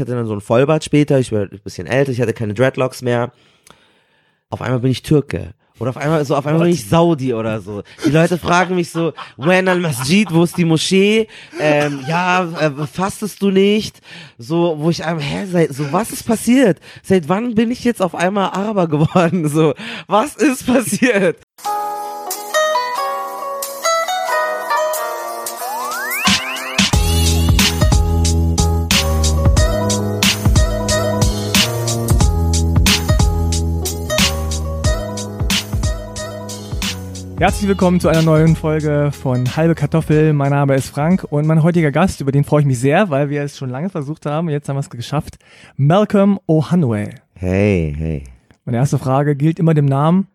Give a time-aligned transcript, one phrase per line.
[0.00, 2.54] Ich hatte dann so ein Vollbart später, ich war ein bisschen älter, ich hatte keine
[2.54, 3.32] Dreadlocks mehr.
[4.48, 5.52] Auf einmal bin ich Türke.
[5.78, 7.82] Oder auf einmal, so, auf einmal bin ich Saudi oder so.
[8.06, 11.28] Die Leute fragen mich so, when al Masjid, wo ist die Moschee?
[11.60, 14.00] Ähm, ja, äh, fastest du nicht?
[14.38, 16.80] So, wo ich einmal, hä, seit, so, was ist passiert?
[17.02, 19.50] Seit wann bin ich jetzt auf einmal Araber geworden?
[19.50, 19.74] So,
[20.06, 21.36] was ist passiert?
[37.40, 40.34] Herzlich willkommen zu einer neuen Folge von Halbe Kartoffel.
[40.34, 43.30] Mein Name ist Frank und mein heutiger Gast, über den freue ich mich sehr, weil
[43.30, 44.50] wir es schon lange versucht haben.
[44.50, 45.38] Jetzt haben wir es geschafft.
[45.76, 47.14] Malcolm O'Hanway.
[47.32, 48.24] Hey, hey.
[48.66, 50.26] Meine erste Frage gilt immer dem Namen,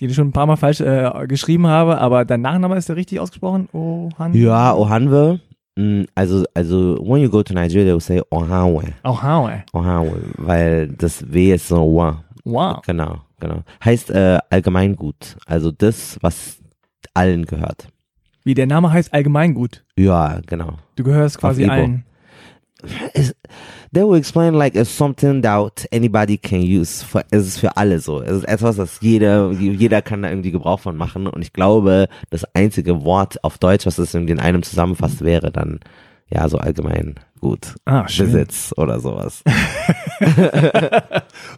[0.00, 2.96] den ich schon ein paar Mal falsch äh, geschrieben habe, aber dein Nachname ist der
[2.96, 3.68] richtig ausgesprochen?
[3.74, 4.38] O'Hanwe?
[4.38, 5.40] Ja, Ohanwe.
[5.76, 8.94] mm, Also, also, when you go to Nigeria, they will say Ohanwe.
[9.04, 9.62] O'Hanway.
[9.74, 12.24] Ohanwe, weil das W ist so Wa.
[12.44, 12.80] Wow.
[12.86, 13.62] Genau, genau.
[13.84, 15.36] Heißt äh, Allgemeingut.
[15.46, 16.58] Also das, was
[17.14, 17.88] allen gehört.
[18.44, 19.84] Wie der Name heißt Allgemeingut.
[19.96, 20.78] Ja, genau.
[20.96, 22.04] Du gehörst quasi allen.
[23.14, 23.34] It's,
[23.92, 27.02] they will explain like it's something that anybody can use.
[27.02, 28.20] For, es ist für alle so.
[28.20, 31.26] Es ist etwas, das jeder, jeder kann da irgendwie Gebrauch von machen.
[31.26, 35.50] Und ich glaube, das einzige Wort auf Deutsch, was es irgendwie in einem zusammenfasst, wäre
[35.50, 35.80] dann
[36.34, 37.74] ja so allgemein gut.
[37.84, 38.26] Ah, schön.
[38.32, 39.42] Besitz oder sowas.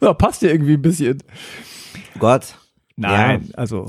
[0.03, 1.23] Ja, passt dir irgendwie ein bisschen.
[2.19, 2.57] Gott.
[2.97, 3.89] Nein, also.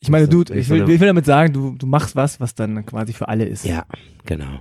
[0.00, 2.86] Ich meine, du, ich will, ich will damit sagen, du, du machst was, was dann
[2.86, 3.64] quasi für alle ist.
[3.64, 3.84] Ja,
[4.24, 4.60] genau.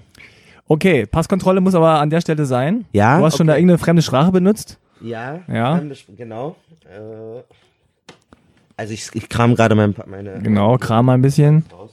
[0.67, 2.85] Okay, Passkontrolle muss aber an der Stelle sein.
[2.91, 3.61] Ja, Du hast schon da okay.
[3.61, 4.79] irgendeine fremde Sprache benutzt.
[5.01, 5.81] Ja, Ja.
[6.15, 6.55] genau.
[6.85, 7.41] Äh,
[8.75, 10.39] also ich, ich kram gerade mein, meine.
[10.41, 11.65] Genau, kram mal ein bisschen.
[11.71, 11.91] raus.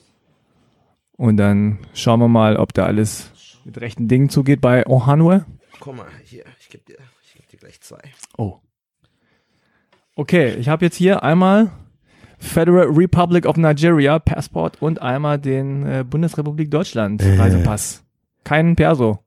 [1.17, 3.31] Und dann schauen wir mal, ob da alles
[3.67, 5.45] mit rechten Dingen zugeht bei Ohanwe.
[5.81, 7.99] Guck mal, hier, ich gebe dir, ich geb dir gleich zwei.
[8.39, 8.55] Oh.
[10.15, 11.71] Okay, ich habe jetzt hier einmal
[12.39, 17.37] Federal Republic of Nigeria Passport und einmal den äh, Bundesrepublik Deutschland Äh.
[17.37, 18.05] Reisepass.
[18.45, 19.19] Kein Perso.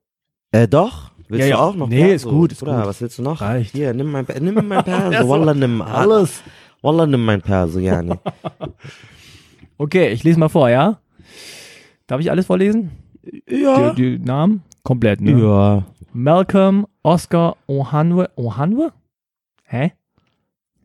[0.52, 1.12] Äh, doch?
[1.28, 1.68] Willst Ja, du ja.
[1.68, 1.90] auch noch?
[1.90, 2.30] Nee, Perso?
[2.30, 2.86] ist gut, ist Bruder, gut.
[2.88, 3.42] was willst du noch?
[3.42, 3.74] Reicht.
[3.74, 5.28] Hier, nimm mein, nimm mein Perso.
[5.30, 6.42] Wallah, nimm alles.
[6.82, 8.02] Wallah, nimm mein Perso, ja.
[8.02, 8.16] Nee.
[9.82, 11.00] Okay, ich lese mal vor, ja?
[12.06, 12.92] Darf ich alles vorlesen?
[13.48, 13.92] Ja.
[13.94, 14.64] Die, die Namen?
[14.84, 15.40] Komplett, ne?
[15.40, 15.86] Ja.
[16.14, 18.30] Malcolm Oscar Ohanwe.
[18.36, 18.92] Ohanwe?
[19.64, 19.94] Hä?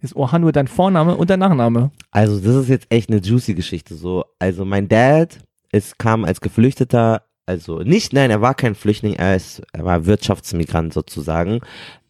[0.01, 1.91] Ist Ohanwe dein Vorname und dein Nachname?
[2.11, 4.25] Also, das ist jetzt echt eine juicy Geschichte, so.
[4.39, 5.39] Also, mein Dad
[5.73, 10.07] ist, kam als Geflüchteter, also nicht, nein, er war kein Flüchtling, er ist, er war
[10.07, 11.61] Wirtschaftsmigrant sozusagen,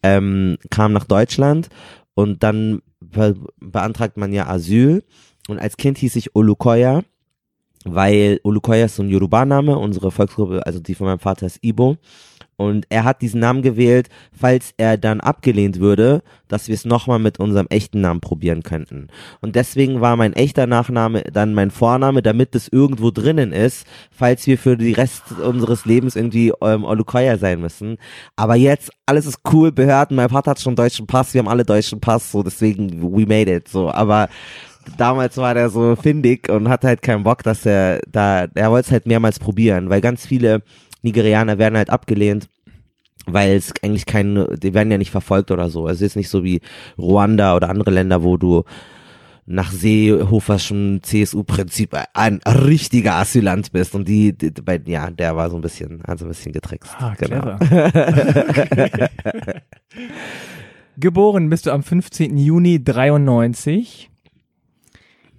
[0.03, 1.69] ähm, kam nach Deutschland
[2.13, 5.03] und dann be beantragt man ja Asyl
[5.47, 7.03] und als Kind hieß ich Olukoya,
[7.85, 11.97] weil Olukoya ist so ein Yoruba-Name, unsere Volksgruppe, also die von meinem Vater ist Ibo.
[12.57, 17.19] Und er hat diesen Namen gewählt, falls er dann abgelehnt würde, dass wir es nochmal
[17.19, 19.07] mit unserem echten Namen probieren könnten.
[19.41, 24.47] Und deswegen war mein echter Nachname dann mein Vorname, damit es irgendwo drinnen ist, falls
[24.47, 27.97] wir für die Rest unseres Lebens irgendwie ähm, Olukoya sein müssen.
[28.37, 31.65] Aber jetzt, alles ist cool, Behörden, mein Vater hat schon deutschen Pass, wir haben alle
[31.65, 33.91] deutschen Pass, so deswegen, we made it, so.
[33.91, 34.29] Aber
[34.97, 38.87] damals war der so findig und hatte halt keinen Bock, dass er da, er wollte
[38.87, 40.63] es halt mehrmals probieren, weil ganz viele
[41.01, 42.49] Nigerianer werden halt abgelehnt,
[43.25, 45.87] weil es eigentlich keine, die werden ja nicht verfolgt oder so.
[45.87, 46.61] Es ist nicht so wie
[46.97, 48.63] Ruanda oder andere Länder, wo du
[49.47, 55.57] nach Seehoferschen CSU-Prinzip ein richtiger Asylant bist und die, die bei, ja, der war so
[55.57, 56.95] ein bisschen, hat so ein bisschen getrickst.
[56.97, 57.57] Ah, genau.
[60.97, 62.37] Geboren bist du am 15.
[62.37, 64.09] Juni 93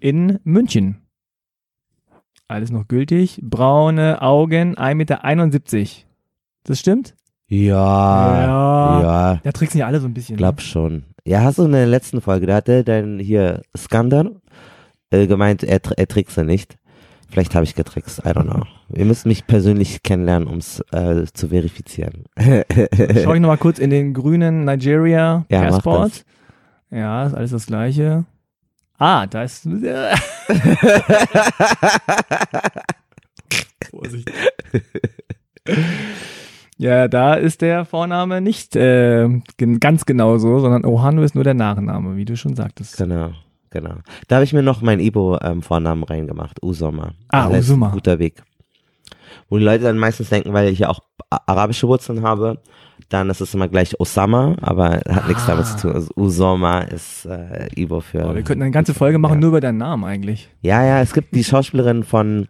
[0.06, 1.03] in München.
[2.47, 3.41] Alles noch gültig.
[3.43, 5.89] Braune Augen, 1,71 Meter.
[6.62, 7.17] Das stimmt?
[7.49, 9.03] Ja, Ja.
[9.03, 10.34] ja, Da tricksen ja alle so ein bisschen.
[10.34, 10.39] ne?
[10.39, 11.05] glaub schon.
[11.25, 14.31] Ja, hast du in der letzten Folge, da hatte dein hier Skander
[15.11, 16.77] äh, gemeint, er, er trickse nicht.
[17.28, 18.62] Vielleicht habe ich getrickst, I don't know.
[18.95, 22.27] Ihr müsst mich persönlich kennenlernen, um es äh, zu verifizieren.
[22.39, 26.25] Schau ich nochmal kurz in den grünen Nigeria Ja, Passport.
[26.92, 28.25] Ja, ist alles das gleiche.
[28.98, 29.66] Ah, da ist.
[33.91, 34.31] Vorsicht.
[36.78, 39.27] Ja, da ist der Vorname nicht äh,
[39.81, 42.98] ganz genau so, sondern Ohanu ist nur der Nachname, wie du schon sagtest.
[42.98, 43.31] Genau,
[43.71, 43.95] genau.
[44.28, 47.15] Da habe ich mir noch meinen Ibo-Vornamen reingemacht, Usoma.
[47.28, 47.87] Ah, Das ist Usoma.
[47.87, 48.42] Ein guter Weg.
[49.49, 51.01] Wo die Leute dann meistens denken, weil ich ja auch
[51.31, 52.60] arabische Wurzeln habe,
[53.08, 55.53] dann ist es immer gleich Osama, aber hat nichts Ah.
[55.53, 55.92] damit zu tun.
[55.92, 58.28] Also Usoma ist äh, Ibo für.
[58.28, 59.41] Oh, wir könnten eine ganze Folge machen Ja.
[59.41, 60.48] nur über deinen Namen eigentlich.
[60.62, 62.48] Ja, ja, es gibt die Schauspielerin von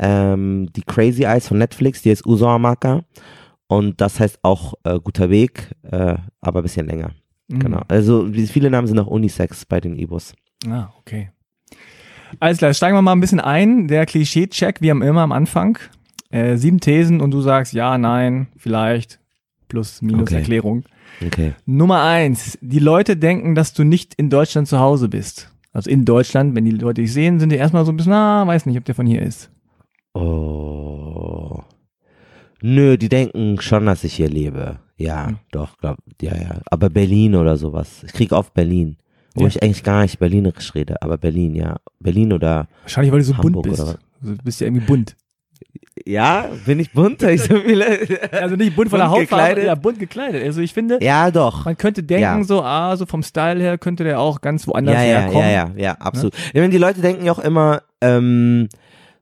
[0.00, 3.02] ähm, die Crazy Eyes von Netflix, die ist Usoma Maka.
[3.68, 7.12] Und das heißt auch äh, guter Weg, äh, aber ein bisschen länger.
[7.48, 7.58] Mhm.
[7.60, 7.80] Genau.
[7.88, 10.34] Also wie- viele Namen sind auch Unisex bei den E-Bus.
[10.68, 11.30] Ah, okay.
[12.40, 13.86] Alles klar, steigen wir mal ein bisschen ein.
[13.88, 15.78] Der Klischee-Check, wie immer am Anfang.
[16.30, 19.20] Äh, sieben Thesen und du sagst ja, nein, vielleicht,
[19.68, 20.36] plus, minus Okay.
[20.36, 20.84] Erklärung.
[21.24, 21.54] Okay.
[21.66, 25.50] Nummer eins, die Leute denken, dass du nicht in Deutschland zu Hause bist.
[25.72, 28.46] Also in Deutschland, wenn die Leute dich sehen, sind die erstmal so ein bisschen, ah,
[28.46, 29.50] weiß nicht, ob der von hier ist.
[30.14, 31.62] Oh.
[32.62, 34.78] Nö, die denken schon, dass ich hier lebe.
[34.96, 35.38] Ja, Hm.
[35.50, 36.60] doch, glaub, ja, ja.
[36.66, 38.02] Aber Berlin oder sowas.
[38.06, 38.96] Ich krieg auf Berlin.
[39.34, 39.48] Wo Ja.
[39.48, 41.76] ich eigentlich gar nicht Berlinerisch rede, aber Berlin, ja.
[41.98, 42.68] Berlin oder.
[42.82, 43.80] Wahrscheinlich, weil du so Hamburg bunt bist.
[43.80, 43.98] oder was?
[44.22, 45.16] Also, du bist ja irgendwie bunt.
[46.06, 47.22] Ja, bin ich bunt?
[47.22, 47.98] Hab ich so viele.
[48.30, 50.42] Also nicht bunt von der Hautfarbe, ja, bunt gekleidet.
[50.44, 51.64] Also ich finde, ja, doch.
[51.64, 52.44] man könnte denken Ja.
[52.44, 55.42] so, ah, so vom Style her könnte der auch ganz woanders Ja, ja, herkommen.
[55.48, 56.34] ja, ja, ja, absolut.
[56.48, 58.68] Ich meine, die Leute denken ja auch immer, ähm,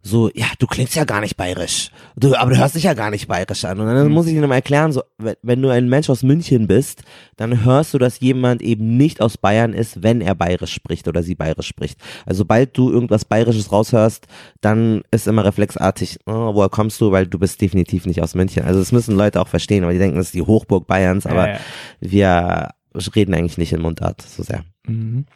[0.05, 1.91] so, ja, du klingst ja gar nicht bayerisch.
[2.17, 3.79] Du, aber du hörst dich ja gar nicht bayerisch an.
[3.79, 4.13] Und dann Mhm.
[4.13, 7.03] muss ich ihnen mal erklären, so, wenn, wenn du ein Mensch aus München bist,
[7.37, 11.23] dann hörst du, dass jemand eben nicht aus Bayern ist, wenn er bayerisch spricht oder
[11.23, 12.01] sie bayerisch spricht.
[12.27, 14.27] Also sobald du irgendwas bayerisches raushörst,
[14.61, 18.65] dann ist immer reflexartig, oh, woher kommst du, weil du bist definitiv nicht aus München.
[18.65, 21.47] Also das müssen Leute auch verstehen, weil die denken, das ist die Hochburg Bayerns, aber
[21.49, 21.61] Ja, ja.
[22.01, 22.69] wir
[23.15, 24.65] reden eigentlich nicht in Mundart so sehr.
[24.87, 25.27] Mhm.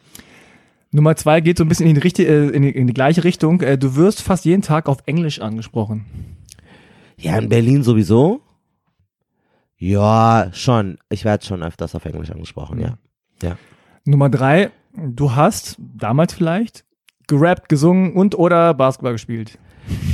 [0.91, 3.23] Nummer zwei geht so ein bisschen in die, richtige, äh, in die, in die gleiche
[3.23, 3.61] Richtung.
[3.61, 6.05] Äh, Du wirst fast jeden Tag auf Englisch angesprochen.
[7.17, 8.41] Ja, in Berlin sowieso.
[9.77, 10.97] Ja, schon.
[11.09, 12.97] Ich werde schon öfters auf Englisch angesprochen, ja.
[14.05, 16.85] Nummer drei, du hast damals vielleicht
[17.27, 19.59] gerappt, gesungen und oder Basketball gespielt.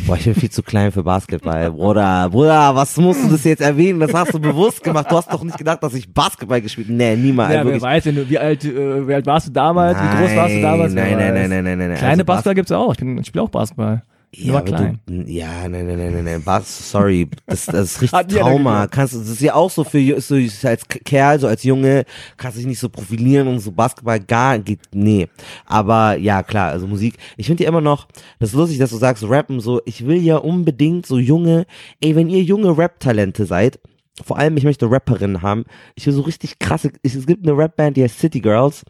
[0.05, 1.71] Boah, ich bin viel zu klein für Basketball.
[1.71, 3.99] Bruder, Bruder, was musst du das jetzt erwähnen?
[3.99, 5.09] Das hast du bewusst gemacht.
[5.09, 6.97] Du hast doch nicht gedacht, dass ich Basketball gespielt habe.
[6.97, 7.53] Nee, niemals.
[7.53, 9.97] ja, wer weiß denn, wie alt, äh, wie alt warst du damals?
[9.97, 10.93] wie groß warst du damals?
[10.93, 11.97] Nein, nein, nein, nein, nein, nein, nein.
[11.97, 12.91] Kleine Also Bas- Basketball gibt's auch.
[12.91, 14.03] Ich, bin, ich spiele auch Basketball.
[14.37, 14.99] Nur aber klein.
[15.05, 16.43] Du, ja, nein, nein, nein, nein, nein.
[16.43, 18.87] Bas, sorry, das, das ist richtig Trauma.
[18.87, 20.35] Kannst, das ist ja auch so für so
[20.67, 22.05] als Kerl, so als Junge,
[22.37, 25.27] kannst dich nicht so profilieren und so Basketball gar geht, nee.
[25.65, 27.15] Aber ja, klar, also Musik.
[27.37, 28.07] Ich finde ja immer noch,
[28.39, 31.65] das ist lustig, dass du sagst, rappen so, ich will ja unbedingt so junge,
[32.01, 33.79] ey, wenn ihr junge Rap-Talente seid,
[34.23, 35.65] vor allem, ich möchte Rapperinnen haben.
[35.95, 38.83] Ich will so richtig krasse, es gibt eine Rapband, die heißt City Girls.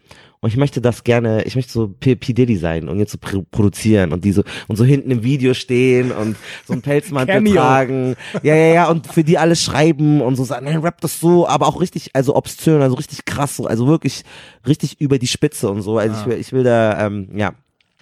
[0.44, 2.34] Und ich möchte das gerne, ich möchte so P, P.
[2.34, 5.54] Diddy sein und jetzt so pro produzieren und die so, und so hinten im Video
[5.54, 6.36] stehen und
[6.66, 8.14] so einen Pelzmantel tragen.
[8.42, 11.48] Ja, ja, ja, und für die alles schreiben und so sagen, nein, rap das so,
[11.48, 14.22] aber auch richtig, also obszön, also richtig krass so, also wirklich
[14.66, 15.96] richtig über die Spitze und so.
[15.96, 17.54] Also ich will, ich will da, ähm, ja,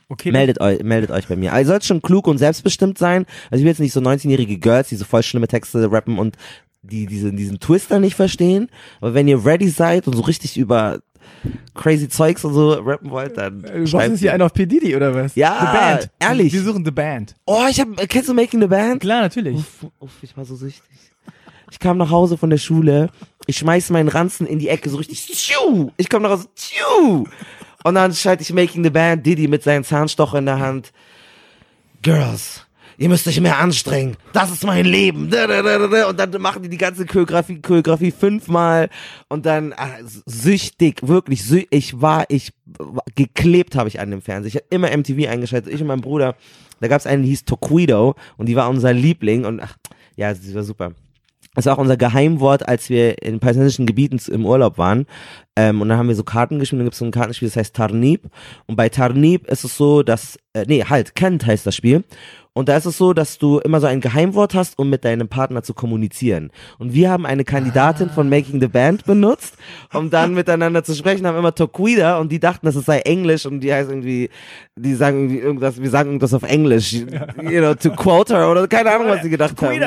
[0.08, 1.52] Okay, meldet euch, meldet euch bei mir.
[1.52, 3.24] Also ihr sollt schon klug und selbstbestimmt sein.
[3.52, 6.36] Also ich will jetzt nicht so 19-jährige Girls, die so voll schlimme Texte rappen und
[6.82, 8.68] die diese, diesen Twister nicht verstehen.
[9.00, 10.98] Aber wenn ihr ready seid und so richtig über
[11.74, 14.34] crazy Zeugs und so rappen wollt, dann Äh, Was schreibt ist hier mir.
[14.34, 14.66] einer auf P.
[14.66, 15.34] Diddy oder was?
[15.34, 16.10] Ja, The Band.
[16.20, 16.52] ehrlich.
[16.52, 17.34] Wir suchen The Band.
[17.46, 19.00] Oh, ich hab, kennst du Making the Band?
[19.00, 19.56] Klar, natürlich.
[19.56, 20.82] Uff, uff, ich war so süchtig.
[21.70, 23.08] Ich kam nach Hause von der Schule,
[23.46, 25.90] ich schmeiß meinen Ranzen in die Ecke, so richtig, tschu!
[25.96, 27.24] Ich komme nach Hause, tschu!
[27.82, 30.92] Und dann schalte ich Making the Band, Diddy mit seinem Zahnstocher in der Hand.
[32.02, 32.66] Girls,
[33.02, 34.16] ihr müsst euch mehr anstrengen.
[34.32, 35.24] Das ist mein Leben.
[35.24, 38.88] Und dann machen die die ganze Choreografie, Choreografie fünfmal.
[39.28, 39.88] Und dann ah,
[40.24, 41.68] süchtig, wirklich süchtig.
[41.72, 42.52] Ich war, ich
[43.16, 44.48] geklebt habe ich an dem Fernseher.
[44.48, 45.74] Ich habe immer MTV eingeschaltet.
[45.74, 46.36] Ich und mein Bruder.
[46.80, 48.14] Da gab es einen, die hieß Toquido.
[48.36, 49.44] Und die war unser Liebling.
[49.46, 49.76] Und ach,
[50.14, 50.92] ja, sie war super.
[51.54, 55.06] Das war auch unser Geheimwort, als wir in palästinensischen Gebieten im Urlaub waren.
[55.54, 56.80] Ähm, und dann haben wir so Karten gespielt.
[56.80, 58.30] Dann gibt es so ein Kartenspiel, das heißt Tarnib.
[58.66, 62.04] Und bei Tarnib ist es so, dass, äh, nee, halt, Kent heißt das Spiel.
[62.54, 65.28] Und da ist es so, dass du immer so ein Geheimwort hast, um mit deinem
[65.28, 66.50] Partner zu kommunizieren.
[66.78, 69.54] Und wir haben eine Kandidatin von Making the Band benutzt,
[69.94, 73.60] um dann miteinander zu sprechen, haben immer Toquida und die dachten, das sei Englisch und
[73.60, 74.28] die heißt irgendwie,
[74.76, 78.68] die sagen irgendwie irgendwas, wir sagen irgendwas auf Englisch, you know, to quote her oder
[78.68, 79.72] keine Ahnung, was sie gedacht haben.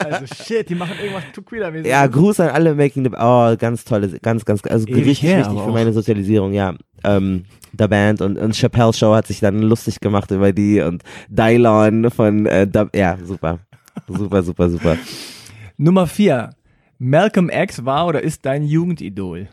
[0.00, 1.88] Also shit, die machen irgendwas Tuquila-mäßig.
[1.88, 5.38] Ja, Gruß an alle Making the Oh, ganz tolle, ganz, ganz, also Ewig richtig her,
[5.40, 6.74] wichtig für meine Sozialisierung, ja.
[7.04, 11.02] Ähm, der Band und, und Chappelle Show hat sich dann lustig gemacht über die und
[11.28, 13.60] Dylon von, äh, da, ja, super.
[14.08, 14.96] Super, super, super.
[15.76, 16.50] Nummer vier.
[16.98, 19.48] Malcolm X war oder ist dein Jugendidol?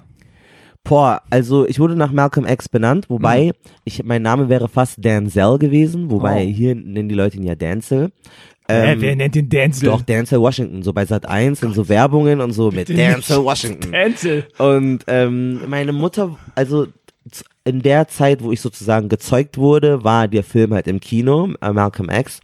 [0.84, 3.52] Boah, also ich wurde nach Malcolm X benannt, wobei Mhm.
[3.84, 6.48] ich, mein Name wäre fast Denzel gewesen, wobei Oh.
[6.50, 8.12] hier nennen die Leute ihn ja Denzel.
[8.70, 9.86] Hä, Ähm, wer nennt den Denzel?
[9.90, 13.30] Doch, Denzel Washington, so bei Sat 1 und so Werbungen und so mit nicht.
[13.30, 13.92] Washington.
[13.92, 14.46] Denzel.
[14.58, 16.88] Und ähm, meine Mutter, also
[17.64, 21.72] in der Zeit, wo ich sozusagen gezeugt wurde, war der Film halt im Kino, äh,
[21.72, 22.40] Malcolm X.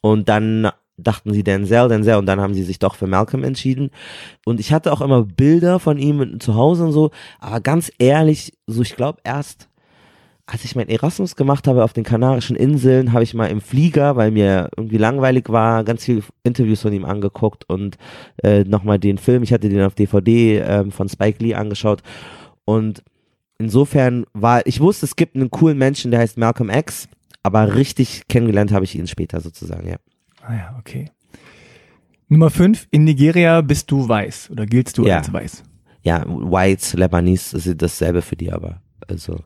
[0.00, 3.90] Und dann dachten sie Denzel, Denzel und dann haben sie sich doch für Malcolm entschieden.
[4.44, 8.52] Und ich hatte auch immer Bilder von ihm zu Hause und so, aber ganz ehrlich,
[8.66, 9.68] so ich glaube erst
[10.46, 14.14] als ich mein Erasmus gemacht habe auf den Kanarischen Inseln, habe ich mal im Flieger,
[14.14, 17.98] weil mir irgendwie langweilig war, ganz viele Interviews von ihm angeguckt und
[18.44, 22.02] äh, nochmal den Film, ich hatte den auf DVD ähm, von Spike Lee angeschaut
[22.64, 23.02] und
[23.58, 27.08] insofern war, ich wusste, es gibt einen coolen Menschen, der heißt Malcolm X,
[27.42, 29.96] aber richtig kennengelernt habe ich ihn später sozusagen, ja.
[30.42, 31.10] Ah ja, okay.
[32.28, 35.18] Nummer fünf, in Nigeria bist du weiß oder giltst du Ja.
[35.18, 35.62] als weiß?
[36.02, 39.40] Ja, White, Lebanese, das ist dasselbe für die aber, also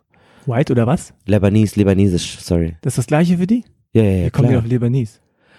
[0.47, 1.13] White oder was?
[1.27, 2.77] Lebanese, Libanesisch, sorry.
[2.83, 3.65] Das ist das gleiche für die?
[3.93, 4.61] Ja, ja, ja, Wie kommen klar.
[4.61, 5.19] auf Libanese?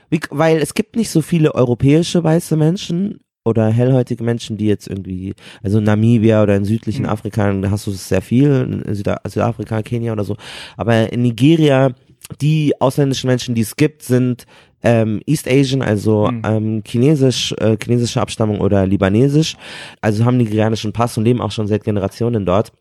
[0.09, 4.87] Wie, weil es gibt nicht so viele europäische weiße Menschen oder hellhäutige Menschen, die jetzt
[4.87, 5.33] irgendwie,
[5.63, 7.09] also in Namibia oder in südlichen Mhm.
[7.09, 10.37] Afrika, da hast du es sehr viel, in Süda Südafrika, Kenia oder so.
[10.77, 11.91] Aber in Nigeria,
[12.39, 14.45] die ausländischen Menschen, die es gibt, sind
[14.83, 16.41] ähm, East Asian, also Mhm.
[16.43, 19.55] ähm, chinesisch, äh, chinesische Abstammung oder libanesisch,
[20.01, 22.71] also haben nigerianischen Pass und leben auch schon seit Generationen dort.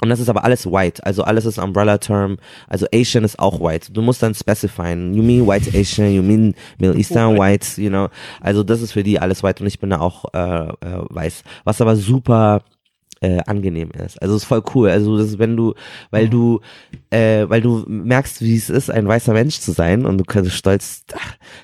[0.00, 2.38] Und das ist aber alles white, also alles ist Umbrella Term,
[2.68, 3.92] also Asian ist auch white.
[3.92, 8.08] Du musst dann specifyen, you mean white Asian, you mean Middle Eastern white, you know.
[8.40, 11.42] Also das ist für die alles white und ich bin da auch äh, äh, weiß.
[11.64, 12.62] Was aber super
[13.20, 14.20] äh, angenehm ist.
[14.20, 14.88] Also ist voll cool.
[14.88, 15.74] Also das ist, wenn du,
[16.10, 16.60] weil du,
[17.10, 20.52] äh, weil du merkst, wie es ist, ein weißer Mensch zu sein und du kannst
[20.52, 21.02] stolz,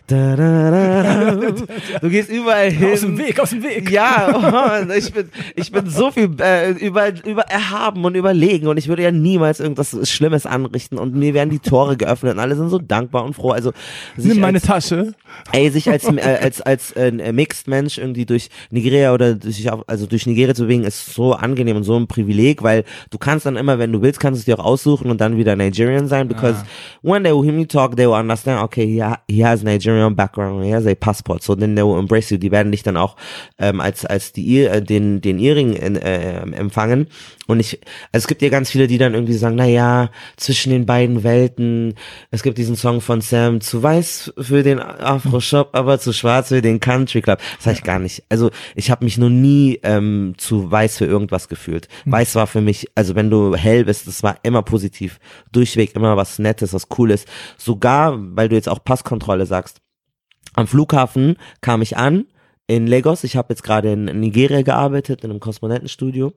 [0.09, 1.31] da, da, da,
[2.01, 2.93] du gehst überall hin.
[2.93, 3.91] Aus dem Weg, aus dem Weg.
[3.91, 8.77] Ja, und ich bin, ich bin so viel äh, über, über erhaben und überlegen und
[8.77, 12.57] ich würde ja niemals irgendwas Schlimmes anrichten und mir werden die Tore geöffnet und alle
[12.57, 13.51] sind so dankbar und froh.
[13.51, 13.73] Also
[14.17, 15.15] Nimm meine als, Tasche.
[15.53, 20.07] ey, sich als äh, als als äh, Mixed Mensch irgendwie durch Nigeria oder durch, also
[20.07, 23.57] durch Nigeria zu bewegen ist so angenehm und so ein Privileg, weil du kannst dann
[23.57, 26.29] immer, wenn du willst, kannst du es dir auch aussuchen und dann wieder Nigerian sein,
[26.29, 26.65] because
[27.03, 30.15] when they will hear me talk, they will understand, okay, he, ha he has Nigerian
[30.15, 32.39] background, he has a passport, so then they will embrace you.
[32.39, 33.17] Die werden dich dann auch
[33.59, 37.09] ähm, als als die äh, den den Earring in, äh, empfangen
[37.47, 37.81] und ich,
[38.13, 41.23] also es gibt ja ganz viele, die dann irgendwie sagen, na ja, zwischen den beiden
[41.23, 41.95] Welten,
[42.31, 46.63] es gibt diesen Song von Sam, zu weiß für den Afro-Shop, aber zu schwarz für
[46.63, 47.39] den Country Club.
[47.57, 48.25] Das sag ich gar nicht.
[48.29, 51.89] Also ich habe mich noch nie ähm, zu weiß für irgendwas gefühlt.
[52.05, 55.21] Weiß war für mich, also wenn du hell bist, das war immer positiv.
[55.53, 57.27] Durchweg immer was Nettes, was Cooles.
[57.57, 59.81] Sogar, weil du jetzt auch Passkontrolle sagst,
[60.55, 62.27] am Flughafen kam ich an
[62.67, 63.25] in Lagos.
[63.25, 66.33] Ich habe jetzt gerade in Nigeria gearbeitet, in einem Kosmonautenstudio.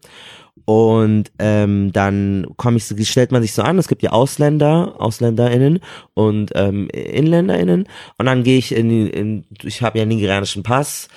[0.66, 4.96] Und ähm, dann komm ich, so- stellt man sich so an, es gibt ja Ausländer,
[5.00, 5.80] AusländerInnen
[6.14, 7.88] und ähm, InländerInnen.
[8.18, 11.08] Und dann gehe ich in, in ich habe ja einen nigerianischen Pass.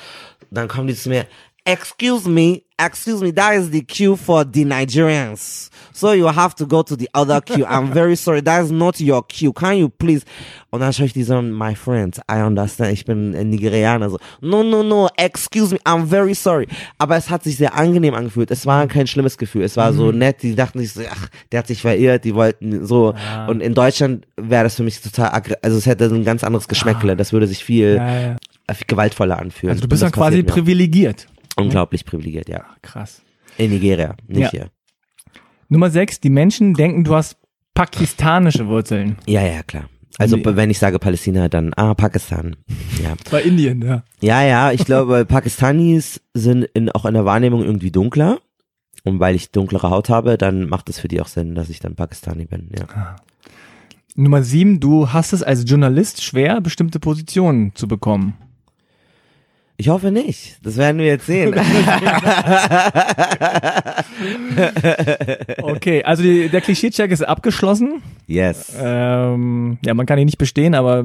[0.50, 1.26] Dann kommen die zu mir,
[1.64, 5.70] excuse me, excuse me, that is the queue for the Nigerians.
[5.92, 7.64] So you have to go to the other queue.
[7.66, 9.52] I'm very sorry, that is not your queue.
[9.52, 10.24] Can you please?
[10.70, 14.10] Und dann schaue ich die so, my friends, I understand, ich bin Nigerianer.
[14.10, 16.66] So, no, no, no, excuse me, I'm very sorry.
[16.98, 18.50] Aber es hat sich sehr angenehm angefühlt.
[18.50, 19.62] Es war kein schlimmes Gefühl.
[19.62, 22.84] Es war so nett, die dachten sich so, ach, der hat sich verirrt, die wollten
[22.86, 23.14] so.
[23.14, 23.46] Ah.
[23.46, 25.28] Und in Deutschland wäre das für mich total,
[25.62, 27.16] also es hätte ein ganz anderes Geschmäckle.
[27.16, 28.36] Das würde sich viel, Ja, ja.
[28.86, 29.72] gewaltvoller anfühlen.
[29.72, 31.28] Also du bist das quasi privilegiert.
[31.62, 32.64] Unglaublich privilegiert, ja.
[32.82, 33.22] Krass.
[33.58, 34.50] In Nigeria, nicht Ja.
[34.50, 34.70] hier.
[35.68, 37.36] Nummer sechs, die Menschen denken, du hast
[37.74, 39.16] pakistanische Wurzeln.
[39.26, 39.88] Ja, ja, klar.
[40.18, 40.44] Also Nee.
[40.44, 42.56] wenn ich sage Palästina, dann ah Pakistan.
[43.02, 44.02] Ja, Bei Indien, ja.
[44.20, 44.72] ja, ja.
[44.72, 48.38] Ich glaube, Pakistanis sind in, auch in der Wahrnehmung irgendwie dunkler.
[49.04, 51.80] Und weil ich dunklere Haut habe, dann macht es für die auch Sinn, dass ich
[51.80, 52.70] dann Pakistani bin.
[52.78, 53.16] Ja.
[54.14, 58.34] Nummer sieben, du hast es als Journalist schwer, bestimmte Positionen zu bekommen.
[59.76, 60.58] Ich hoffe nicht.
[60.62, 61.54] Das werden wir jetzt sehen.
[65.62, 68.02] Okay, also die, der Klischee-Check ist abgeschlossen.
[68.26, 68.72] yes.
[68.78, 71.04] Ähm, ja, man kann ihn nicht bestehen, aber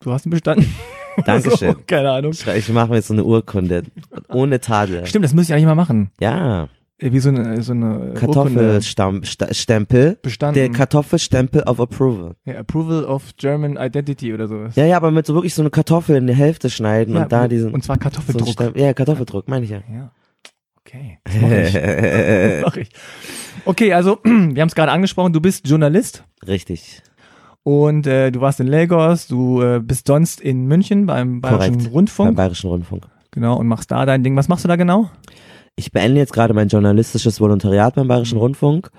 [0.00, 0.74] du hast ihn bestanden.
[1.24, 1.72] Dankeschön.
[1.72, 2.32] So, keine Ahnung.
[2.32, 3.84] Ich mache mir jetzt so eine Urkunde.
[4.28, 5.06] Ohne Tadel.
[5.06, 6.10] Stimmt, das müsste ich eigentlich mal machen.
[6.20, 6.68] Ja.
[6.98, 8.14] Äh, Wie so eine, so eine.
[8.14, 10.18] Kartoffelstempel.
[10.22, 10.54] bestanden.
[10.54, 12.36] Der Kartoffelstempel of Approval.
[12.44, 14.76] ja, Approval of German Identity oder sowas.
[14.76, 17.32] Ja, ja, aber mit so wirklich so eine Kartoffel in die Hälfte schneiden Ja, und
[17.32, 17.72] da diesen.
[17.74, 18.48] Und zwar so Kartoffeldruck.
[18.48, 19.82] Stempel- ja, Kartoffeldruck, meine ich ja.
[19.92, 20.10] ja.
[20.80, 21.18] Okay.
[21.24, 21.74] Das mach ich.
[21.74, 22.88] Das mach ich.
[23.64, 27.02] Okay, also wir haben es gerade angesprochen, du bist Journalist Richtig.
[27.64, 31.84] und äh, du warst in Lagos, du äh, bist sonst in München beim Bayerischen Korrekt.
[31.84, 32.36] Beim Rundfunk.
[32.36, 33.06] Bayerischen Rundfunk.
[33.32, 34.36] Genau, und machst da dein Ding.
[34.36, 35.10] Was machst du da genau?
[35.76, 38.08] Ich beende jetzt gerade mein journalistisches Volontariat beim Mhm.
[38.08, 38.90] Bayerischen Rundfunk.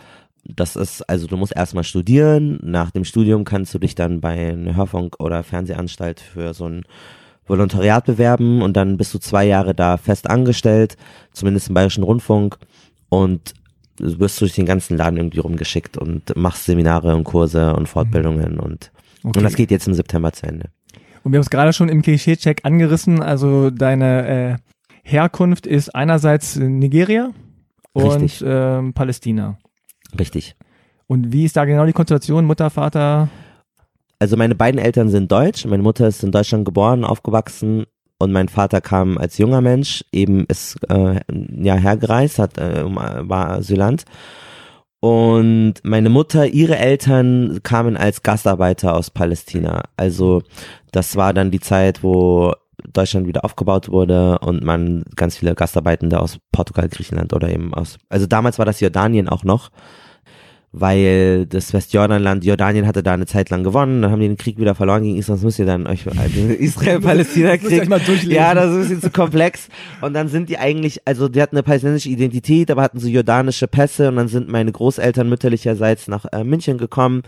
[0.46, 2.60] Das ist, also du musst erstmal studieren.
[2.64, 6.84] Nach dem Studium kannst du dich dann bei einer Hörfunk- oder Fernsehanstalt für so ein
[7.46, 10.98] Volontariat bewerben und dann bist du zwei Jahre da fest angestellt,
[11.34, 12.58] zumindest im Bayerischen Rundfunk
[13.10, 13.54] und
[13.98, 18.60] du wirst durch den ganzen Laden irgendwie rumgeschickt und machst Seminare und Kurse und Fortbildungen
[18.60, 18.92] und,
[19.24, 19.40] Okay.
[19.40, 20.70] und das geht jetzt im September zu Ende.
[21.24, 23.22] Und wir haben es gerade schon im Klischee-Check angerissen.
[23.22, 24.56] Also deine äh,
[25.08, 27.32] Herkunft ist einerseits Nigeria
[27.94, 28.44] und Richtig.
[28.46, 29.58] ähm, Palästina.
[30.20, 30.58] Richtig.
[31.08, 32.44] Und wie ist da genau die Konstellation?
[32.44, 33.30] Mutter, Vater?
[34.20, 35.66] Also meine beiden Eltern sind deutsch.
[35.66, 37.86] Meine Mutter ist in Deutschland geboren, aufgewachsen
[38.20, 43.52] und mein Vater kam als junger Mensch, eben ist äh, ja hergereist, hat äh, war
[43.52, 44.04] Asylant.
[45.00, 49.84] Und meine Mutter, ihre Eltern kamen als Gastarbeiter aus Palästina.
[49.96, 50.44] Also
[50.92, 52.54] das war dann die Zeit, wo
[52.88, 57.98] Deutschland wieder aufgebaut wurde und man ganz viele Gastarbeitende aus Portugal, Griechenland oder eben aus,
[58.10, 59.70] also damals war das Jordanien auch noch
[60.80, 64.60] weil das Westjordanland, Jordanien hatte da eine Zeit lang gewonnen, dann haben die den Krieg
[64.60, 68.82] wieder verloren gegen Israel, das müsst ihr dann euch, also Israel-Palästina-Krieg, ja, das ist ein
[68.82, 69.68] bisschen zu komplex.
[70.02, 73.68] Und dann sind die eigentlich, also die hatten eine palästinensische Identität, aber hatten so jordanische
[73.68, 74.10] Pässe.
[74.10, 77.24] Und dann sind meine Großeltern mütterlicherseits nach äh, München gekommen,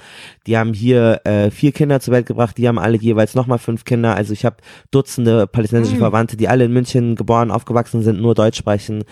[0.47, 3.85] die haben hier äh, vier Kinder zur Welt gebracht, die haben alle jeweils nochmal fünf
[3.85, 4.57] Kinder, also ich habe
[4.91, 6.01] Dutzende palästinensische mhm.
[6.01, 9.03] Verwandte, die alle in München geboren, aufgewachsen sind, nur Deutsch sprechen,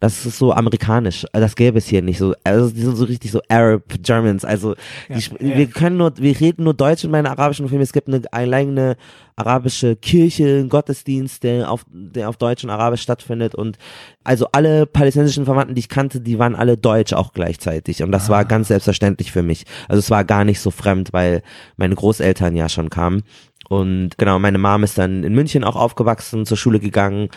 [0.00, 1.24] das ist so amerikanisch.
[1.32, 2.34] Das gäbe es hier nicht so.
[2.44, 4.44] Also die sind so richtig so Arab Germans.
[4.44, 4.74] Also
[5.08, 5.56] ja, die, ja.
[5.56, 7.82] wir können nur, wir reden nur Deutsch in meinen arabischen Filmen.
[7.82, 8.96] Es gibt eine eigene
[9.36, 13.54] arabische Kirche, einen Gottesdienst, der auf, der auf Deutsch und Arabisch stattfindet.
[13.54, 13.78] Und
[14.24, 18.02] also alle palästinensischen Verwandten, die ich kannte, die waren alle Deutsch auch gleichzeitig.
[18.02, 18.32] Und das ah.
[18.32, 19.64] war ganz selbstverständlich für mich.
[19.88, 21.42] Also es war gar nicht so fremd, weil
[21.76, 23.22] meine Großeltern ja schon kamen.
[23.68, 27.30] Und genau, meine Mom ist dann in München auch aufgewachsen, zur Schule gegangen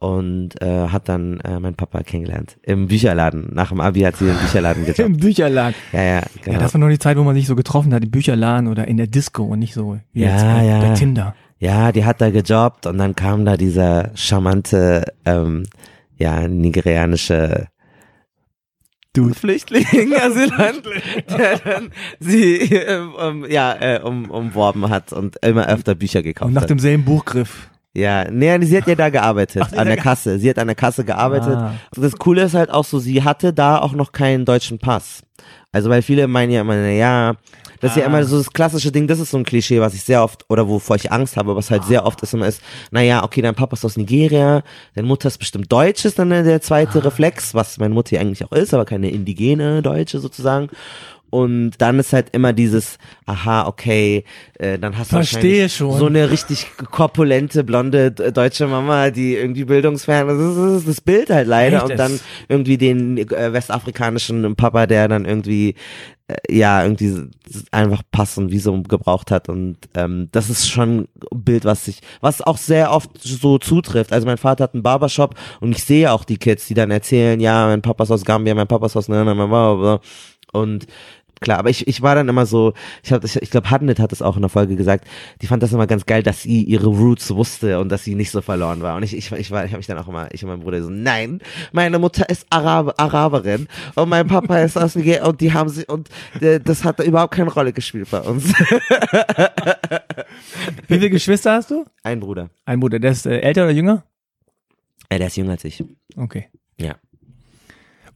[0.00, 2.56] und äh, hat dann äh, meinen Papa kennengelernt.
[2.62, 3.50] Im Bücherladen.
[3.52, 4.98] Nach dem Abi hat sie den Bücherladen gejobbt.
[4.98, 5.74] Im Bücherladen.
[5.92, 6.56] Ja, ja, genau.
[6.56, 8.88] Ja, das war nur die Zeit, wo man sich so getroffen hat, im Bücherladen oder
[8.88, 10.80] in der Disco und nicht so wie ja, jetzt bei, ja.
[10.80, 11.34] bei Tinder.
[11.58, 15.64] Ja, die hat da gejobbt und dann kam da dieser charmante, ähm,
[16.16, 17.68] ja, nigerianische
[19.12, 20.82] Du Flüchtling, Asylant,
[21.28, 21.90] der dann
[22.20, 26.48] sie ähm, ja äh, um, umworben hat und immer öfter Bücher gekauft hat.
[26.48, 27.68] Und nach demselben Buchgriff.
[27.92, 30.38] Ja, nee, sie hat ja da gearbeitet, Ach, an der Kasse.
[30.38, 31.56] Sie hat an der Kasse gearbeitet.
[31.56, 31.74] Ah.
[31.96, 35.22] Das Coole ist halt auch so, sie hatte da auch noch keinen deutschen Pass.
[35.72, 37.34] Also weil viele meinen ja immer, ja,
[37.80, 38.00] das ist ah.
[38.00, 40.44] ja immer so das klassische Ding, das ist so ein Klischee, was ich sehr oft,
[40.48, 43.54] oder wovor ich Angst habe, was halt sehr oft ist immer ist, naja, okay, dein
[43.56, 44.62] Papa ist aus Nigeria,
[44.94, 47.02] deine Mutter ist bestimmt Deutsch, ist dann der zweite ah.
[47.02, 50.68] Reflex, was meine Mutter hier eigentlich auch ist, aber keine indigene Deutsche sozusagen.
[51.30, 54.24] Und dann ist halt immer dieses, aha, okay,
[54.58, 55.96] äh, dann hast du Verstehe schon.
[55.96, 60.56] so eine richtig korpulente, blonde deutsche Mama, die irgendwie bildungsfern ist.
[60.56, 61.82] Das ist das Bild halt leider.
[61.82, 61.90] Echt?
[61.90, 65.76] Und dann irgendwie den äh, westafrikanischen Papa, der dann irgendwie
[66.30, 67.28] äh, ja, irgendwie
[67.70, 71.08] einfach Pass und Visum gebraucht hat und ähm, das ist schon ein
[71.44, 74.12] Bild, was sich, was auch sehr oft so zutrifft.
[74.12, 77.40] Also mein Vater hat einen Barbershop und ich sehe auch die Kids, die dann erzählen,
[77.40, 80.00] ja, mein Papa ist aus Gambia, mein Papa ist aus ne, ne, ne
[80.52, 80.86] und
[81.40, 84.12] klar, aber ich, ich war dann immer so, ich, hab, ich, ich glaube, Hadnet hat
[84.12, 85.06] es auch in der Folge gesagt,
[85.42, 88.30] die fand das immer ganz geil, dass sie ihre Roots wusste und dass sie nicht
[88.30, 88.96] so verloren war.
[88.96, 90.82] Und ich, ich, ich war, ich habe mich dann auch immer, ich und mein Bruder
[90.82, 91.40] so, nein,
[91.72, 95.86] meine Mutter ist Arab, Araberin und mein Papa ist aus Nigeria und die haben sie,
[95.86, 96.08] und
[96.40, 98.52] äh, das hat überhaupt keine Rolle gespielt bei uns.
[100.88, 101.84] Wie viele Geschwister hast du?
[102.02, 102.50] Ein Bruder.
[102.64, 104.04] Ein Bruder, der ist äh, älter oder jünger?
[105.10, 105.82] Ja, der ist jünger als ich.
[106.16, 106.48] Okay.
[106.78, 106.96] Ja.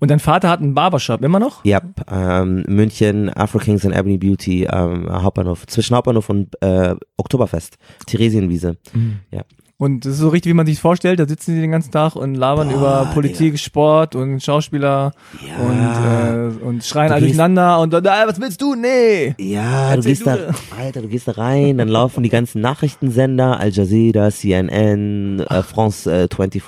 [0.04, 1.64] Und dein Vater hat einen Barbershop, immer noch?
[1.64, 1.80] Ja,
[2.12, 8.76] ähm, München, Afro Kings and Ebony Beauty, ähm, Hauptbahnhof, zwischen Hauptbahnhof und äh, Oktoberfest, Theresienwiese.
[8.92, 9.20] Mhm.
[9.30, 9.44] Ja.
[9.78, 12.16] Und das ist so richtig, wie man sich vorstellt, da sitzen sie den ganzen Tag
[12.16, 13.58] und labern Boah, über Politik, ja.
[13.58, 15.64] Sport und Schauspieler ja.
[15.64, 18.74] und, äh, und schreien alle durcheinander und dann, was willst du?
[18.74, 19.34] Nee.
[19.38, 20.24] Ja, Erzähl du gehst du.
[20.24, 25.62] da, Alter, du gehst da rein, dann laufen die ganzen Nachrichtensender, Al Jazeera, CNN, äh,
[25.62, 26.62] France äh, 24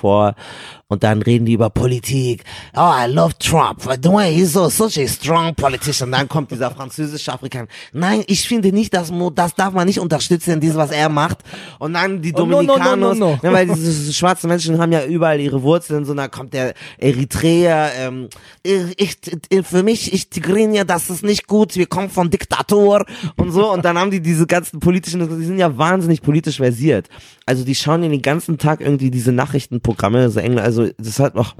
[0.89, 2.43] und dann reden die über Politik.
[2.73, 3.81] Oh, I love Trump.
[4.01, 6.11] The way he's so such a strong politician.
[6.11, 7.67] Dann kommt dieser französische Afrikaner.
[7.91, 11.39] Nein, ich finde nicht, dass das darf man nicht unterstützen, dieses was er macht.
[11.79, 15.39] Und dann die Dominikanos, oh, no, no, no, weil diese schwarzen Menschen haben ja überall
[15.41, 16.05] ihre Wurzeln.
[16.05, 17.91] So, dann kommt der Eritreer.
[17.97, 18.29] Ähm,
[18.63, 19.17] ich,
[19.63, 21.75] für mich, ich Tigrinia, das ist nicht gut.
[21.75, 23.73] Wir kommen von Diktator und so.
[23.73, 27.09] Und dann haben die diese ganzen politischen, die sind ja wahnsinnig politisch versiert.
[27.47, 31.55] Also die schauen den ganzen Tag irgendwie diese Nachrichtenprogramme, so England, also das hat noch,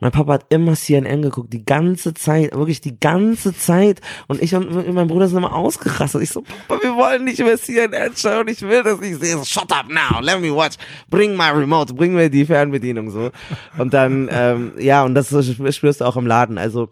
[0.00, 4.00] mein Papa hat immer CNN geguckt, die ganze Zeit, wirklich die ganze Zeit.
[4.26, 6.20] Und ich und mein Bruder sind immer ausgerastet.
[6.22, 8.48] Ich so, Papa, wir wollen nicht mehr CNN schauen.
[8.48, 9.44] Ich will das nicht sehen.
[9.44, 10.74] Shut up now, let me watch.
[11.08, 13.30] Bring my remote, bring mir die Fernbedienung so.
[13.78, 16.58] Und dann, ähm, ja, und das spürst du auch im Laden.
[16.58, 16.88] Also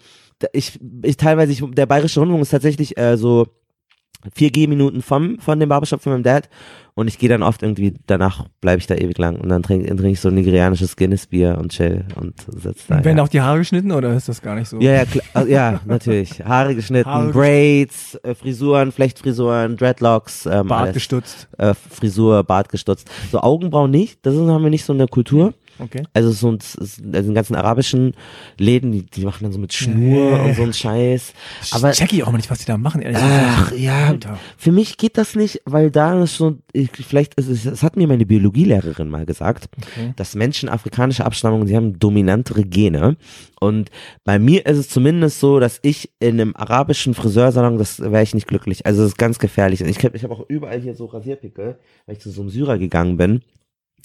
[0.52, 3.48] ich, ich teilweise, ich, der bayerische Rundfunk ist tatsächlich äh, so
[4.34, 6.48] vier Gehminuten vom von dem Barbershop von meinem Dad
[6.94, 9.88] und ich gehe dann oft irgendwie, danach bleibe ich da ewig lang und dann trinke
[9.96, 13.02] trink ich so ein nigerianisches Guinness-Bier und chill und sitze da.
[13.02, 13.24] werden ja.
[13.24, 14.78] auch die Haare geschnitten oder ist das gar nicht so?
[14.78, 16.44] Ja, ja, klar, also, ja natürlich.
[16.44, 20.44] Haare geschnitten, Haare Braids, äh, Frisuren, Flechtfrisuren, Dreadlocks.
[20.44, 20.94] Ähm, Bart alles.
[20.94, 21.48] gestutzt.
[21.56, 23.10] Äh, Frisur, Bart gestutzt.
[23.30, 25.54] So Augenbrauen nicht, das ist, haben wir nicht so eine Kultur.
[25.82, 26.04] Okay.
[26.14, 28.14] Also so ein, also in ganzen arabischen
[28.58, 30.48] Läden, die, die machen dann so mit Schnur Nee.
[30.48, 31.32] und so einen Scheiß.
[31.72, 34.38] Aber check ich auch mal nicht, was die da machen, ehrlich ach ja, Alter.
[34.56, 38.06] für mich geht das nicht, weil da ist so, ich, vielleicht, ist es, hat mir
[38.06, 40.12] meine Biologielehrerin mal gesagt, Okay.
[40.16, 43.16] dass Menschen afrikanischer Abstammung, sie haben dominantere Gene.
[43.60, 43.90] Und
[44.24, 48.34] bei mir ist es zumindest so, dass ich in einem arabischen Friseursalon, das wäre ich
[48.34, 48.86] nicht glücklich.
[48.86, 49.82] Also das ist ganz gefährlich.
[49.82, 52.78] Und ich, ich habe auch überall hier so Rasierpickel, weil ich zu so einem Syrer
[52.78, 53.42] gegangen bin.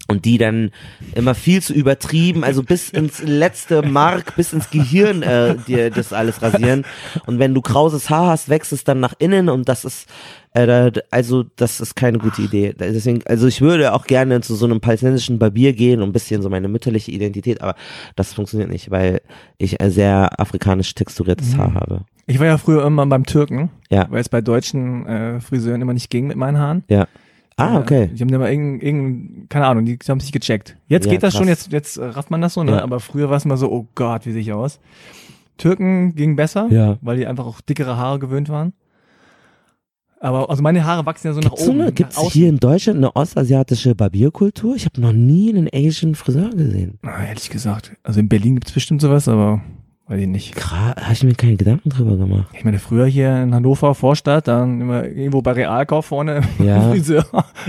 [0.09, 0.71] Und die dann
[1.15, 6.13] immer viel zu übertrieben, also bis ins letzte Mark, bis ins Gehirn äh, dir das
[6.13, 6.85] alles rasieren.
[7.25, 10.07] Und wenn du krauses Haar hast, wächst es dann nach innen und das ist,
[10.53, 12.73] äh, also das ist keine gute Idee.
[12.79, 16.41] Deswegen, also ich würde auch gerne zu so einem palästinensischen Barbier gehen und ein bisschen
[16.41, 17.75] so meine mütterliche Identität, aber
[18.15, 19.19] das funktioniert nicht, weil
[19.57, 22.05] ich ein sehr afrikanisch texturiertes Haar habe.
[22.27, 24.07] Ich war ja früher immer beim Türken, Ja.
[24.09, 26.83] weil es bei deutschen äh, Friseuren immer nicht ging mit meinen Haaren.
[26.87, 27.07] Ja.
[27.59, 28.07] Ah, okay.
[28.13, 30.77] Die haben immer irgendein, irgendein keine Ahnung, die haben sich gecheckt.
[30.87, 31.39] Jetzt Ja, geht das krass.
[31.39, 32.73] schon, jetzt, jetzt rafft man das so, ne?
[32.73, 32.83] Ja.
[32.83, 34.79] Aber früher war es immer so, oh Gott, wie sehe ich aus?
[35.57, 36.97] Türken ging besser, Ja.
[37.01, 38.73] weil die einfach auch dickere Haare gewöhnt waren.
[40.19, 41.93] Aber also meine Haare wachsen ja so nach so oben.
[41.93, 42.31] gibt's nach außen.
[42.39, 44.75] hier in Deutschland eine ostasiatische Barbierkultur?
[44.75, 46.97] Ich habe noch nie einen Asian Friseur gesehen.
[47.03, 47.95] Na, ehrlich gesagt.
[48.03, 49.61] Also in Berlin gibt's bestimmt sowas, aber
[50.07, 50.55] weiß ich nicht.
[50.55, 52.47] Krass, habe ich mir keine Gedanken drüber gemacht.
[52.53, 56.81] Ich meine, früher hier in Hannover, Vorstadt, dann immer irgendwo bei Realkauf vorne Ja.
[56.91, 57.25] Friseur.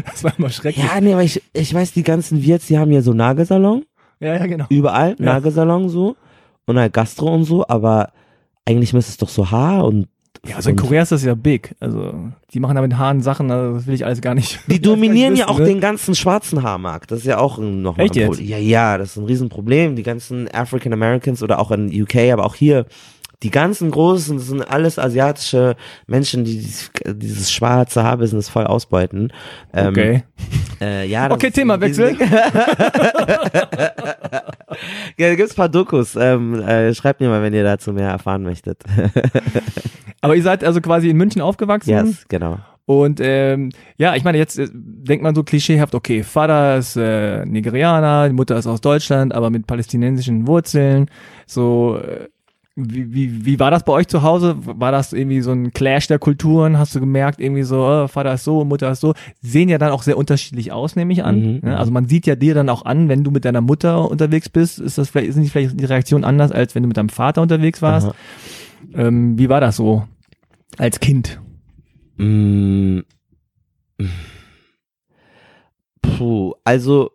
[0.06, 0.84] Das war immer schrecklich.
[0.84, 3.84] Ja, nee, aber ich, ich weiß, die ganzen Wirts, die haben ja so Nagelsalon,
[4.20, 4.66] Ja, ja, genau.
[4.68, 5.24] überall, Ja.
[5.24, 6.16] Nagelsalon so
[6.66, 8.12] und halt Gastro und so, aber
[8.64, 10.06] eigentlich müsste es doch so Haar und
[10.46, 11.74] Ja, also in Korea ist das ja big.
[11.80, 12.14] Also
[12.52, 14.60] die machen da mit Haaren Sachen, also das will ich alles gar nicht.
[14.68, 15.66] Die dominieren ja wissen, auch ne?
[15.66, 17.10] den ganzen schwarzen Haarmarkt.
[17.10, 18.28] Das ist ja auch nochmal Echt ein jetzt?
[18.28, 18.48] Problem.
[18.48, 19.96] Ja, ja, das ist ein Riesenproblem.
[19.96, 22.86] Die ganzen African Americans oder auch in UK, aber auch hier,
[23.42, 29.32] die ganzen Großen, das sind alles asiatische Menschen, die dieses, dieses schwarze Haarbusiness voll ausbeuten.
[29.72, 30.22] Ähm, Okay.
[30.80, 32.16] Äh, ja, Okay, Themawechsel.
[35.18, 36.16] ja, da gibt's ein paar Dokus.
[36.16, 38.82] Ähm, äh, schreibt mir mal, wenn ihr dazu mehr erfahren möchtet.
[40.20, 41.90] Aber ihr seid also quasi in München aufgewachsen.
[41.90, 42.58] yes, genau.
[42.86, 47.44] Und ähm, ja, ich meine, jetzt äh, denkt man so klischeehaft, okay, Vater ist äh,
[47.44, 51.10] Nigerianer, Mutter ist aus Deutschland, aber mit palästinensischen Wurzeln.
[51.46, 52.28] So, äh,
[52.80, 54.56] wie, wie, wie war das bei euch zu Hause?
[54.60, 56.78] War das irgendwie so ein Clash der Kulturen?
[56.78, 59.14] Hast du gemerkt, irgendwie so, äh, Vater ist so, Mutter ist so?
[59.42, 61.40] Sehen ja dann auch sehr unterschiedlich aus, nehme ich an.
[61.40, 61.76] Mhm, ne?
[61.76, 64.78] Also man sieht ja dir dann auch an, wenn du mit deiner Mutter unterwegs bist,
[64.78, 67.42] ist das vielleicht, sind die vielleicht die Reaktion anders, als wenn du mit deinem Vater
[67.42, 68.10] unterwegs warst.
[68.94, 70.04] Ähm, wie war das so
[70.76, 71.40] als Kind?
[72.16, 73.00] Mm.
[76.02, 77.10] Puh, also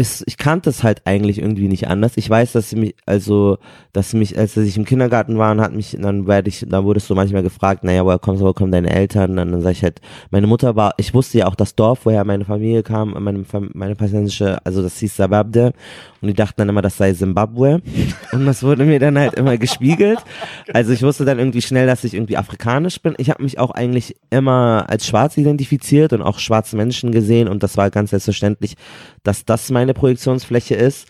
[0.00, 2.12] es, ich kannte es halt eigentlich irgendwie nicht anders.
[2.16, 3.58] Ich weiß, dass sie mich, also,
[3.92, 6.84] dass sie mich, als ich im Kindergarten war, und hat mich, dann werde ich, dann
[6.84, 9.30] wurdest du manchmal gefragt, naja, woher kommst du, woher kommen deine Eltern?
[9.30, 12.24] Und dann sag ich halt, meine Mutter war, ich wusste ja auch das Dorf, woher
[12.24, 15.72] meine Familie kam, meine, meine palästinensische, also das hieß Sababde.
[16.20, 17.82] Und die dachten dann immer, das sei Zimbabwe.
[18.32, 20.18] Und das wurde mir dann halt immer gespiegelt.
[20.72, 23.14] Also ich wusste dann irgendwie schnell, dass ich irgendwie afrikanisch bin.
[23.18, 27.62] Ich habe mich auch eigentlich immer als schwarz identifiziert und auch schwarze Menschen gesehen und
[27.62, 28.76] das war ganz selbstverständlich,
[29.22, 31.08] dass das meine Projektionsfläche ist.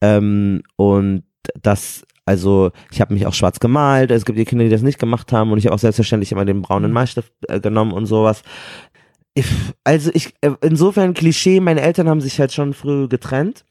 [0.00, 1.24] Ähm, und
[1.62, 4.10] das, also ich habe mich auch schwarz gemalt.
[4.10, 6.44] Es gibt die Kinder, die das nicht gemacht haben und ich habe auch selbstverständlich immer
[6.44, 8.42] den braunen Malstift äh, genommen und sowas.
[9.34, 9.46] Ich,
[9.84, 13.64] also ich, äh, insofern Klischee, meine Eltern haben sich halt schon früh getrennt.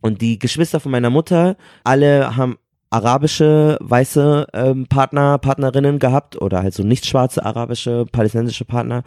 [0.00, 2.56] Und die Geschwister von meiner Mutter, alle haben
[2.90, 9.02] arabische weiße ähm, Partner, Partnerinnen gehabt oder halt so nicht schwarze arabische, palästinensische Partner.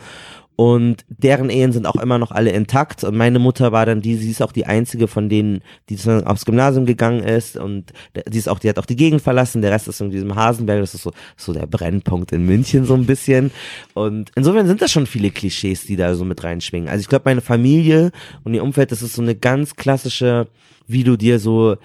[0.58, 3.04] Und deren Ehen sind auch immer noch alle intakt.
[3.04, 6.46] Und meine Mutter war dann die, sie ist auch die einzige von denen, die aufs
[6.46, 7.58] Gymnasium gegangen ist.
[7.58, 7.92] Und
[8.28, 9.62] die ist auch, die hat auch die Gegend verlassen.
[9.62, 10.80] Der Rest ist in diesem Hasenberg.
[10.80, 13.52] Das ist so, so der Brennpunkt in München so ein bisschen.
[13.94, 16.88] Und insofern sind das schon viele Klischees, die da so mit reinschwingen.
[16.88, 18.12] Also ich glaube, meine Familie
[18.44, 20.48] und ihr Umfeld, das ist so eine ganz klassische,
[20.88, 21.76] wie du dir so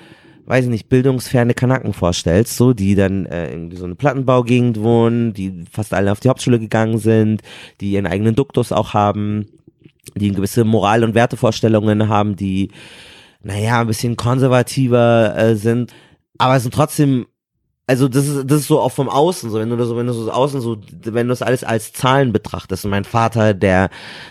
[0.50, 5.32] weiß ich nicht, bildungsferne Kanaken vorstellst, so, die dann äh, irgendwie so eine Plattenbaugegend wohnen,
[5.32, 7.42] die fast alle auf die Hauptschule gegangen sind,
[7.80, 9.46] die ihren eigenen Duktus auch haben,
[10.16, 12.72] die gewisse Moral- und Wertevorstellungen haben, die,
[13.44, 15.94] naja, ein bisschen konservativer äh, sind,
[16.36, 17.26] aber sind trotzdem
[17.90, 20.06] also das ist das ist so auch vom Außen so wenn du das so wenn
[20.06, 23.90] du so außen so wenn du das alles als Zahlen betrachtest und mein Vater der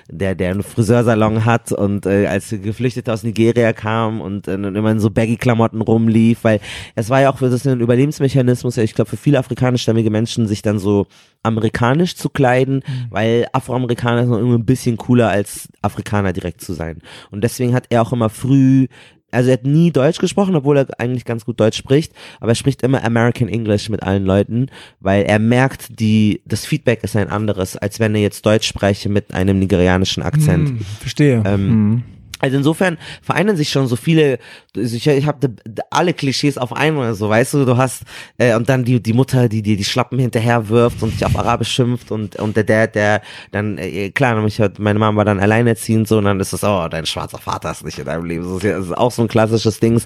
[0.10, 4.92] der der einen Friseursalon hat und äh, als Geflüchteter aus Nigeria kam und äh, immer
[4.92, 6.62] in so baggy Klamotten rumlief weil
[6.96, 10.48] es war ja auch für das ein Überlebensmechanismus ja ich glaube für viele afrikanischstämmige Menschen
[10.48, 11.08] sich dann so
[11.44, 17.02] amerikanisch zu kleiden weil Afroamerikaner sind irgendwie ein bisschen cooler als Afrikaner direkt zu sein.
[17.32, 18.88] Und deswegen hat er auch immer früh
[19.32, 22.56] also er hat nie Deutsch gesprochen, obwohl er eigentlich ganz gut Deutsch spricht, aber er
[22.56, 24.68] spricht immer American English mit allen Leuten,
[25.00, 29.10] weil er merkt, die, das Feedback ist ein anderes, als wenn er jetzt Deutsch spreche
[29.10, 30.70] mit einem nigerianischen Akzent.
[30.70, 31.44] Hm, verstehe.
[31.46, 32.04] Ähm, Hm.
[32.40, 34.40] Also insofern vereinen sich schon so viele,
[34.76, 35.56] also ich, ich habe
[35.90, 38.04] alle Klischees auf einmal, so weißt du, du hast
[38.38, 41.38] äh, und dann die die Mutter, die dir die Schlappen hinterher wirft und dich auf
[41.38, 43.22] Arabisch schimpft und und der Dad, der
[43.52, 46.88] dann äh, klar, hat, meine Mama war dann alleinerziehend so und dann ist es oh,
[46.90, 49.28] dein schwarzer Vater ist nicht in deinem Leben, das ist, das ist auch so ein
[49.28, 50.02] klassisches Ding.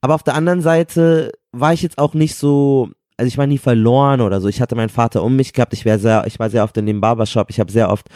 [0.00, 3.58] Aber auf der anderen Seite war ich jetzt auch nicht so also ich war nie
[3.58, 4.48] verloren oder so.
[4.48, 5.72] Ich hatte meinen Vater um mich gehabt.
[5.74, 7.50] Ich war sehr, ich war sehr oft in dem Barbershop.
[7.50, 8.06] Ich habe sehr oft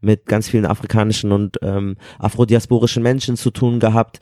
[0.00, 4.20] mit ganz vielen afrikanischen und ähm, afrodiasporischen Menschen zu tun gehabt.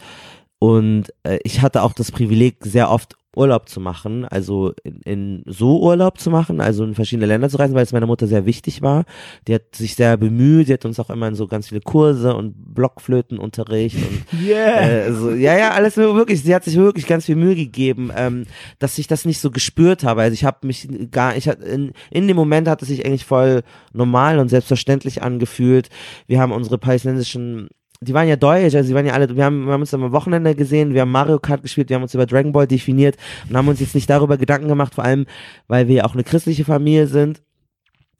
[0.58, 5.42] Und äh, ich hatte auch das Privileg, sehr oft Urlaub zu machen, also in, in
[5.46, 8.44] so Urlaub zu machen, also in verschiedene Länder zu reisen, weil es meiner Mutter sehr
[8.44, 9.04] wichtig war.
[9.46, 12.34] Die hat sich sehr bemüht, die hat uns auch immer in so ganz viele Kurse
[12.34, 14.80] und Blockflötenunterricht und Yeah.
[14.80, 18.46] äh, so, ja, ja, alles wirklich, sie hat sich wirklich ganz viel Mühe gegeben, ähm,
[18.80, 20.22] dass ich das nicht so gespürt habe.
[20.22, 23.24] Also ich habe mich gar, ich hat, in, in dem Moment hat es sich eigentlich
[23.24, 23.62] voll
[23.92, 25.88] normal und selbstverständlich angefühlt.
[26.26, 27.68] Wir haben unsere palästinensischen
[28.02, 30.10] die waren ja deutsch, also die waren ja alle, wir haben, wir haben uns am
[30.12, 33.16] Wochenende gesehen, wir haben Mario Kart gespielt, wir haben uns über Dragon Ball definiert
[33.48, 35.26] und haben uns jetzt nicht darüber Gedanken gemacht, vor allem,
[35.68, 37.42] weil wir ja auch eine christliche Familie sind,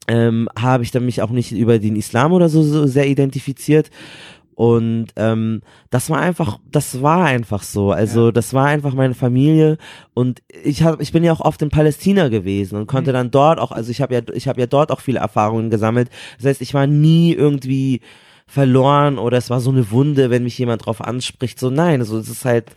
[0.07, 3.89] ähm, habe ich dann mich auch nicht über den Islam oder so, so sehr identifiziert.
[4.53, 7.91] Und ähm, das war einfach, das war einfach so.
[7.91, 8.31] Also Ja.
[8.31, 9.77] das war einfach meine Familie.
[10.13, 13.15] Und ich habe, ich bin ja auch oft in Palästina gewesen und konnte Mhm.
[13.15, 16.09] dann dort auch, also ich habe ja, ich habe ja dort auch viele Erfahrungen gesammelt.
[16.37, 18.01] Das heißt, ich war nie irgendwie
[18.51, 21.57] verloren oder es war so eine Wunde, wenn mich jemand drauf anspricht.
[21.57, 22.75] So nein, so es ist halt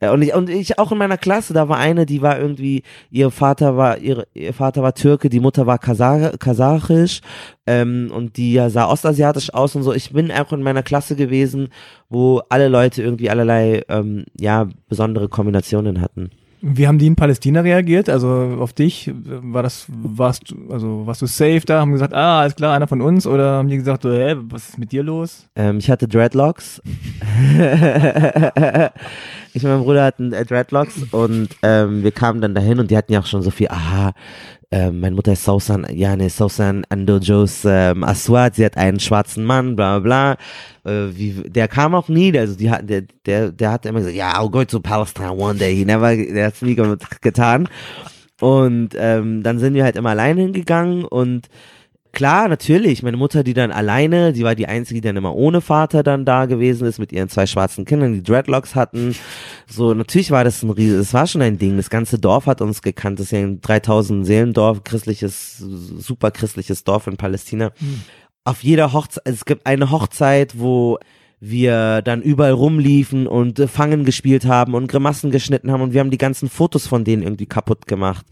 [0.00, 2.82] ja, und ich und ich auch in meiner Klasse, da war eine, die war irgendwie
[3.12, 7.20] ihr Vater war ihre ihr Vater war Türke, die Mutter war Kasach, kasachisch
[7.66, 9.92] ähm, und die sah ostasiatisch aus und so.
[9.92, 11.68] Ich bin auch in meiner Klasse gewesen,
[12.08, 16.30] wo alle Leute irgendwie allerlei ähm, ja besondere Kombinationen hatten.
[16.66, 18.08] Wie haben die in Palästina reagiert?
[18.08, 19.12] Also auf dich?
[19.14, 21.80] War das, warst du, also warst du safe da?
[21.80, 23.26] Haben gesagt, ah, alles klar, einer von uns?
[23.26, 25.46] Oder haben die gesagt, hä, was ist mit dir los?
[25.56, 26.80] Ähm, ich hatte Dreadlocks.
[29.54, 32.96] ich und mein Bruder hatten äh, Dreadlocks und ähm, wir kamen dann dahin und die
[32.96, 34.12] hatten ja auch schon so viel, aha,
[34.70, 39.44] ähm, meine Mutter ist Sausan, ja, ne, Sausan Andojos ähm, Aswad, sie hat einen schwarzen
[39.44, 40.36] Mann, bla bla
[40.84, 40.92] bla.
[40.92, 44.16] Äh, wie, der kam auch nie, also die hat, der, der, der hat immer gesagt,
[44.16, 45.74] ja, I'll go to Palestine one day.
[45.76, 47.68] He never, der hat's nie ge- getan.
[48.40, 51.46] Und ähm, dann sind wir halt immer alleine hingegangen und
[52.14, 53.02] Klar, natürlich.
[53.02, 56.24] Meine Mutter, die dann alleine, die war die einzige, die dann immer ohne Vater dann
[56.24, 59.16] da gewesen ist, mit ihren zwei schwarzen Kindern, die Dreadlocks hatten.
[59.66, 61.76] So, natürlich war das ein riesen, es war schon ein Ding.
[61.76, 63.18] Das ganze Dorf hat uns gekannt.
[63.18, 67.72] Das ist ja ein 3000 Seelendorf, christliches, super christliches Dorf in Palästina.
[68.44, 70.98] Auf jeder Hochzeit, es gibt eine Hochzeit, wo
[71.40, 76.00] wir dann überall rumliefen und äh, Fangen gespielt haben und Grimassen geschnitten haben und wir
[76.00, 78.24] haben die ganzen Fotos von denen irgendwie kaputt gemacht.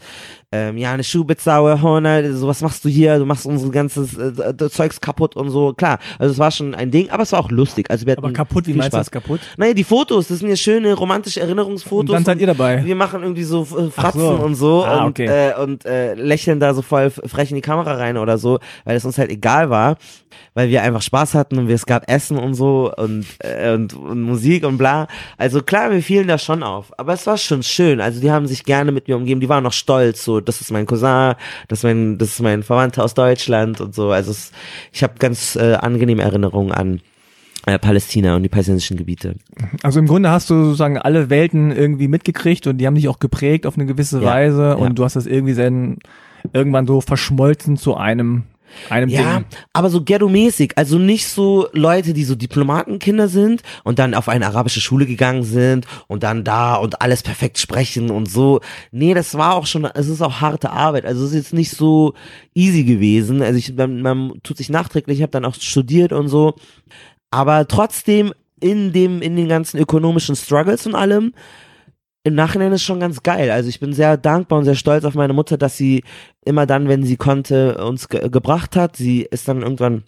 [0.52, 3.18] Ähm, ja, eine Schuhbitzaue, Horner, so was machst du hier?
[3.18, 5.72] Du machst unser ganzes äh, Zeugs kaputt und so.
[5.72, 7.90] Klar, also es war schon ein Ding, aber es war auch lustig.
[7.90, 9.40] Also wir hatten Aber kaputt, wie meinst du das kaputt?
[9.56, 12.10] Naja, die Fotos, das sind ja schöne romantische Erinnerungsfotos.
[12.10, 12.84] Und dann seid ihr dabei.
[12.84, 14.30] Wir machen irgendwie so äh, Fratzen so.
[14.34, 15.26] und so Ah, und, okay.
[15.26, 18.96] äh, und äh, lächeln da so voll frech in die Kamera rein oder so, weil
[18.96, 19.96] es uns halt egal war,
[20.54, 23.94] weil wir einfach Spaß hatten und wir, es gab Essen und so und, äh, und,
[23.94, 25.08] und Musik und bla.
[25.38, 28.00] Also klar, wir fielen da schon auf, aber es war schon schön.
[28.00, 30.70] Also die haben sich gerne mit mir umgeben, die waren noch stolz, so das ist
[30.70, 31.34] mein Cousin,
[31.68, 34.10] das ist mein, das ist mein Verwandter aus Deutschland und so.
[34.10, 34.52] Also es,
[34.92, 37.00] ich habe ganz äh, angenehme Erinnerungen an
[37.66, 39.36] äh, Palästina und die palästinensischen Gebiete.
[39.82, 43.20] Also im Grunde hast du sozusagen alle Welten irgendwie mitgekriegt und die haben dich auch
[43.20, 44.92] geprägt auf eine gewisse Ja, Weise und ja.
[44.94, 45.98] du hast das irgendwie dann
[46.52, 48.44] irgendwann so verschmolzen zu einem,
[48.90, 49.46] einem Ja, Ding.
[49.72, 54.46] aber so ghetto-mäßig, also nicht so Leute, die so Diplomatenkinder sind und dann auf eine
[54.46, 58.60] arabische Schule gegangen sind und dann da und alles perfekt sprechen und so.
[58.90, 61.70] Nee, das war auch schon, es ist auch harte Arbeit, also es ist jetzt nicht
[61.70, 62.14] so
[62.54, 63.42] easy gewesen.
[63.42, 66.54] Also ich, man, man tut sich nachträglich, ich habe dann auch studiert und so,
[67.30, 71.34] aber trotzdem in dem, in den ganzen ökonomischen Struggles und allem,
[72.24, 73.50] im Nachhinein ist schon ganz geil.
[73.50, 76.04] Also ich bin sehr dankbar und sehr stolz auf meine Mutter, dass sie
[76.44, 78.96] immer dann, wenn sie konnte, uns ge gebracht hat.
[78.96, 80.04] Sie ist dann irgendwann,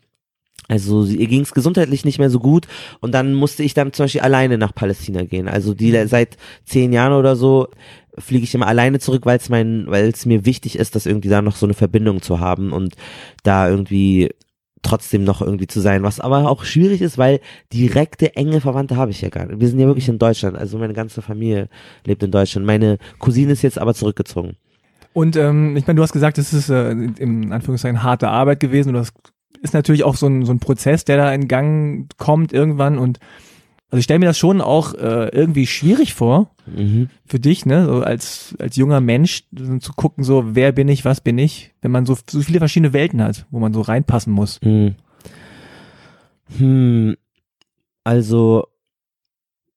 [0.69, 2.69] also ihr ging es gesundheitlich nicht mehr so gut
[3.01, 5.49] und dann musste ich dann zum Beispiel alleine nach Palästina gehen.
[5.49, 7.69] Also die seit zehn Jahren oder so
[8.17, 11.29] fliege ich immer alleine zurück, weil es mein, weil es mir wichtig ist, dass irgendwie
[11.29, 12.95] da noch so eine Verbindung zu haben und
[13.43, 14.31] da irgendwie
[14.85, 17.41] trotzdem noch irgendwie zu sein, was aber auch schwierig ist, weil
[17.73, 19.61] direkte enge Verwandte habe ich ja gar nicht.
[19.61, 21.69] Wir sind ja wirklich in Deutschland, also meine ganze Familie
[22.05, 22.67] lebt in Deutschland.
[22.67, 24.57] Meine Cousine ist jetzt aber zurückgezogen.
[25.13, 28.91] Und ähm, ich meine, du hast gesagt, es ist äh, in Anführungszeichen harte Arbeit gewesen
[28.91, 29.13] und das
[29.63, 33.19] ist natürlich auch so ein, so ein Prozess, der da in Gang kommt irgendwann und
[33.91, 37.11] also ich stelle mir das schon auch äh, irgendwie schwierig vor Mhm.
[37.27, 39.45] für dich, ne, so als als junger Mensch
[39.81, 42.93] zu gucken, so wer bin ich, was bin ich, wenn man so so viele verschiedene
[42.95, 44.61] Welten hat, wo man so reinpassen muss.
[44.63, 44.95] Hm.
[46.57, 47.17] Hm.
[48.03, 48.67] Also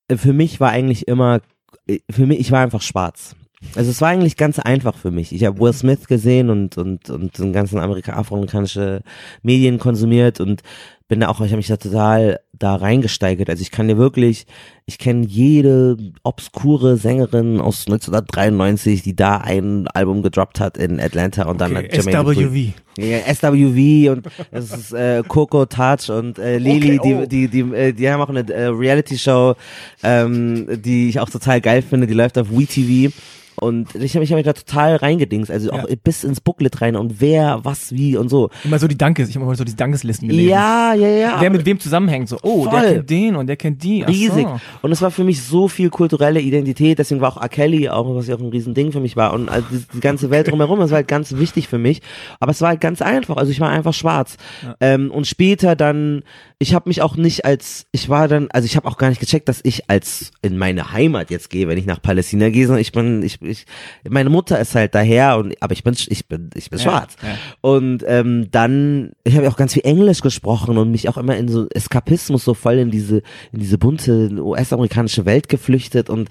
[0.08, 1.42] äh, für mich war eigentlich immer,
[1.88, 3.36] äh, für mich, ich war einfach schwarz.
[3.76, 5.34] Also es war eigentlich ganz einfach für mich.
[5.34, 9.02] Ich habe Will Smith gesehen und und und den ganzen Amerika afroamerikanische
[9.42, 10.62] Medien konsumiert und
[11.08, 13.50] bin da auch, ich habe mich da total da reingesteigert.
[13.50, 14.46] Also ich kann dir wirklich,
[14.86, 21.44] ich kenne jede obskure Sängerin aus 1993, die da ein Album gedroppt hat in Atlanta
[21.46, 22.74] und dann hat Jermaine SWV.
[22.98, 27.26] ja, SWV und das ist äh, Coco Touch und äh, Lili, Okay, oh.
[27.26, 29.56] die, die, die, äh, die haben auch eine äh, Reality-Show,
[30.04, 33.14] ähm, die ich auch total geil finde, die läuft auf WeTV.
[33.60, 35.96] Und ich habe mich, hab mich da total reingedingst, also auch Ja.
[36.04, 38.52] bis ins Booklet rein und wer, was, wie und so.
[38.64, 40.48] Immer so die Dankes, ich habe immer so die Dankeslisten gelesen.
[40.50, 41.38] Ja, ja, ja.
[41.40, 42.82] Wer mit wem zusammenhängt, so, oh, Voll.
[42.82, 44.04] der kennt den und der kennt die.
[44.04, 44.48] Ach riesig.
[44.48, 44.60] So.
[44.82, 47.50] Und es war für mich so viel kulturelle Identität, deswegen war auch R.
[47.50, 49.34] Kelly auch, was ja auch ein Riesending für mich war.
[49.34, 52.02] Und also die, ganze Welt drumherum, das war halt ganz wichtig für mich.
[52.40, 53.38] Aber es war halt ganz einfach.
[53.38, 54.38] Also ich war einfach schwarz.
[54.80, 56.24] Ähm, und später dann,
[56.60, 59.20] ich habe mich auch nicht als, ich war dann, also ich habe auch gar nicht
[59.20, 62.82] gecheckt, dass ich als in meine Heimat jetzt gehe, wenn ich nach Palästina gehe, sondern
[62.82, 63.66] ich bin, ich, ich
[64.10, 67.16] meine Mutter ist halt daher und aber ich bin, ich bin, ich bin Ja, schwarz.
[67.22, 67.36] ja.
[67.62, 71.38] Und ähm, dann, ich habe ja auch ganz viel Englisch gesprochen und mich auch immer
[71.38, 73.18] in so Eskapismus so voll in diese,
[73.52, 76.28] in diese bunte US-amerikanische Welt geflüchtet und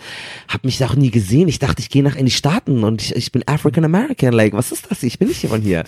[0.49, 1.47] habe mich da auch nie gesehen.
[1.47, 4.33] Ich dachte, ich gehe nach in die Staaten und ich, ich bin African American.
[4.33, 5.05] Like, was ist das?
[5.05, 5.85] Ich bin nicht von hier.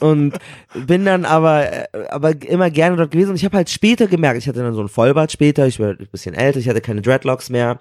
[0.00, 0.34] Und
[0.74, 4.38] bin dann aber, äh, aber immer gerne dort gewesen und ich habe halt später gemerkt,
[4.38, 7.02] ich hatte dann so ein Vollbart später, ich war ein bisschen älter, ich hatte keine
[7.02, 7.80] Dreadlocks mehr.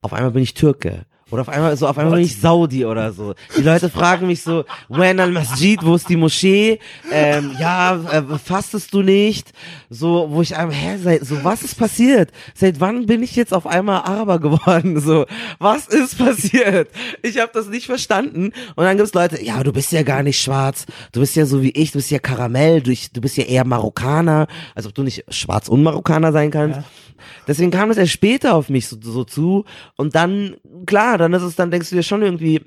[0.00, 1.06] Auf einmal bin ich Türke.
[1.32, 3.34] Oder auf einmal, so auf einmal bin ich Saudi oder so.
[3.56, 6.78] Die Leute fragen mich so, when al Masjid, wo ist die Moschee?
[7.10, 9.50] Ähm, ja, äh, fastest du nicht?
[9.88, 12.32] So, wo ich einmal, hä, seit, so, was ist passiert?
[12.54, 15.00] Seit wann bin ich jetzt auf einmal Araber geworden?
[15.00, 15.24] So,
[15.58, 16.90] was ist passiert?
[17.22, 18.52] Ich habe das nicht verstanden.
[18.76, 20.84] Und dann gibt's Leute, ja, du bist ja gar nicht schwarz.
[21.12, 23.64] Du bist ja so wie ich, du bist ja Karamell, du, du bist ja eher
[23.64, 24.48] Marokkaner.
[24.74, 26.80] Als ob du nicht schwarz und Marokkaner sein kannst.
[27.46, 29.64] Deswegen kam das erst später auf mich so, so zu.
[29.96, 30.56] Und dann,
[30.86, 32.60] klar, dann ist es, dann denkst du dir schon irgendwie,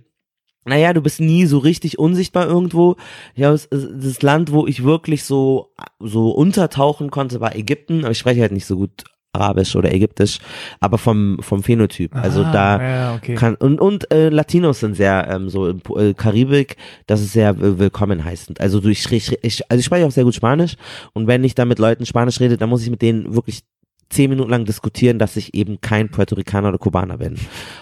[0.66, 2.96] naja, du bist nie so richtig unsichtbar irgendwo.
[3.36, 8.18] Ja, das, das Land, wo ich wirklich so, so untertauchen konnte, war Ägypten, aber ich
[8.18, 10.40] spreche halt nicht so gut Arabisch oder Ägyptisch,
[10.80, 12.16] aber vom, vom Phänotyp.
[12.16, 13.36] Also Ah, da ja, okay.
[13.36, 17.34] kann, und, und äh, Latinos sind sehr, ähm, so in Po- äh, Karibik, das ist
[17.34, 18.62] sehr äh, willkommen heißend.
[18.62, 20.78] Also du, ich, ich, ich, also ich spreche auch sehr gut Spanisch
[21.14, 23.64] und wenn ich da mit Leuten Spanisch rede, dann muss ich mit denen wirklich
[24.10, 27.36] zehn Minuten lang diskutieren, dass ich eben kein Puerto Ricaner oder Kubaner bin.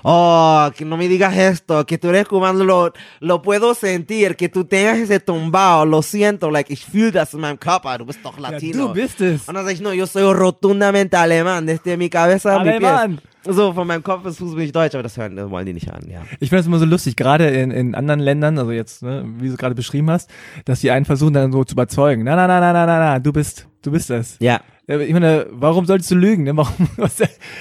[0.03, 4.49] Oh, que no me digas esto, que tú eres cubano, lo, lo puedo sentir, que
[4.49, 8.19] tú tengas ese tumbao, lo siento, like, ich fühle das in meinem Körper, du bist
[8.23, 8.87] doch Ja, Latino.
[8.87, 9.47] du bist es.
[9.47, 12.83] Und dann sag ich, no, yo soy rotundamente alemán, desde mi cabeza a mi pies.
[12.83, 13.19] Alemán.
[13.45, 15.73] So, von meinem Kopf bis Fuß bin ich deutsch, aber das hören, das wollen die
[15.73, 16.21] nicht hören, ja.
[16.39, 19.47] Ich finde es immer so lustig, gerade in, in anderen Ländern, also jetzt, ne, wie
[19.47, 20.29] du es gerade beschrieben hast,
[20.63, 22.23] dass die einen versuchen dann so zu überzeugen.
[22.23, 24.37] Na, na, na, na, na, na, na, du bist, du bist es.
[24.39, 26.43] Ja, Ja, Ich meine, warum solltest du lügen?
[26.43, 26.57] Ne?
[26.57, 27.15] Warum, was,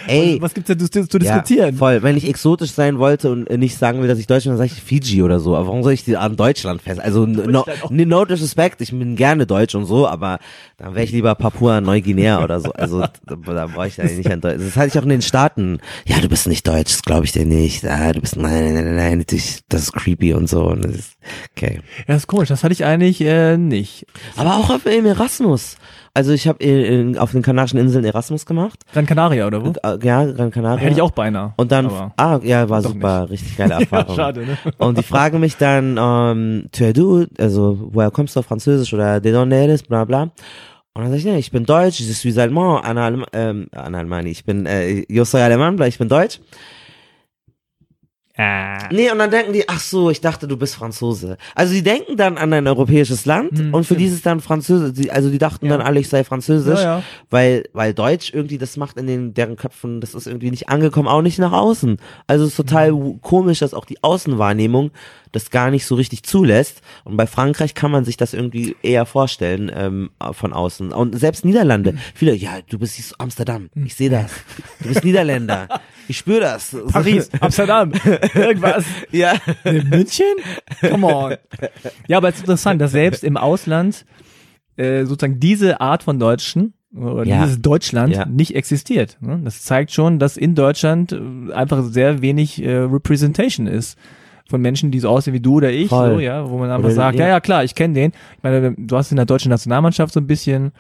[0.09, 0.39] Ey.
[0.41, 1.77] was, gibt's da zu, zu ja, diskutieren?
[1.77, 2.03] voll.
[2.03, 4.59] Wenn ich exotisch sein wollte und äh, nicht sagen will, dass ich Deutsch bin, dann
[4.59, 5.55] sage ich Fiji oder so.
[5.55, 7.01] Aber warum soll ich die an Deutschland fest?
[7.01, 10.41] Also, no, no, disrespect, ich bin gerne Deutsch und so, aber
[10.79, 12.73] dann wäre ich lieber Papua Neuguinea oder so.
[12.73, 14.59] Also, da, brauche ich ja nicht an Deutsch.
[14.59, 15.79] Das hatte ich auch in den Staaten.
[16.05, 17.85] Ja, du bist nicht Deutsch, das glaube ich dir nicht.
[17.85, 19.25] Ah, du bist, nein, nein, nein, nein,
[19.69, 20.65] das ist creepy und so.
[20.65, 21.13] Und das ist,
[21.57, 21.83] okay.
[21.99, 24.07] Ja, das ist komisch, das hatte ich eigentlich äh, nicht.
[24.37, 25.77] Aber auch auf, im Erasmus.
[26.15, 28.81] Also ich habe auf den Kanarischen Inseln Erasmus gemacht.
[28.93, 29.71] Gran Canaria, oder wo?
[29.83, 30.79] Äh, Ja, Gran Canaria.
[30.83, 31.55] Hätte ich auch beinahe.
[31.57, 34.09] Und dann, ah, ja, war super, richtig geile Erfahrung.
[34.11, 34.59] Ja, schade, ne?
[34.79, 39.21] Und die fragen mich dann, ähm, tu du, also, woher kommst du auf Französisch oder
[39.21, 40.23] de donde eres, bla bla.
[40.95, 43.99] Und dann sag ich, ja, ich bin deutsch, je suis allemand, Anna, Alem ähm, Anna
[43.99, 46.41] Almani, ich bin, äh, yo soy alemán, ich bin deutsch.
[48.37, 48.89] Ah.
[48.91, 51.37] Nee, und dann denken die, ach so, ich dachte, du bist Franzose.
[51.55, 54.01] Also die denken dann an ein europäisches Land Hm, und für stimmt.
[54.01, 55.77] dieses dann Französisch, also die dachten Ja.
[55.77, 57.03] dann alle, ich sei französisch, Ja, ja.
[57.29, 61.09] weil weil Deutsch irgendwie das macht in den deren Köpfen, das ist irgendwie nicht angekommen,
[61.09, 61.99] auch nicht nach außen.
[62.27, 63.21] Also es ist total Mhm.
[63.21, 64.93] komisch, dass auch die Außenwahrnehmung
[65.33, 66.81] das gar nicht so richtig zulässt.
[67.05, 70.93] Und bei Frankreich kann man sich das irgendwie eher vorstellen ähm, von außen.
[70.93, 74.31] Und selbst Niederlande, viele, ja, du bist aus Amsterdam, ich sehe das.
[74.83, 75.69] Du bist Niederländer,
[76.13, 76.77] ich spüre das.
[76.93, 77.93] Paris, Amsterdam,
[78.35, 78.85] irgendwas.
[79.11, 79.33] ja.
[79.65, 80.27] In München?
[80.81, 81.35] Come on.
[82.07, 84.05] Ja, aber es ist interessant, dass selbst im Ausland
[84.77, 87.43] äh, sozusagen diese Art von Deutschen oder Ja.
[87.43, 88.27] dieses Deutschland Ja.
[88.27, 89.17] nicht existiert.
[89.21, 89.41] Ne?
[89.43, 93.99] Das zeigt schon, dass in Deutschland äh, einfach sehr wenig äh, Representation ist
[94.51, 96.15] von Menschen, die so aussehen wie du oder ich, Voll.
[96.17, 97.25] so, ja, wo man einfach Oder- sagt, ja.
[97.25, 98.13] ja, ja, klar, ich kenne den.
[98.37, 100.73] Ich meine, du hast in der deutschen Nationalmannschaft so ein bisschen,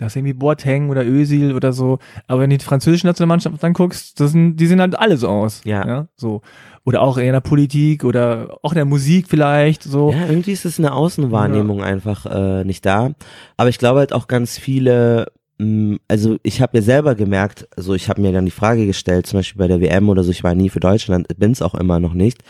[0.00, 4.18] da ist irgendwie Boateng oder Özil oder so, aber wenn du die französische Nationalmannschaft anguckst,
[4.18, 5.60] das sind, die sehen halt alle so aus.
[5.64, 6.08] Ja.
[6.16, 6.40] so.
[6.84, 10.10] Oder auch in der Politik oder auch in der Musik vielleicht, so.
[10.12, 13.10] Ja, irgendwie ist es eine Außenwahrnehmung einfach äh, nicht da.
[13.58, 15.26] Aber ich glaube halt auch ganz viele
[15.58, 19.26] mh, also ich habe ja selber gemerkt, also ich habe mir dann die Frage gestellt,
[19.26, 21.74] zum Beispiel bei der WM oder so, ich war nie für Deutschland, bin es auch
[21.74, 22.42] immer noch nicht.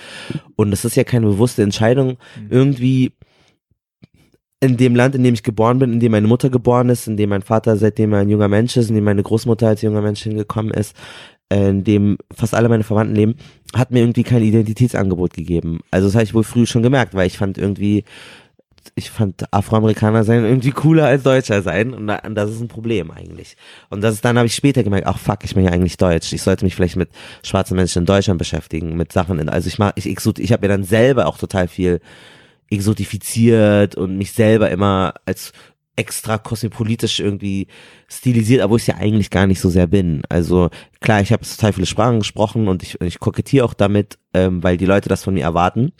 [0.54, 2.16] Und das ist ja keine bewusste Entscheidung,
[2.48, 3.12] irgendwie
[4.60, 7.16] in dem Land, in dem ich geboren bin, in dem meine Mutter geboren ist, in
[7.16, 10.02] dem mein Vater seitdem er ein junger Mensch ist, in dem meine Großmutter als junger
[10.02, 10.94] Mensch hingekommen ist,
[11.48, 13.34] in dem fast alle meine Verwandten leben,
[13.74, 15.80] hat mir irgendwie kein Identitätsangebot gegeben.
[15.90, 18.04] Also das habe ich wohl früh schon gemerkt, weil ich fand irgendwie,
[18.94, 22.68] ich fand Afroamerikaner sein irgendwie cooler als Deutscher sein und, da, und das ist ein
[22.68, 23.56] Problem eigentlich.
[23.88, 26.34] Und das ist dann habe ich später gemerkt, ach fuck, ich bin ja eigentlich Deutsch.
[26.34, 27.08] Ich sollte mich vielleicht mit
[27.42, 29.38] schwarzen Menschen in Deutschland beschäftigen, mit Sachen.
[29.38, 32.00] In, also ich mach, ich, ich, ich habe mir dann selber auch total viel
[32.70, 35.52] exotifiziert und mich selber immer als
[35.96, 37.66] extra kosmopolitisch irgendwie
[38.08, 40.22] stilisiert, obwohl ich es ja eigentlich gar nicht so sehr bin.
[40.28, 44.62] Also klar, ich habe total viele Sprachen gesprochen und ich, ich kokettiere auch damit, ähm,
[44.62, 45.92] weil die Leute das von mir erwarten.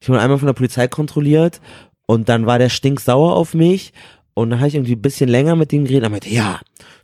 [0.00, 1.60] Ich wurde einmal von der Polizei kontrolliert
[2.06, 3.92] und dann war der stinksauer auf mich
[4.34, 6.60] und dann habe ich irgendwie ein bisschen länger mit ihm geredet und meinte, ja,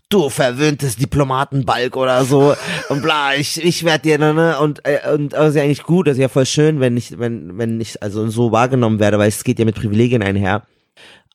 [0.09, 2.54] du verwöhntes Diplomatenbalk oder so
[2.88, 5.82] und bla, ich, ich werd dir, ne, ne, und, äh, und das ist ja eigentlich
[5.82, 9.18] gut, das ist ja voll schön, wenn ich, wenn, wenn ich also so wahrgenommen werde,
[9.18, 10.62] weil es geht ja mit Privilegien einher.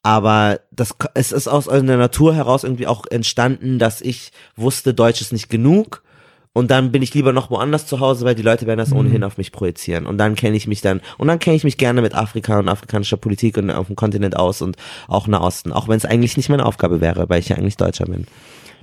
[0.06, 5.22] Aber das, es ist aus der Natur heraus irgendwie auch entstanden, dass ich wusste, Deutsch
[5.22, 6.04] ist nicht genug.
[6.56, 8.98] Und dann bin ich lieber noch woanders zu Hause, weil die Leute werden das Mhm.
[8.98, 10.06] ohnehin auf mich projizieren.
[10.06, 12.70] Und dann kenne ich mich dann, und dann kenne ich mich gerne mit Afrika und
[12.70, 14.76] afrikanischer Politik und auf dem Kontinent aus und
[15.08, 15.72] auch Nahosten.
[15.72, 18.28] Auch wenn es eigentlich nicht meine Aufgabe wäre, weil ich ja eigentlich Deutscher bin.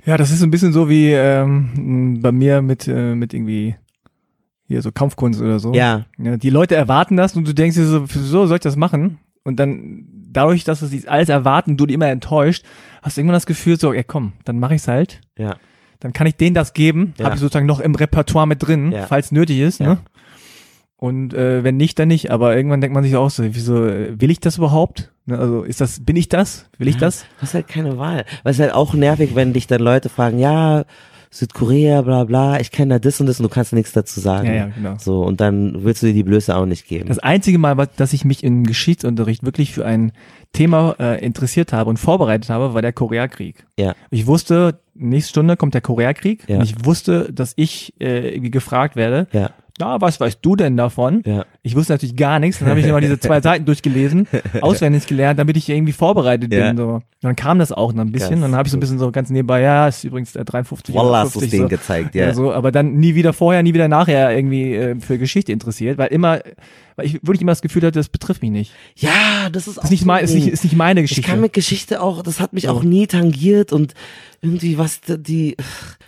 [0.05, 3.75] Ja, das ist so ein bisschen so wie ähm, bei mir mit, äh, mit irgendwie
[4.67, 5.73] hier so Kampfkunst oder so.
[5.73, 8.75] Ja, Ja, die Leute erwarten das und du denkst dir so, wieso soll ich das
[8.77, 9.19] machen?
[9.43, 12.63] Und dann, dadurch, dass sie alles erwarten, du die immer enttäuscht,
[13.01, 15.21] hast du irgendwann das Gefühl so, ja komm, dann mache ich's halt.
[15.37, 15.55] ja.
[15.99, 17.25] Dann kann ich denen das geben, Ja.
[17.25, 19.05] habe ich sozusagen noch im Repertoire mit drin, Ja.
[19.05, 19.79] falls nötig ist.
[19.81, 19.87] Ja.
[19.87, 19.97] Ne?
[21.03, 22.29] Und äh, wenn nicht, dann nicht.
[22.29, 25.11] Aber irgendwann denkt man sich auch so, wieso äh, will ich das überhaupt?
[25.25, 26.69] Ne, also ist das, bin ich das?
[26.77, 27.01] Will ich Ja.
[27.01, 27.21] das?
[27.37, 28.23] Du hast halt keine Wahl.
[28.43, 30.83] Weil es ist halt auch nervig, wenn dich dann Leute fragen, ja,
[31.33, 34.47] Südkorea, bla bla, ich kenne da das und das und du kannst nichts dazu sagen.
[34.47, 34.95] Ja, ja, genau.
[34.99, 37.07] So, und dann willst du dir die Blöße auch nicht geben.
[37.07, 40.11] Das einzige Mal, was- dass ich mich im Geschichtsunterricht wirklich für ein
[40.51, 43.65] Thema äh, interessiert habe und vorbereitet habe, war der Koreakrieg.
[43.79, 46.43] ja, Ich wusste, nächste Stunde kommt der Koreakrieg.
[46.49, 46.57] Ja.
[46.57, 51.21] Und ich wusste, dass ich äh, gefragt werde, ja, na, was weißt du denn davon?
[51.25, 51.45] ja.
[51.63, 52.57] Ich wusste natürlich gar nichts.
[52.57, 54.27] Dann habe ich immer diese zwei Seiten durchgelesen,
[54.61, 56.69] auswendig gelernt, damit ich irgendwie vorbereitet Ja.
[56.69, 56.77] bin.
[56.77, 56.87] So.
[56.95, 58.35] Und dann kam das auch noch ein bisschen.
[58.35, 60.95] Und dann habe ich so ein bisschen so ganz nebenbei, ja, ist übrigens der 53
[60.95, 61.69] oder Wallah hast du 50 denen so.
[61.69, 62.25] gezeigt, Ja.
[62.27, 62.33] ja.
[62.33, 66.07] so, aber dann nie wieder vorher, nie wieder nachher irgendwie äh, für Geschichte interessiert, weil
[66.07, 66.39] immer,
[66.95, 68.71] weil ich wirklich immer das Gefühl hatte, das betrifft mich nicht.
[68.95, 69.11] Ja,
[69.51, 71.29] das ist auch Das ist nicht, mein, ist nicht, ist nicht meine Ich Geschichte.
[71.29, 73.93] kann mit Geschichte auch, das hat mich auch nie tangiert und
[74.41, 75.57] irgendwie was die- die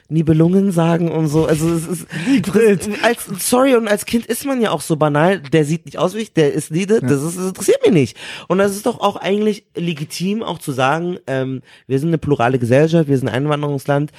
[0.10, 1.45] Nibelungen sagen und so.
[1.45, 2.08] Also es ist
[2.43, 5.43] das, als sorry und als Kind ist man ja auch so banal.
[5.52, 7.02] Der sieht nicht aus wie ich, der ist niede.
[7.02, 8.18] Das, ist, das interessiert mich nicht.
[8.48, 12.60] Und das ist doch auch eigentlich legitim, auch zu sagen, ähm, wir sind eine plurale
[12.60, 14.12] Gesellschaft, wir sind ein Einwanderungsland.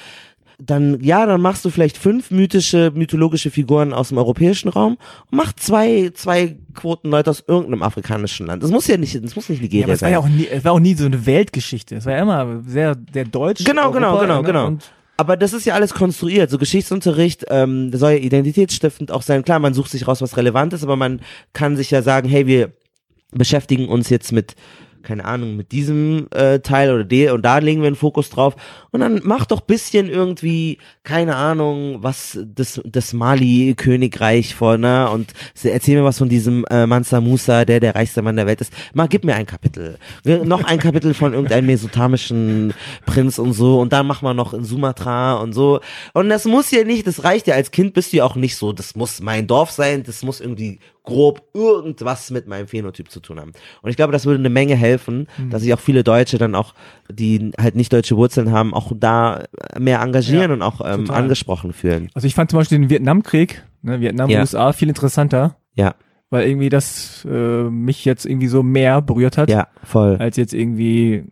[0.57, 4.97] Dann ja, dann machst du vielleicht fünf mythische, mythologische Figuren aus dem europäischen Raum
[5.29, 8.63] und mach zwei, zwei Quoten Leute aus irgendeinem afrikanischen Land.
[8.63, 10.13] Das muss ja nicht, das muss nicht ja, Nigeria aber es war sein.
[10.13, 11.95] ja auch nie, es war auch nie so eine Weltgeschichte.
[11.95, 13.65] Es war ja immer sehr, sehr deutsch.
[13.65, 14.47] Genau, genau, Europa, genau, ne?
[14.47, 14.77] genau.
[15.17, 16.49] Aber das ist ja alles konstruiert.
[16.49, 19.43] So Geschichtsunterricht ähm, soll ja identitätsstiftend auch sein.
[19.43, 21.21] Klar, man sucht sich raus, was relevant ist, aber man
[21.53, 22.71] kann sich ja sagen, hey, wir
[23.31, 24.55] beschäftigen uns jetzt mit
[25.05, 28.55] keine Ahnung, mit diesem äh, Teil oder der und da legen wir einen Fokus drauf
[28.91, 35.31] und dann mach doch bisschen irgendwie, keine Ahnung, was das, das Mali-Königreich vor, ne, und
[35.63, 38.73] erzähl mir was von diesem äh, Mansa Musa, der der reichste Mann der Welt ist.
[38.93, 39.97] Mal, gib mir ein Kapitel.
[40.25, 42.73] Noch ein Kapitel von irgendeinem mesopotamischen
[43.05, 45.79] Prinz und so und dann mach mal noch in Sumatra und so.
[46.13, 48.55] Und das muss ja nicht, das reicht ja, als Kind bist du ja auch nicht
[48.55, 53.19] so, das muss mein Dorf sein, das muss irgendwie grob irgendwas mit meinem Phänotyp zu
[53.19, 53.51] tun haben.
[53.81, 56.73] Und ich glaube, das würde eine Menge helfen, dass sich auch viele Deutsche dann auch,
[57.09, 59.43] die halt nicht deutsche Wurzeln haben, auch da
[59.79, 62.09] mehr engagieren Ja, und auch ähm, angesprochen fühlen.
[62.13, 64.39] Also ich fand zum Beispiel den Vietnamkrieg, ne, Vietnam, Ja.
[64.41, 65.95] USA, viel interessanter, Ja,
[66.29, 70.17] weil irgendwie das äh, mich jetzt irgendwie so mehr berührt hat, ja, voll.
[70.17, 71.23] als jetzt irgendwie,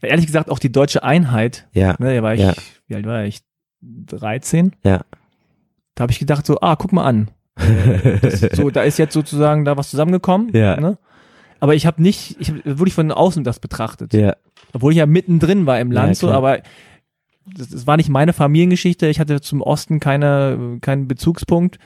[0.00, 2.54] ehrlich gesagt auch die deutsche Einheit, Ja, ne, da war ich, Ja.
[2.86, 3.40] wie alt war ich,
[3.82, 4.76] 13?
[4.84, 5.00] ja,
[5.94, 7.30] Da habe ich gedacht so, ah, guck mal an,
[8.22, 10.78] das, so, da ist jetzt sozusagen da was zusammengekommen, Ja.
[10.80, 10.98] ne?
[11.62, 14.14] Aber ich habe nicht, ich habe wirklich von außen das betrachtet.
[14.14, 14.34] ja,
[14.72, 16.38] Obwohl ich ja mittendrin war im Ja, Land so, klar.
[16.38, 16.58] aber
[17.54, 19.08] das, das war nicht meine Familiengeschichte.
[19.08, 21.78] Ich hatte zum Osten keine, keinen Bezugspunkt.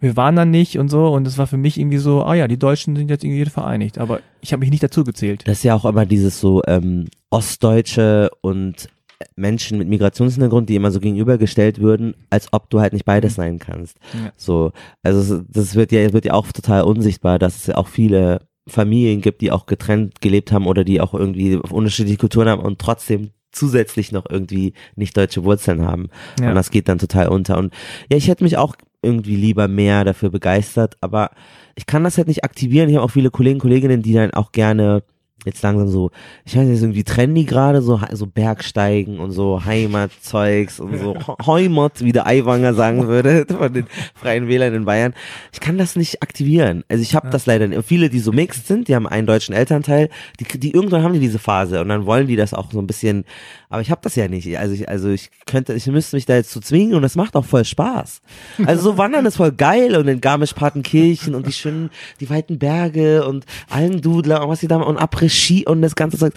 [0.00, 2.48] Wir waren dann nicht und so und es war für mich irgendwie so, ah ja,
[2.48, 5.42] die Deutschen sind jetzt irgendwie vereinigt, aber ich habe mich nicht dazu gezählt.
[5.46, 8.88] Das ist ja auch immer dieses so ähm, Ostdeutsche und
[9.36, 13.58] Menschen mit Migrationshintergrund, die immer so gegenübergestellt würden, als ob du halt nicht beides sein
[13.58, 13.96] kannst.
[14.14, 14.32] Ja.
[14.36, 18.42] So, also das wird ja wird ja auch total unsichtbar, dass es ja auch viele
[18.68, 22.78] Familien gibt, die auch getrennt gelebt haben oder die auch irgendwie unterschiedliche Kulturen haben und
[22.78, 26.08] trotzdem zusätzlich noch irgendwie nicht deutsche Wurzeln haben.
[26.40, 26.50] Ja.
[26.50, 27.58] Und das geht dann total unter.
[27.58, 27.74] Und
[28.10, 31.30] ja, ich hätte mich auch irgendwie lieber mehr dafür begeistert, aber
[31.74, 32.88] ich kann das halt nicht aktivieren.
[32.88, 35.02] Ich habe auch viele Kollegen, Kolleginnen, die dann auch gerne
[35.44, 36.10] jetzt langsam so,
[36.44, 41.16] ich weiß nicht, irgendwie trendy gerade, so, so Bergsteigen und so Heimatzeugs und so
[41.46, 45.14] Heimat, wie der Aiwanger sagen würde, von den Freien Wählern in Bayern.
[45.52, 46.84] Ich kann das nicht aktivieren.
[46.88, 47.30] Also ich habe Ja.
[47.32, 47.76] das leider nicht.
[47.78, 50.08] Und viele, die so mixed sind, die haben einen deutschen Elternteil,
[50.40, 52.86] die, die irgendwann haben die diese Phase und dann wollen die das auch so ein
[52.86, 53.24] bisschen,
[53.68, 54.58] aber ich habe das ja nicht.
[54.58, 57.36] Also ich, also ich könnte, ich müsste mich da jetzt zu zwingen und das macht
[57.36, 58.20] auch voll Spaß.
[58.66, 63.26] Also so wandern ist voll geil und in Garmisch-Partenkirchen und die schönen, die weiten Berge
[63.26, 66.34] und Almdudler und was die da und Après Ski und das ganze Zeug.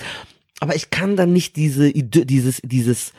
[0.60, 3.14] Aber ich kann dann nicht diese, Idy dieses, dieses,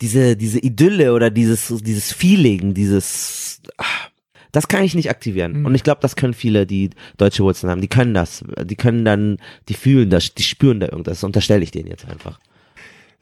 [0.00, 3.84] diese, diese Idylle oder dieses, dieses Feeling, dieses, ah,
[4.52, 5.60] das kann ich nicht aktivieren.
[5.60, 5.66] Mhm.
[5.66, 7.80] Und ich glaube, das können viele, die deutsche Wurzeln haben.
[7.80, 8.44] Die können das.
[8.64, 11.18] Die können dann, die fühlen das, die spüren da irgendwas.
[11.18, 12.38] Das unterstelle ich denen jetzt einfach.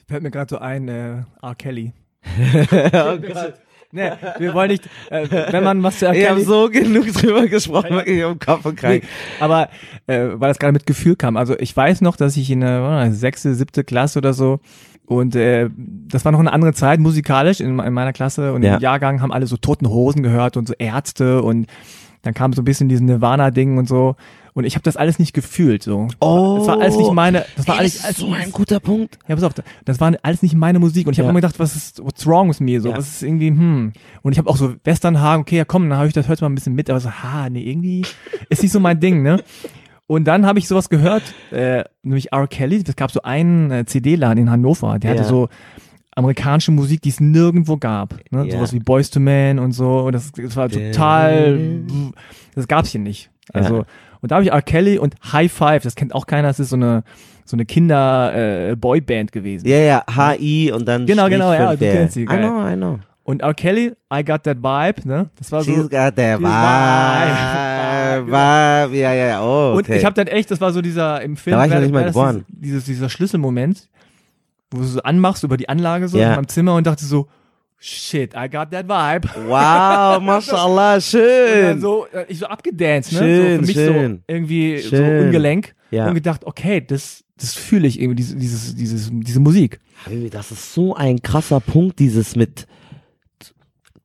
[0.08, 1.54] Fällt mir gerade so ein, äh, R.
[1.56, 1.92] Kelly.
[2.24, 3.54] oh Gott.
[3.92, 6.14] Nee, wir wollen nicht, äh, wenn man was zu R.
[6.14, 9.00] Ich habe Kelly, so genug drüber gesprochen, wirklich um Kopf und Kragen.
[9.02, 9.08] Nee,
[9.40, 9.68] aber
[10.06, 11.36] äh, weil das gerade mit Gefühl kam.
[11.36, 14.60] Also ich weiß noch, dass ich in der sechste, siebte Klasse oder so
[15.06, 18.76] und äh, das war noch eine andere Zeit musikalisch in, in meiner Klasse und Ja.
[18.76, 21.66] im Jahrgang haben alle so Toten Hosen gehört und so Ärzte und
[22.22, 24.14] dann kam so ein bisschen diesen Nirvana-Ding und so
[24.54, 26.08] und ich habe das alles nicht gefühlt so.
[26.20, 26.56] Oh.
[26.58, 29.18] Das war alles nicht meine, das war Ey, alles, das alles so ein guter Punkt.
[29.28, 29.52] ja, pass auf,
[29.84, 31.30] das war alles nicht meine Musik und ich habe Ja.
[31.30, 32.96] immer gedacht, was ist, what's wrong with me, so, Ja.
[32.96, 33.92] was ist irgendwie, hm.
[34.22, 36.48] Und ich habe auch so Westernhagen, okay, ja komm, dann habe ich das hört mal
[36.48, 38.04] ein bisschen mit, aber so, ha, nee, irgendwie
[38.48, 39.42] ist nicht so mein Ding, ne?
[40.06, 41.22] Und dann habe ich sowas gehört,
[41.52, 42.48] äh, nämlich R.
[42.48, 45.28] Kelly, es gab so einen äh, CD-Laden in Hannover, der hatte Ja.
[45.28, 45.48] so
[46.16, 48.44] amerikanische Musik, die es nirgendwo gab, ne?
[48.46, 48.56] Ja.
[48.56, 51.58] Sowas wie Boys to Men und so, und das, das war total,
[52.56, 53.30] das gab's hier nicht.
[53.52, 53.84] Also, Ja.
[54.22, 54.62] Und da habe ich R.
[54.62, 57.02] Kelly und High Five, das kennt auch keiner, das ist so eine
[57.44, 59.66] so eine Kinder äh, Boyband gewesen.
[59.66, 62.38] Ja, ja, HI und dann Genau, Strich genau, ja, du kennst sie, I geil.
[62.38, 62.98] know, I know.
[63.24, 63.54] Und R.
[63.54, 65.30] Kelly, I Got That Vibe, ne?
[65.36, 65.72] Das war so.
[65.72, 68.26] She's got that vibe, vibe.
[68.26, 69.98] vibe, ja, ja, ja, oh, Und okay.
[69.98, 71.92] ich habe dann echt, das war so dieser im Film, Da war ich noch nicht
[71.92, 72.44] mal geboren.
[72.48, 73.88] Dieses, dieser Schlüsselmoment,
[74.70, 76.30] wo du so anmachst über die Anlage so Ja.
[76.30, 77.26] in meinem Zimmer und dachte so,
[77.80, 79.26] shit, I got that vibe.
[79.48, 81.80] wow, mashallah, schön.
[81.80, 83.18] so, äh, ich so abgedanced, ne?
[83.18, 84.16] so Schön, für mich schön.
[84.16, 85.24] so irgendwie so Schön.
[85.26, 86.06] ungelenk Ja.
[86.06, 89.80] und gedacht, okay, das, das fühle ich irgendwie, diese, dieses, dieses, diese Musik.
[90.04, 92.66] Habibi, Das ist so ein krasser Punkt, dieses mit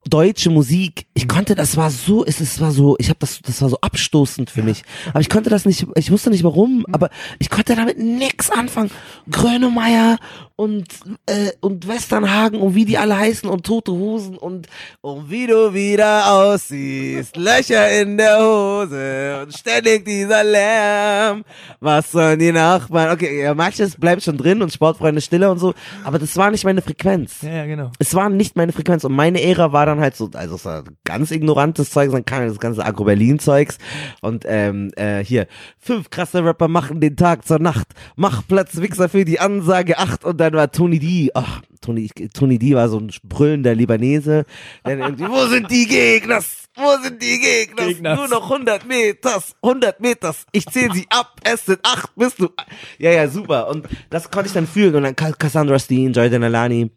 [0.10, 1.06] deutsche Musik.
[1.14, 3.78] Ich konnte, das war so, es, es war so, ich habe das, das war so
[3.82, 4.84] abstoßend für mich.
[5.10, 8.92] Aber ich konnte das nicht, ich wusste nicht warum, aber ich konnte damit nix anfangen.
[9.30, 10.18] Grönemeyer
[10.58, 10.86] und
[11.26, 14.68] äh, und Westernhagen und wie die alle heißen und tote Hosen und
[15.02, 21.44] und wie du wieder aussiehst, Löcher in der Hose und ständig dieser Lärm.
[21.82, 23.12] Was sollen die Nachbarn?
[23.12, 25.74] Okay, ja, manches bleibt schon drin und Sportfreunde Stille und so,
[26.06, 27.92] aber das war nicht meine Frequenz Ja, ja, genau.
[28.00, 31.32] es war nicht meine Frequenz und meine Ära war dann halt so, also war ganz
[31.32, 33.78] ignorantes Zeug, dann kam das ganze Agro-Berlin-Zeugs
[34.22, 35.48] und ähm, äh, hier,
[35.80, 40.24] fünf krasse Rapper machen den Tag zur Nacht, mach Platz, Wichser für die Ansage, acht
[40.26, 44.46] und dann war Tony D, ach, Tony, Tony D war so ein brüllender Libanese,
[44.84, 46.64] dann irgendwie, wo sind die Gegners?
[46.78, 47.88] Wo sind die Gegners?
[47.88, 48.18] Gegners.
[48.20, 52.50] Nur noch 100 Meters, 100 Meters, ich zähle sie ab, es sind acht, bist du,
[52.98, 56.44] ja, ja, super und das konnte ich dann fühlen und dann Ca- Cassandra Steen, Jordan
[56.44, 56.92] Alani,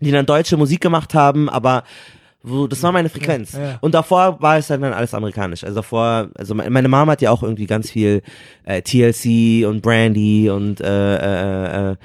[0.00, 1.84] die dann deutsche Musik gemacht haben, aber
[2.44, 3.54] wo, das war meine Frequenz.
[3.54, 3.78] Ja, ja.
[3.80, 5.64] Und davor war es dann, dann alles amerikanisch.
[5.64, 8.22] Also davor, also me- meine Mama hat ja auch irgendwie ganz viel
[8.64, 11.96] äh, TLC und Brandy und äh, äh, äh, äh,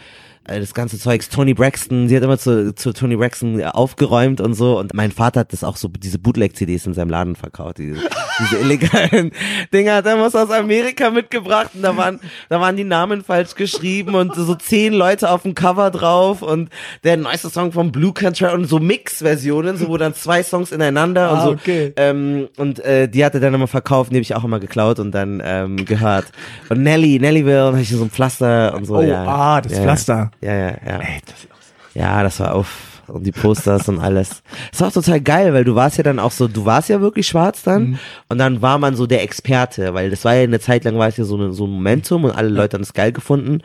[0.50, 4.80] das ganze Zeugs, Tony Braxton, sie hat immer zu, zu Tony Braxton aufgeräumt und so
[4.80, 8.00] und mein Vater hat das auch so, diese Bootleg-CDs in seinem Laden verkauft, diese,
[8.40, 9.32] diese illegalen
[9.74, 12.20] Dinger hat er was aus Amerika mitgebracht und da waren,
[12.50, 16.70] da waren die Namen falsch geschrieben und so zehn Leute auf dem Cover drauf und
[17.04, 21.32] der neueste Song von Blue Country und so Mix-Versionen, so wo dann zwei Songs ineinander
[21.32, 21.52] und Ah, so.
[21.52, 21.94] okay.
[21.96, 25.00] Ähm, und äh, die hat er dann immer verkauft, die habe ich auch immer geklaut
[25.00, 26.26] und dann ähm, gehört.
[26.70, 28.98] Und Nelly, Nellyville, und hab ich so ein Pflaster und so.
[28.98, 29.26] Oh, ja.
[29.26, 30.32] ah, das ja, Pflaster.
[30.42, 31.00] Ja, ja, ja.
[31.00, 31.48] Ey, das
[31.94, 34.44] Ja, das war auf und die Posters und alles.
[34.72, 37.02] Das war auch total geil, weil du warst ja dann auch so, du warst ja
[37.02, 40.60] wirklich schwarz dann und dann war man so der Experte, weil das war ja eine
[40.60, 42.94] Zeit lang war es ja so, eine, so ein Momentum und alle Leute haben es
[42.94, 43.62] geil gefunden.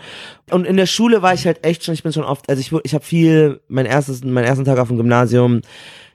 [0.50, 2.72] Und in der Schule war ich halt echt schon, ich bin schon oft, also ich,
[2.84, 5.60] ich habe viel, mein erstes, meinen ersten Tag auf dem Gymnasium,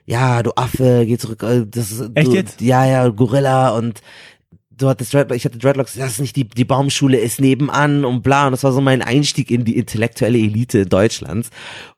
[0.06, 2.60] ja, du Affe, geh zurück, äh, das ist, Echt du, jetzt?
[2.60, 4.00] Ja, ja, Gorilla und
[4.80, 8.22] du hattest Dreadlocks, ich hatte Dreadlocks, das ist nicht die, die Baumschule ist nebenan und
[8.22, 8.46] bla.
[8.46, 11.50] Und das war so mein Einstieg in die intellektuelle Elite Deutschlands.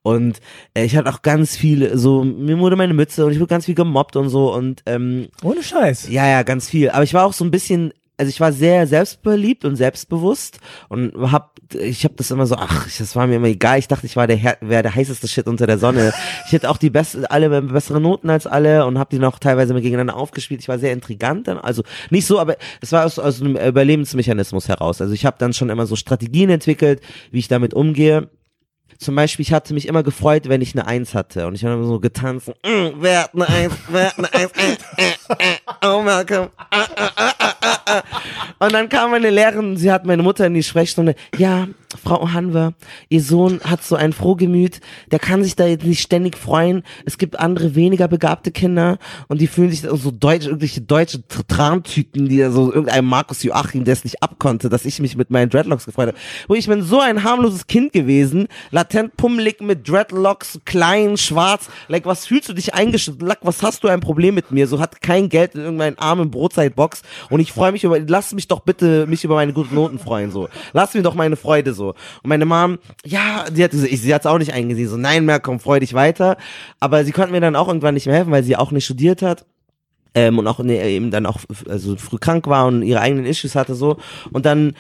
[0.02, 0.40] Und
[0.74, 3.66] äh, ich hatte auch ganz viele, so, mir wurde meine Mütze und ich wurde ganz
[3.66, 6.08] viel gemobbt und so und ähm, Ohne Scheiß.
[6.08, 6.90] ja, ja, ganz viel.
[6.90, 11.12] Aber ich war auch so ein bisschen, also ich war sehr selbstbeliebt und selbstbewusst und
[11.32, 13.80] hab, ich habe das immer so, ach, das war mir immer egal.
[13.80, 16.12] Ich dachte, ich war der, wäre der heißeste Shit unter der Sonne.
[16.46, 19.72] Ich hätte auch die beste, alle bessere Noten als alle und habe die noch teilweise
[19.72, 20.60] mal gegeneinander aufgespielt.
[20.60, 24.68] Ich war sehr intrigant dann, also nicht so, aber es war aus, aus einem Überlebensmechanismus
[24.68, 25.00] heraus.
[25.00, 27.00] Also ich habe dann schon immer so Strategien entwickelt,
[27.32, 28.28] wie ich damit umgehe
[29.02, 31.46] zum Beispiel, ich hatte mich immer gefreut, wenn ich eine Eins hatte.
[31.46, 32.48] Und ich habe immer so getanzt.
[32.64, 33.74] Mm, wer hat eine Eins?
[33.88, 34.52] Wer hat eine Eins?
[34.56, 36.48] Äh, äh, äh, oh, Malcolm.
[36.70, 37.51] Äh, äh, äh, äh.
[38.58, 41.14] Und dann kam meine Lehrerin, sie hat meine Mutter in die Sprechstunde.
[41.36, 41.68] Ja,
[42.02, 42.72] Frau Hanwer,
[43.08, 46.82] ihr Sohn hat so ein Frohgemüt, der kann sich da jetzt nicht ständig freuen.
[47.04, 48.98] Es gibt andere weniger begabte Kinder
[49.28, 53.92] und die fühlen sich so deutsch, irgendwelche deutsche Trantüten, die so irgendein Markus Joachim, der
[53.92, 56.18] es nicht abkonnte, dass ich mich mit meinen Dreadlocks gefreut habe.
[56.48, 61.68] Wo ich bin so ein harmloses Kind gewesen, latent pummelig mit Dreadlocks, klein, schwarz.
[61.88, 63.22] Like, was fühlst du dich eingeschüttet?
[63.22, 64.66] Like, was hast du ein Problem mit mir?
[64.66, 68.48] So hat kein Geld in irgendeinen armen Brotzeitbox und ich freue mich über, lass mich
[68.48, 70.48] doch bitte mich über meine guten Noten freuen, so.
[70.72, 71.90] Lass mir doch meine Freude, so.
[71.90, 75.40] Und meine Mom, ja, sie hat, sie hat es auch nicht eingesehen, so, nein, mehr,
[75.40, 76.36] komm, freu dich weiter.
[76.80, 79.22] Aber sie konnte mir dann auch irgendwann nicht mehr helfen, weil sie auch nicht studiert
[79.22, 79.46] hat.
[80.14, 81.38] Ähm, und auch ne, eben dann auch
[81.68, 83.96] also früh krank war und ihre eigenen Issues hatte so
[84.30, 84.74] und dann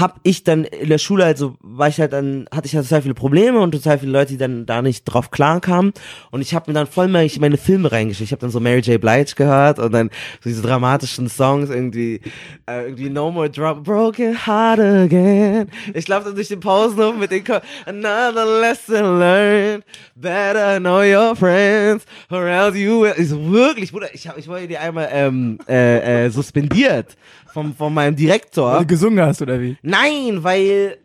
[0.00, 3.02] hab ich dann in der Schule, also war ich halt dann, hatte ich halt total
[3.02, 5.92] viele Probleme und total viele Leute, die dann da nicht drauf klar kamen.
[6.30, 8.28] Und ich habe mir dann voll mal meine Filme reingeschickt.
[8.28, 9.00] Ich habe dann so Mary J.
[9.00, 12.20] Blige gehört und dann so diese dramatischen Songs irgendwie,
[12.66, 15.68] äh, irgendwie No More Drop, Broken Heart Again.
[15.92, 19.84] Ich laufe dann durch den Pausenhof mit den Ko Another Lesson Learned,
[20.14, 23.14] Better Know Your Friends, or else you will.
[23.16, 27.16] Ich so, wirklich, Bruder, ich, hab, ich wollte die einmal ähm, äh, äh, suspendiert
[27.54, 28.72] vom, von meinem Direktor.
[28.72, 29.78] Weil du gesungen hast, oder wie?
[29.82, 30.98] Nein, weil,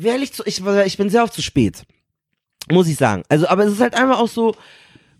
[0.00, 1.82] ehrlich zu, ich, ich bin sehr oft zu spät.
[2.70, 3.22] Muss ich sagen.
[3.30, 4.54] Also, aber es ist halt einfach auch so,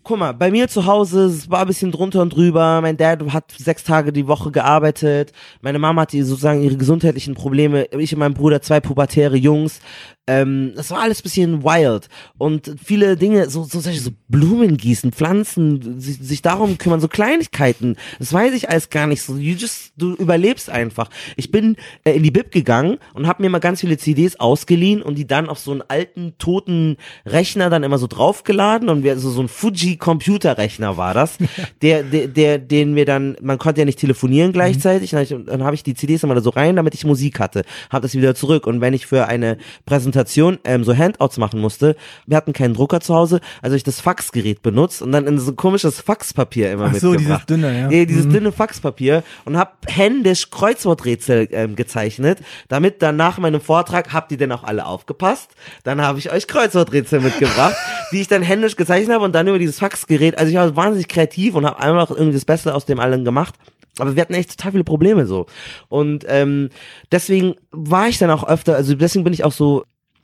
[0.03, 2.79] guck mal, bei mir zu Hause, es war ein bisschen drunter und drüber.
[2.81, 5.33] Mein Dad hat sechs Tage die Woche gearbeitet.
[5.61, 7.85] Meine Mama hatte sozusagen ihre gesundheitlichen Probleme.
[7.97, 9.81] Ich und mein Bruder, zwei pubertäre Jungs.
[10.29, 12.07] Ähm, das war alles bisschen wild.
[12.37, 17.95] Und viele Dinge, so, so, so Blumen gießen, Pflanzen, sich, sich darum kümmern, so Kleinigkeiten.
[18.19, 19.37] Das weiß ich alles gar nicht so.
[19.37, 21.09] You just, du überlebst einfach.
[21.35, 25.01] Ich bin äh, in die Bib gegangen und habe mir mal ganz viele CDs ausgeliehen
[25.01, 29.13] und die dann auf so einen alten, toten Rechner dann immer so draufgeladen und wir,
[29.13, 31.39] also so ein Fuji Computerrechner war das,
[31.81, 35.25] der, der, der, den wir dann, man konnte ja nicht telefonieren gleichzeitig, mhm.
[35.25, 38.03] dann, dann habe ich die CDs immer da so rein, damit ich Musik hatte, habe
[38.03, 39.57] das wieder zurück und wenn ich für eine
[39.87, 41.95] Präsentation Präsentation ähm, so Handouts machen musste.
[42.25, 45.51] Wir hatten keinen Drucker zu Hause, also ich das Faxgerät benutzt und dann in so
[45.51, 47.49] ein komisches Faxpapier immer Ach so, mitgebracht.
[47.49, 47.87] dieses dünne, ja.
[47.87, 48.33] Nee, dieses mhm.
[48.33, 54.37] dünne Faxpapier und hab händisch Kreuzworträtsel ähm, gezeichnet, damit dann nach meinem Vortrag, habt ihr
[54.37, 55.51] denn auch alle aufgepasst?
[55.83, 57.75] Dann habe ich euch Kreuzworträtsel mitgebracht,
[58.11, 61.07] die ich dann händisch gezeichnet habe und dann über dieses Faxgerät, also ich war wahnsinnig
[61.07, 63.55] kreativ und habe einfach irgendwie das Beste aus dem allen gemacht.
[63.97, 65.45] Aber wir hatten echt total viele Probleme so.
[65.89, 66.69] Und ähm,
[67.11, 69.83] deswegen war ich dann auch öfter, also deswegen bin ich auch so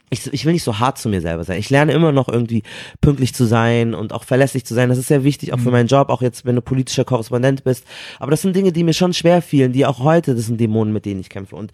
[0.10, 1.60] ich, ich will nicht so hart zu mir selber sein.
[1.60, 2.64] Ich lerne immer noch irgendwie
[3.02, 4.90] pünktlich zu sein und auch verlässlich zu sein.
[4.90, 5.74] Das ist sehr wichtig, auch für mhm.
[5.74, 7.86] meinen Job, auch jetzt, wenn du politischer Korrespondent bist.
[8.20, 10.94] Aber das sind Dinge, die mir schon schwer fielen, die auch heute, das sind Dämonen,
[10.94, 11.56] mit denen ich kämpfe.
[11.56, 11.72] Und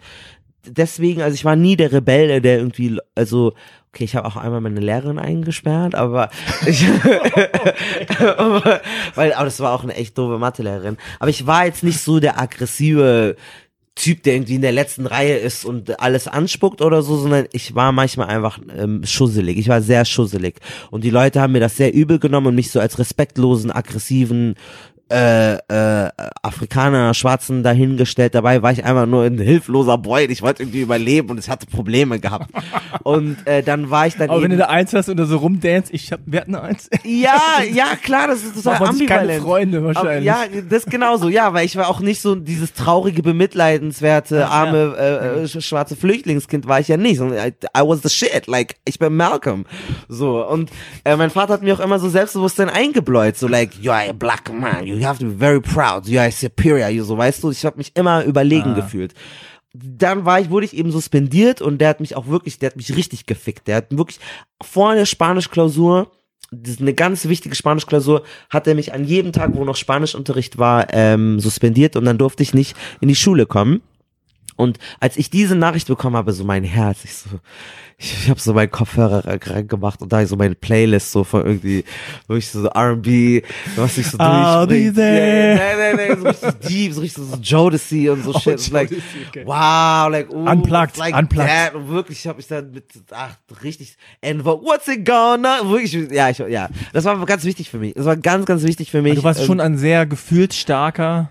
[0.66, 3.52] deswegen, also ich war nie der Rebell, der irgendwie, also
[3.92, 6.30] okay, ich habe auch einmal meine Lehrerin eingesperrt, aber
[6.66, 6.86] ich,
[8.18, 8.80] aber,
[9.14, 10.96] weil, aber das war auch eine echt doofe Mathelehrerin.
[11.18, 13.36] Aber ich war jetzt nicht so der aggressive
[13.94, 17.74] Typ, der irgendwie in der letzten Reihe ist und alles anspuckt oder so, sondern ich
[17.74, 19.58] war manchmal einfach ähm, schusselig.
[19.58, 20.60] Ich war sehr schusselig.
[20.90, 24.54] Und die Leute haben mir das sehr übel genommen und mich so als respektlosen, aggressiven,
[25.12, 25.56] äh,
[26.06, 26.10] äh,
[26.42, 28.34] Afrikaner, Schwarzen dahingestellt.
[28.34, 30.24] Dabei war ich einfach nur ein hilfloser Boy.
[30.24, 32.50] Ich wollte irgendwie überleben und ich hatte Probleme gehabt.
[33.02, 35.38] Und äh, dann war ich dann Aber wenn du da eins hast und da so
[35.38, 36.88] rumdance, ich hab, wir hatten eins.
[37.04, 37.40] Ja,
[37.72, 39.08] ja, klar, das ist total ambivalent.
[39.08, 40.30] Keine Freunde wahrscheinlich.
[40.30, 44.94] Aber, ja, das genauso, ja, weil ich war auch nicht so dieses traurige, bemitleidenswerte, arme,
[44.98, 47.20] äh, äh, schwarze Flüchtlingskind war ich ja nicht.
[47.20, 49.64] I, I was the shit, like, ich bin Malcolm.
[50.08, 50.70] So, und
[51.04, 54.12] äh, mein Vater hat mir auch immer so Selbstbewusstsein eingebläut, so like, you are a
[54.12, 57.42] black man, you you have to be very proud, you are superior, you so, weißt
[57.42, 58.74] du, ich habe mich immer überlegen ah.
[58.74, 59.14] gefühlt.
[59.74, 62.76] Dann war ich, wurde ich eben suspendiert und der hat mich auch wirklich, der hat
[62.76, 63.68] mich richtig gefickt.
[63.68, 64.20] Der hat wirklich
[64.62, 66.10] vor der Spanischklausur,
[66.50, 70.58] das ist eine ganz wichtige Spanischklausur, hat er mich an jedem Tag, wo noch Spanischunterricht
[70.58, 73.80] war, ähm, suspendiert und dann durfte ich nicht in die Schule kommen.
[74.62, 77.28] Und als ich diese Nachricht bekommen habe, so mein Herz, ich so,
[77.98, 81.84] ich, ich habe so meinen Kopfhörer reingemacht und da so meine Playlist so von irgendwie,
[82.28, 83.42] wirklich so R&B,
[83.74, 85.56] was ich so there.
[85.56, 88.60] Yeah, nein, nein, so richtig deep, so richtig so Jodeci und so oh, shit.
[88.60, 88.92] Jodeci, like,
[89.28, 89.42] okay.
[89.44, 91.48] wow, like, ooh, unplugged, like unplugged.
[91.48, 91.74] That.
[91.74, 93.34] Und wirklich, ich habe mich dann mit, ach,
[93.64, 97.94] richtig, and what's it gonna, wirklich, ja, ich, ja, das war ganz wichtig für mich.
[97.94, 99.16] Das war ganz, ganz wichtig für mich.
[99.16, 101.30] Du warst schon ein sehr gefühlsstarker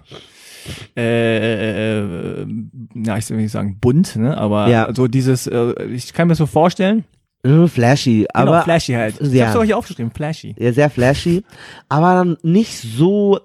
[0.95, 2.47] äh, äh,
[2.95, 4.37] ja, ich will nicht sagen bunt, ne?
[4.37, 4.93] Aber Ja.
[4.93, 7.05] so dieses, äh, ich kann mir das so vorstellen.
[7.43, 9.19] Äh, Flashy, Genau, aber flashy halt.
[9.19, 9.51] Ich ja.
[9.51, 10.55] hab's hier aufgeschrieben, flashy.
[10.59, 11.43] ja, sehr flashy,
[11.89, 13.39] aber dann nicht so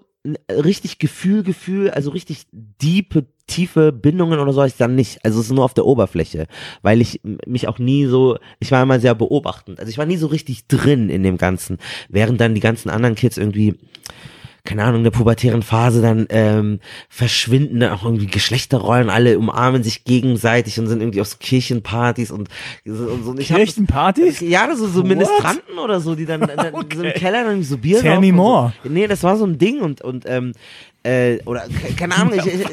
[0.50, 5.24] richtig Gefühl, Gefühl, also richtig diepe, tiefe Bindungen oder so ich dann nicht.
[5.24, 6.46] Also es ist nur auf der Oberfläche,
[6.82, 9.78] weil ich mich auch nie so, ich war immer sehr beobachtend.
[9.78, 13.14] Also ich war nie so richtig drin in dem Ganzen, während dann die ganzen anderen
[13.14, 13.76] Kids irgendwie
[14.66, 19.82] keine Ahnung, in der pubertären Phase dann ähm, verschwinden dann auch irgendwie Geschlechterrollen, alle umarmen
[19.82, 22.48] sich gegenseitig und sind irgendwie auf so Kirchenpartys und
[22.84, 22.92] so.
[23.04, 23.30] Und so.
[23.30, 24.40] Und ich hab das- Kirchenpartys?
[24.40, 25.06] ja, das so, so What?
[25.08, 28.72] Ministranten oder so, die dann, dann so im Keller dann so Bier Tell me more.
[28.84, 28.90] So.
[28.90, 30.52] Nee, das war so ein Ding und, und ähm,
[31.06, 32.66] äh, oder ke- keine Ahnung, ich, ich,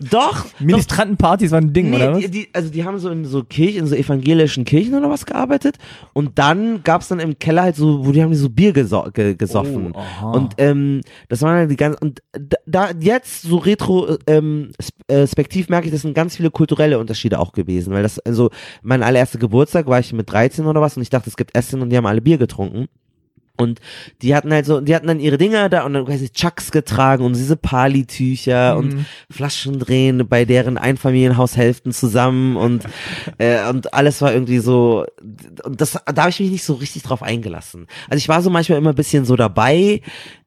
[0.10, 2.18] doch, Ministrantenpartys waren ein Ding, oder was?
[2.20, 5.08] Nee, die, die, also die haben so in so Kirchen, in so evangelischen Kirchen oder
[5.10, 5.76] was gearbeitet
[6.12, 9.04] und dann gab's dann im Keller halt so, wo die haben die so Bier geso
[9.12, 9.92] ge gesoffen.
[10.22, 14.72] Oh, und ähm, das waren halt die ganzen, und da, da jetzt so retro ähm,
[15.08, 18.50] äh, spektiv merke ich, das sind ganz viele kulturelle Unterschiede auch gewesen, weil das, also
[18.82, 21.80] mein allererster Geburtstag war ich mit 13 oder was und ich dachte, es gibt Essen
[21.82, 22.86] und die haben alle Bier getrunken.
[23.60, 23.80] Und
[24.22, 26.70] die hatten halt so, die hatten dann ihre Dinger da und dann weiß ich, Chucks
[26.70, 29.06] getragen und diese Pali-Tücher und Mhm.
[29.30, 32.84] Flaschen drehen bei deren Einfamilienhaushälften zusammen und
[33.38, 35.04] äh, und alles war irgendwie so
[35.64, 37.86] und das da habe ich mich nicht so richtig drauf eingelassen.
[38.08, 40.00] Also ich war so manchmal immer ein bisschen so dabei,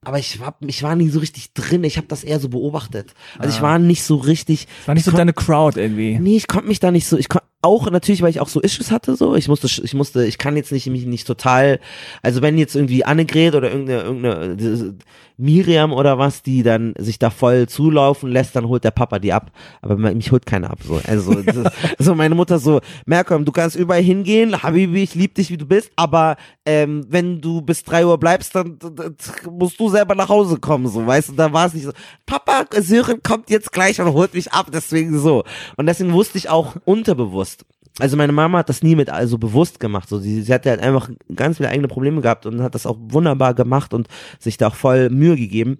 [0.04, 1.84] aber ich war ich war nie so richtig drin.
[1.84, 3.14] Ich habe das eher so beobachtet.
[3.38, 3.64] Also ich Ah.
[3.64, 6.18] war nicht so richtig War nicht so ich deine Crowd irgendwie.
[6.20, 8.60] Nee, ich konnte mich da nicht so, ich kon, auch natürlich, weil ich auch so
[8.60, 11.80] Issues hatte, so, ich musste, ich musste, ich kann jetzt nicht, mich nicht total,
[12.22, 14.96] also wenn jetzt irgendwie Annegret oder irgendeine, irgendeine, diese
[15.38, 19.34] Miriam oder was, die dann sich da voll zulaufen lässt, dann holt der Papa die
[19.34, 21.36] ab, aber mich holt keiner ab, so, also,
[22.00, 25.66] so meine Mutter so, Malcolm, du kannst überall hingehen, Habibi, ich lieb dich, wie du
[25.66, 29.16] bist, aber, ähm, wenn du bis drei Uhr bleibst, dann, dann, dann
[29.52, 31.92] musst du selber nach Hause kommen, so, weißt du, da war es nicht so,
[32.26, 35.44] Papa, Sören kommt jetzt gleich und holt mich ab, deswegen so.
[35.78, 37.66] Und deswegen wusste ich auch unterbewusst.
[38.00, 40.10] Also meine Mama hat das nie mit also bewusst gemacht.
[40.10, 42.98] So sie, sie hatte halt einfach ganz viele eigene Probleme gehabt und hat das auch
[43.00, 44.08] wunderbar gemacht und
[44.40, 45.78] sich da auch voll Mühe gegeben.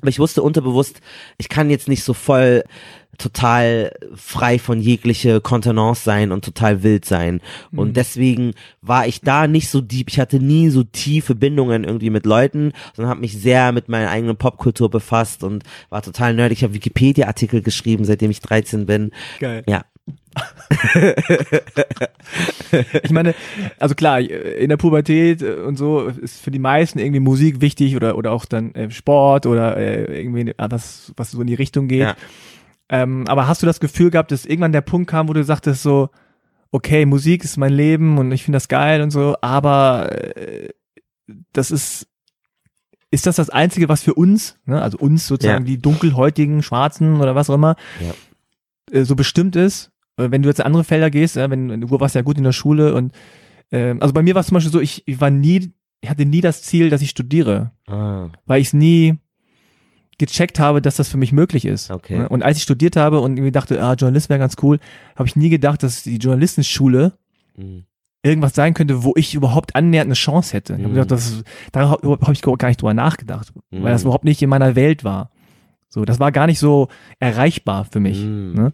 [0.00, 1.00] Aber ich wusste unterbewusst,
[1.38, 2.64] ich kann jetzt nicht so voll
[3.18, 7.40] total frei von jegliche Kontenance sein und total wild sein.
[7.70, 10.08] Und deswegen war ich da nicht so deep.
[10.08, 14.10] Ich hatte nie so tiefe Bindungen irgendwie mit Leuten, sondern habe mich sehr mit meiner
[14.10, 16.58] eigenen Popkultur befasst und war total nerdig.
[16.58, 19.12] Ich habe Wikipedia-Artikel geschrieben, seitdem ich 13 bin.
[19.38, 19.62] Geil.
[19.68, 19.84] Ja.
[23.04, 23.34] Ich meine,
[23.78, 28.16] also klar, in der Pubertät und so ist für die meisten irgendwie Musik wichtig oder
[28.16, 32.00] oder auch dann äh, Sport oder äh, irgendwie was, was so in die Richtung geht.
[32.00, 32.16] Ja.
[32.88, 35.82] Ähm, aber hast du das Gefühl gehabt, dass irgendwann der Punkt kam, wo du sagtest
[35.82, 36.10] so,
[36.70, 40.70] okay, Musik ist mein Leben und ich finde das geil und so, aber äh,
[41.52, 42.08] das ist
[43.10, 45.66] ist das das einzige, was für uns, ne, also uns sozusagen Ja.
[45.66, 48.14] die dunkelhäutigen, schwarzen oder was auch immer, Ja.
[48.98, 49.90] äh, so bestimmt ist?
[50.22, 52.44] Äh, Wenn du jetzt in andere Felder gehst, ja, wenn du warst ja gut in
[52.44, 53.12] der Schule und
[53.70, 56.24] ähm, also bei mir war es zum Beispiel so, ich, ich war nie, ich hatte
[56.26, 59.18] nie das Ziel, dass ich studiere, Ah, weil ich es nie
[60.18, 61.90] gecheckt habe, dass das für mich möglich ist.
[61.90, 62.26] Okay.
[62.28, 64.78] Und als ich studiert habe und irgendwie dachte, ah, Journalist wäre ganz cool,
[65.16, 67.14] habe ich nie gedacht, dass die Journalistenschule
[67.56, 67.84] mhm.
[68.22, 70.76] irgendwas sein könnte, wo ich überhaupt annähernd eine Chance hätte.
[70.76, 70.90] Mhm.
[70.90, 71.42] gedacht, das,
[71.72, 73.82] da habe hab ich gar nicht drüber nachgedacht, Mhm.
[73.82, 75.30] weil das überhaupt nicht in meiner Welt war.
[75.88, 78.20] So, das war gar nicht so erreichbar für mich.
[78.22, 78.52] Mhm.
[78.54, 78.72] Ne?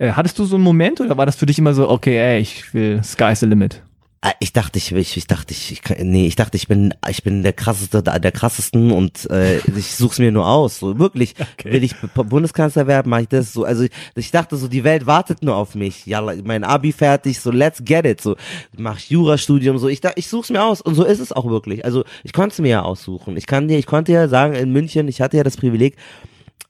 [0.00, 2.40] Äh, hattest du so einen Moment oder war das für dich immer so, okay, ey,
[2.40, 3.82] ich will, sky's the limit?
[4.22, 6.92] Ah, Ich dachte, ich, ich, ich dachte, ich, ich, kann- nee, ich dachte, ich bin,
[7.08, 10.78] ich bin der krasseste, der krassesten und äh, ich such's mir nur aus.
[10.78, 11.72] So wirklich, Okay.
[11.72, 13.64] will ich Bundeskanzler werden, mache ich das so.
[13.64, 16.04] Also ich, ich dachte so, die Welt wartet nur auf mich.
[16.06, 18.20] Ja, mein Abi fertig, so let's get it.
[18.22, 18.36] So
[18.76, 21.46] mach ich Jurastudium, so ich, da- ich such's mir aus und so ist es auch
[21.48, 21.84] wirklich.
[21.86, 23.36] Also ich konnte es mir ja aussuchen.
[23.38, 25.96] Ich kann dir, ich konnte ja sagen in München, ich hatte ja das Privileg.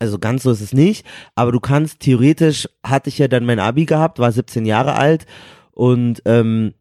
[0.01, 3.61] Also ganz so ist es nicht, aber du kannst theoretisch hatte ich ja dann mein
[3.61, 5.27] Abi gehabt, war 17 Jahre alt
[5.73, 6.73] und ähm,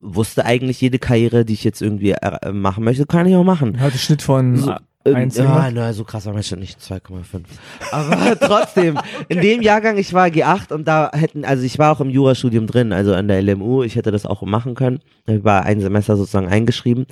[0.00, 3.80] wusste eigentlich jede Karriere, die ich jetzt irgendwie äh, machen möchte, kann ich auch machen.
[3.80, 4.72] Hatte Schnitt von So,
[5.04, 7.42] Ähm, ja, na, so krass war mein Schnitt nicht 2,5.
[7.90, 12.00] Aber trotzdem, in dem Jahrgang, ich war G8 und da hätten, also ich war auch
[12.00, 15.00] im Jurastudium drin, also an der LMU, ich hätte das auch machen können.
[15.26, 17.06] Ich war ein Semester sozusagen eingeschrieben.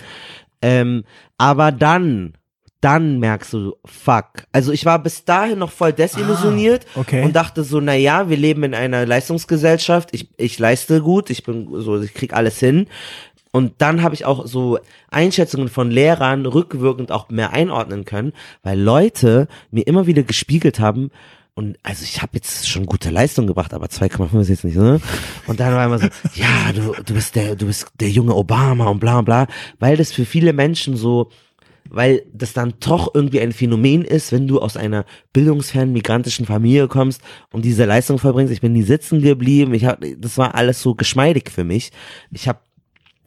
[0.63, 1.05] Ähm,
[1.39, 2.35] aber dann,
[2.81, 4.45] dann merkst du, fuck.
[4.53, 7.25] Also ich war bis dahin noch voll desillusioniert Ah, okay.
[7.25, 11.43] und dachte so, na ja, wir leben in einer Leistungsgesellschaft, ich, ich leiste gut, ich
[11.43, 12.87] bin so, ich krieg alles hin.
[13.53, 14.79] Und dann habe ich auch so
[15.11, 21.11] Einschätzungen von Lehrern rückwirkend auch mehr einordnen können, weil Leute mir immer wieder gespiegelt haben,
[21.59, 24.83] und also ich habe jetzt schon gute Leistung gebracht, aber 2,5 ist jetzt nicht so.
[24.83, 25.01] Ne?
[25.47, 28.89] Und dann war immer so, ja, du, du bist der, du bist der junge Obama
[28.89, 29.47] und bla bla,
[29.79, 31.31] weil das für viele Menschen so
[31.91, 36.89] weil das dann doch irgendwie ein Phänomen ist, wenn du aus einer bildungsfernen migrantischen Familie
[36.89, 37.21] kommst
[37.53, 38.53] und diese Leistung vollbringst.
[38.53, 39.75] Ich bin nie sitzen geblieben.
[39.75, 41.91] Ich hab, das war alles so geschmeidig für mich.
[42.31, 42.61] Ich habe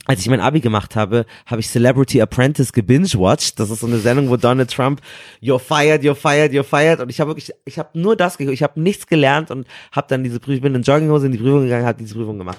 [0.10, 3.60] als ich mein Abi gemacht habe, habe ich Celebrity Apprentice gebingewatcht.
[3.60, 5.02] Das ist so eine Sendung, wo Donald Trump
[5.40, 8.56] you're fired, you're fired, you're fired und ich habe wirklich ich habe nur das geguckt,
[8.56, 11.38] ich habe nichts gelernt und habe dann diese Prüfung ich bin in Jogginghose in die
[11.38, 12.58] Prüfung gegangen, habe diese Prüfung gemacht.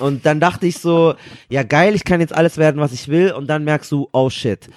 [0.00, 1.14] Und dann dachte ich so,
[1.48, 4.28] ja geil, ich kann jetzt alles werden, was ich will und dann merkst du, oh
[4.28, 4.68] shit.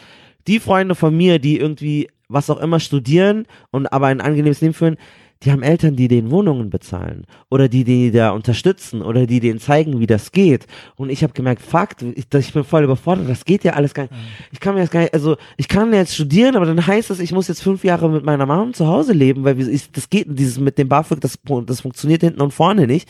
[0.48, 4.74] Die Freunde von mir, die irgendwie was auch immer studieren und aber ein angenehmes Leben
[4.74, 4.98] führen,
[5.44, 9.60] die haben Eltern, die den Wohnungen bezahlen oder die die da unterstützen oder die denen
[9.60, 10.66] zeigen, wie das geht.
[10.96, 14.04] Und ich habe gemerkt, fuck, ich, ich bin voll überfordert, das geht ja alles gar
[14.04, 14.14] nicht.
[14.52, 17.20] Ich kann mir jetzt gar nicht, also ich kann jetzt studieren, aber dann heißt das,
[17.20, 20.28] ich muss jetzt fünf Jahre mit meiner Mama zu Hause leben, weil ich, das geht,
[20.30, 23.10] dieses mit dem BAföG, das, das funktioniert hinten und vorne nicht.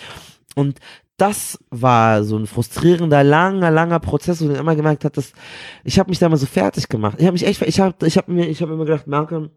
[0.56, 0.80] Und
[1.18, 5.32] das war so ein frustrierender, langer, langer Prozess, wo ich immer gemerkt hat, dass
[5.84, 7.18] ich habe mich da mal so fertig gemacht.
[7.20, 9.52] Ich habe mich echt, ich habe, ich habe mir, ich habe immer gedacht, Malcolm,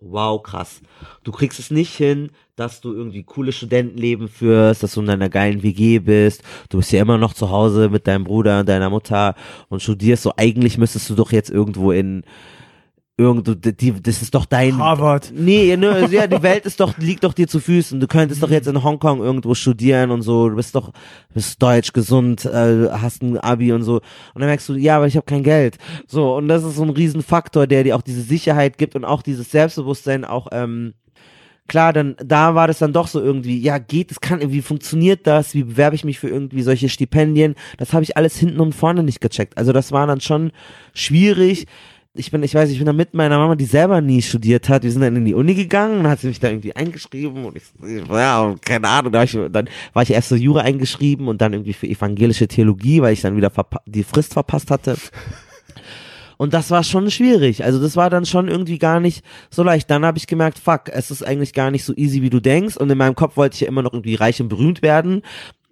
[0.00, 0.80] wow, krass.
[1.22, 5.28] Du kriegst es nicht hin, dass du irgendwie coole Studentenleben führst, dass du in deiner
[5.28, 6.42] geilen WG bist.
[6.70, 9.34] Du bist ja immer noch zu Hause mit deinem Bruder und deiner Mutter
[9.68, 10.24] und studierst.
[10.24, 12.24] So eigentlich müsstest du doch jetzt irgendwo in
[13.20, 14.78] irgendwo, die, das ist doch dein.
[14.78, 15.32] Harvard.
[15.34, 18.00] Nee, ne, ja, die Welt ist doch, liegt doch dir zu Füßen.
[18.00, 20.48] Du könntest doch jetzt in Hongkong irgendwo studieren und so.
[20.48, 20.90] Du bist doch,
[21.34, 23.96] bist deutsch, gesund, äh, hast ein Abi und so.
[23.96, 25.76] Und dann merkst du, ja, aber ich habe kein Geld.
[26.06, 29.22] So, und das ist so ein Riesenfaktor, der dir auch diese Sicherheit gibt und auch
[29.22, 30.94] dieses Selbstbewusstsein auch, ähm,
[31.68, 35.26] klar, dann da war das dann doch so irgendwie, ja, geht, es kann, wie funktioniert
[35.26, 35.54] das?
[35.54, 37.54] Wie bewerbe ich mich für irgendwie solche Stipendien?
[37.76, 39.56] Das habe ich alles hinten und vorne nicht gecheckt.
[39.56, 40.50] Also das war dann schon
[40.94, 41.66] schwierig
[42.14, 44.82] ich bin, ich weiß, ich bin da mit meiner Mama, die selber nie studiert hat.
[44.82, 47.56] Wir sind dann in die Uni gegangen und hat sie mich da irgendwie eingeschrieben und
[47.56, 47.62] ich,
[48.08, 51.72] ja, keine Ahnung, da ich, dann war ich erst so Jura eingeschrieben und dann irgendwie
[51.72, 53.52] für evangelische Theologie, weil ich dann wieder
[53.86, 54.96] die Frist verpasst hatte.
[56.36, 57.64] Und das war schon schwierig.
[57.64, 59.90] Also das war dann schon irgendwie gar nicht so leicht.
[59.90, 62.78] Dann habe ich gemerkt, fuck, es ist eigentlich gar nicht so easy, wie du denkst.
[62.78, 65.20] Und in meinem Kopf wollte ich ja immer noch irgendwie reich und berühmt werden.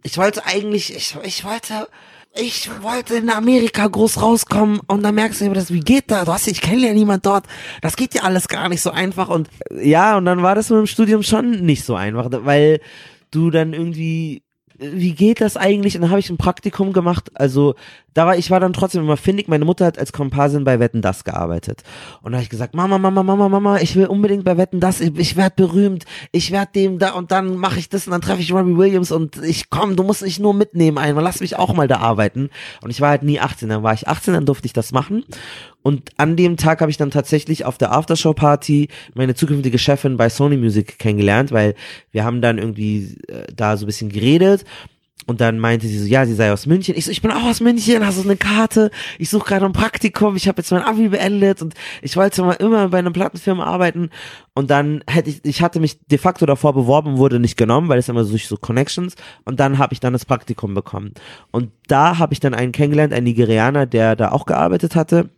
[0.02, 1.88] Ich wollte eigentlich, ich, ich wollte
[2.34, 6.24] ich wollte in Amerika groß rauskommen und dann merkst du, das, wie geht das?
[6.24, 7.46] Du hast, ich kenne ja niemand dort.
[7.82, 9.48] Das geht ja alles gar nicht so einfach und
[9.80, 12.80] ja, und dann war das mit dem Studium schon nicht so einfach, weil
[13.30, 14.42] du dann irgendwie
[14.78, 15.96] wie geht das eigentlich?
[15.96, 17.30] Und dann habe ich ein Praktikum gemacht.
[17.34, 17.74] Also
[18.18, 19.46] da war ich war dann trotzdem immer findig.
[19.46, 21.84] Meine Mutter hat als Komparsin bei Wetten das gearbeitet.
[22.20, 25.00] Und da habe ich gesagt, Mama, Mama, Mama, Mama, ich will unbedingt bei Wetten das.
[25.00, 26.04] Ich, ich werde berühmt.
[26.32, 29.12] Ich werde dem da und dann mache ich das und dann treffe ich Robbie Williams
[29.12, 31.22] und ich komm, du musst mich nur mitnehmen einmal.
[31.22, 32.50] Lass mich auch mal da arbeiten.
[32.82, 33.68] Und ich war halt nie 18.
[33.68, 35.24] Dann war ich 18, dann durfte ich das machen.
[35.82, 40.28] Und an dem Tag habe ich dann tatsächlich auf der Aftershow-Party meine zukünftige Chefin bei
[40.28, 41.76] Sony Music kennengelernt, weil
[42.10, 44.64] wir haben dann irgendwie äh, da so ein bisschen geredet.
[45.28, 46.96] Und dann meinte sie so, ja, sie sei aus München.
[46.96, 48.90] Ich so, ich bin auch aus München, hast du eine Karte?
[49.18, 52.54] Ich suche gerade ein Praktikum, ich habe jetzt mein Abi beendet und ich wollte mal
[52.54, 54.08] immer bei einer Plattenfirma arbeiten.
[54.54, 57.98] Und dann hätte ich, ich hatte mich de facto davor beworben, wurde nicht genommen, weil
[57.98, 59.16] es immer so so Connections.
[59.44, 61.12] Und dann habe ich dann das Praktikum bekommen.
[61.50, 65.28] Und da habe ich dann einen kennengelernt, einen Nigerianer, der da auch gearbeitet hatte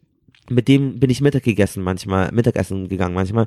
[0.51, 3.47] mit dem bin ich Mittag gegessen manchmal, Mittagessen gegangen manchmal.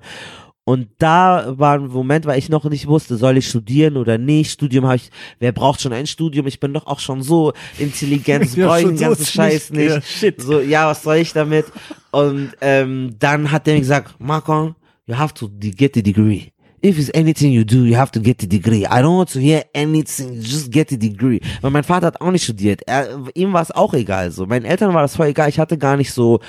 [0.65, 4.51] Und da war ein Moment, weil ich noch nicht wusste, soll ich studieren oder nicht.
[4.51, 5.09] Studium habe ich,
[5.39, 6.47] wer braucht schon ein Studium?
[6.47, 9.89] Ich bin doch auch schon so intelligent, ich brauche den ganzen so Scheiß nicht.
[9.89, 10.41] Ja, shit.
[10.41, 11.65] So, ja, was soll ich damit?
[12.11, 14.73] Und ähm, dann hat der mir gesagt, Marco,
[15.05, 16.53] you have to get the degree.
[16.85, 18.85] If it's anything you do, you have to get the degree.
[18.85, 21.39] I don't want to hear anything, just get the degree.
[21.61, 22.81] Weil mein Vater hat auch nicht studiert.
[22.85, 24.31] Er, ihm war es auch egal.
[24.31, 25.47] So, meinen Eltern war das voll egal.
[25.47, 26.41] Ich hatte gar nicht so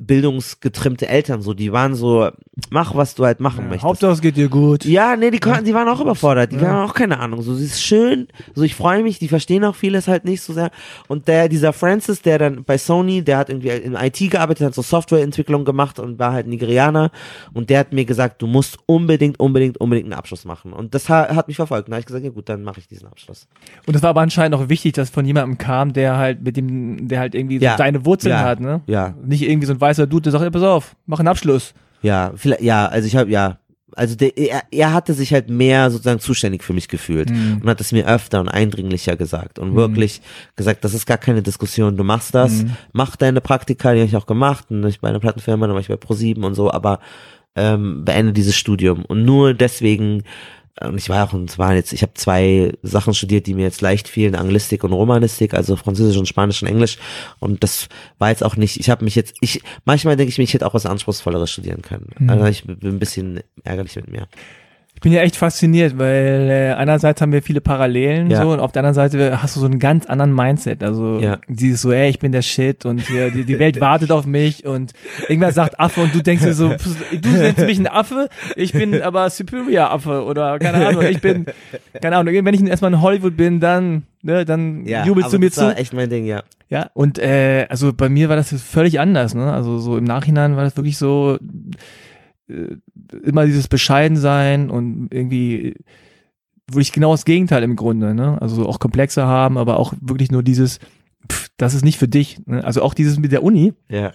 [0.00, 2.30] bildungsgetrimmte Eltern, so, die waren so,
[2.70, 3.84] mach, was du halt machen ja, möchtest.
[3.84, 4.84] Hauptsache es geht dir gut.
[4.84, 6.68] Ja, nee, die, konnten, die waren auch überfordert, die ja.
[6.68, 9.74] haben auch keine Ahnung, so, sie ist schön, so, ich freue mich, die verstehen auch
[9.74, 10.70] vieles halt nicht so sehr.
[11.08, 14.74] Und der, dieser Francis, der dann bei Sony, der hat irgendwie in IT gearbeitet, hat
[14.74, 17.10] so Softwareentwicklung gemacht und war halt Nigerianer
[17.54, 20.72] und der hat mir gesagt, du musst unbedingt, unbedingt, unbedingt einen Abschluss machen.
[20.72, 21.88] Und das hat, mich verfolgt.
[21.88, 23.46] Und da habe ich gesagt, ja gut, dann mache ich diesen Abschluss.
[23.86, 27.08] Und das war aber anscheinend auch wichtig, dass von jemandem kam, der halt mit dem,
[27.08, 27.72] der halt irgendwie ja.
[27.72, 28.44] so deine Wurzeln ja.
[28.44, 28.82] hat, ne?
[28.86, 29.14] Ja.
[29.24, 31.74] Nicht irgendwie so ein weißer Dude, der sagt, ja, pass auf, mach einen Abschluss.
[32.02, 33.58] Ja, vielleicht, ja, also ich habe, ja,
[33.94, 37.60] also der, er, er hatte sich halt mehr sozusagen zuständig für mich gefühlt mhm.
[37.62, 39.76] und hat es mir öfter und eindringlicher gesagt und mhm.
[39.76, 40.20] wirklich
[40.54, 42.72] gesagt, das ist gar keine Diskussion, du machst das, mhm.
[42.92, 45.80] mach deine Praktika, die habe ich auch gemacht, und ich bei einer Plattenfirma, dann war
[45.80, 47.00] ich bei Pro7 und so, aber
[47.54, 50.24] ähm, beende dieses Studium und nur deswegen
[50.80, 53.80] und ich war auch, und zwar jetzt, ich habe zwei Sachen studiert, die mir jetzt
[53.80, 56.98] leicht fielen, Anglistik und Romanistik, also Französisch und Spanisch und Englisch.
[57.38, 60.44] Und das war jetzt auch nicht, ich habe mich jetzt, ich, manchmal denke ich mir,
[60.44, 62.10] ich hätte auch was Anspruchsvolleres studieren können.
[62.18, 62.28] Mhm.
[62.30, 64.28] Also ich bin ein bisschen ärgerlich mit mir.
[64.96, 68.42] Ich bin ja echt fasziniert, weil äh, einerseits haben wir viele Parallelen Ja.
[68.42, 70.82] so und auf der anderen Seite hast du so einen ganz anderen Mindset.
[70.82, 71.38] Also Ja.
[71.48, 74.64] dieses so, ey, ich bin der Shit und hier, die, die Welt wartet auf mich
[74.64, 74.94] und
[75.28, 76.70] irgendwer sagt Affe und du denkst dir so,
[77.20, 81.44] du nennst mich ein Affe, ich bin aber Superior Affe oder keine Ahnung, ich bin,
[82.00, 85.50] keine Ahnung, wenn ich erstmal in Hollywood bin, dann, ne, dann Ja, jubelst du mir
[85.50, 85.80] das war zu.
[85.80, 86.42] echt mein Ding, ja.
[86.70, 89.52] Ja, und äh, also bei mir war das völlig anders, ne?
[89.52, 91.38] Also so im Nachhinein war das wirklich so
[92.48, 92.76] äh,
[93.24, 95.74] immer dieses Bescheidensein und irgendwie
[96.70, 98.40] wirklich genau das Gegenteil im Grunde, ne?
[98.40, 100.80] Also auch komplexer haben, aber auch wirklich nur dieses,
[101.30, 102.40] pff, das ist nicht für dich.
[102.46, 102.64] Ne?
[102.64, 104.12] Also auch dieses mit der Uni Ja.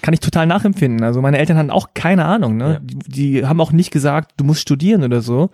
[0.00, 1.04] kann ich total nachempfinden.
[1.04, 2.74] Also meine Eltern hatten auch keine Ahnung, ne?
[2.74, 2.80] Ja.
[2.80, 5.50] Die, die haben auch nicht gesagt, du musst studieren oder so.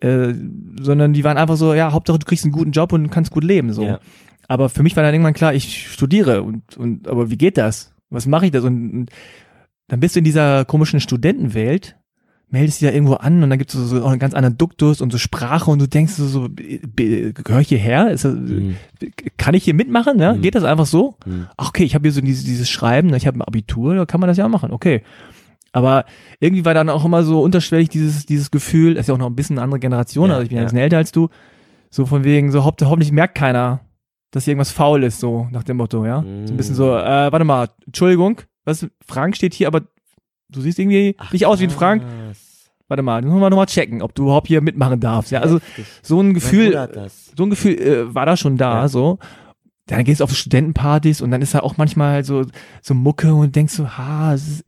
[0.00, 0.32] Äh,
[0.80, 3.42] sondern die waren einfach so, ja, Hauptsache du kriegst einen guten Job und kannst gut
[3.42, 3.72] leben.
[3.72, 3.82] So.
[3.84, 4.00] Ja.
[4.46, 7.92] Aber für mich war dann irgendwann klar, ich studiere und, und aber wie geht das?
[8.08, 8.64] Was mache ich das?
[8.64, 9.10] Und, und
[9.88, 11.96] dann bist du in dieser komischen Studentenwelt,
[12.50, 15.00] meldest dich da irgendwo an und dann gibt es so, so einen ganz anderen Duktus
[15.02, 16.48] und so Sprache und du denkst so, so
[16.96, 18.08] gehöre ich hierher?
[18.10, 18.76] Das, Mhm.
[19.36, 20.16] Kann ich hier mitmachen?
[20.16, 20.34] Ne?
[20.34, 20.40] Mhm.
[20.42, 21.16] Geht das einfach so?
[21.26, 21.46] Mhm.
[21.56, 23.16] Ach, okay, ich habe hier so dieses, dieses Schreiben, ne?
[23.16, 25.02] ich habe ein Abitur, da kann man das ja auch machen, okay.
[25.72, 26.06] Aber
[26.40, 29.26] irgendwie war dann auch immer so unterschwellig dieses, dieses Gefühl, das ist ja auch noch
[29.28, 31.28] ein bisschen eine andere Generation, Ja, also ich bin ja ein bisschen älter als du,
[31.90, 33.80] so von wegen, so hoffentlich merkt keiner,
[34.30, 36.22] dass hier irgendwas faul ist, so nach dem Motto, ja.
[36.46, 36.98] So ein bisschen so, Mhm.
[37.00, 39.82] äh, warte mal, Entschuldigung, was, Frank steht hier, aber
[40.50, 42.02] du siehst irgendwie nicht aus wie ein Frank.
[42.86, 45.40] Warte mal, müssen wir nochmal checken, ob du überhaupt hier mitmachen darfst, ja.
[45.40, 45.58] Also
[46.02, 46.88] so ein Gefühl,
[47.36, 48.88] so ein Gefühl äh, war da schon da, Ja.
[48.88, 49.18] so.
[49.86, 52.44] Dann gehst du auf Studentenpartys und dann ist da auch manchmal so,
[52.82, 54.64] so Mucke und denkst so, ha, ist,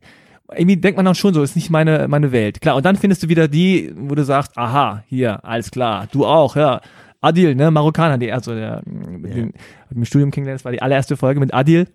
[0.52, 2.60] irgendwie denkt man dann schon so, ist nicht meine, meine Welt.
[2.60, 6.24] Klar, und dann findest du wieder die, wo du sagst, aha, hier, alles klar, du
[6.26, 6.80] auch, ja.
[7.22, 9.34] Adil, ne, Marokkaner, die, also der, mit Ja.
[9.36, 9.52] dem,
[9.88, 11.86] hab im Studium kennengelernt, das war die allererste Folge mit Adil.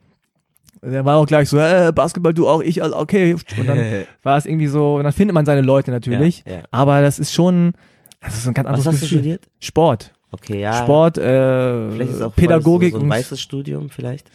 [0.82, 3.36] Der war auch gleich so, äh, Basketball, du auch, ich, also okay.
[3.58, 3.80] Und dann
[4.24, 6.44] war es irgendwie so, und dann findet man seine Leute natürlich.
[6.46, 6.62] Ja, ja.
[6.72, 7.74] Aber das ist schon,
[8.22, 9.18] das ist ein ganz Was anderes hast du Gefühl.
[9.20, 9.48] studiert?
[9.60, 10.14] Sport.
[10.32, 10.84] Okay, ja.
[10.84, 14.30] Sport, äh, Vielleicht ist auch Pädagogik so, so ein und weißes Studium vielleicht.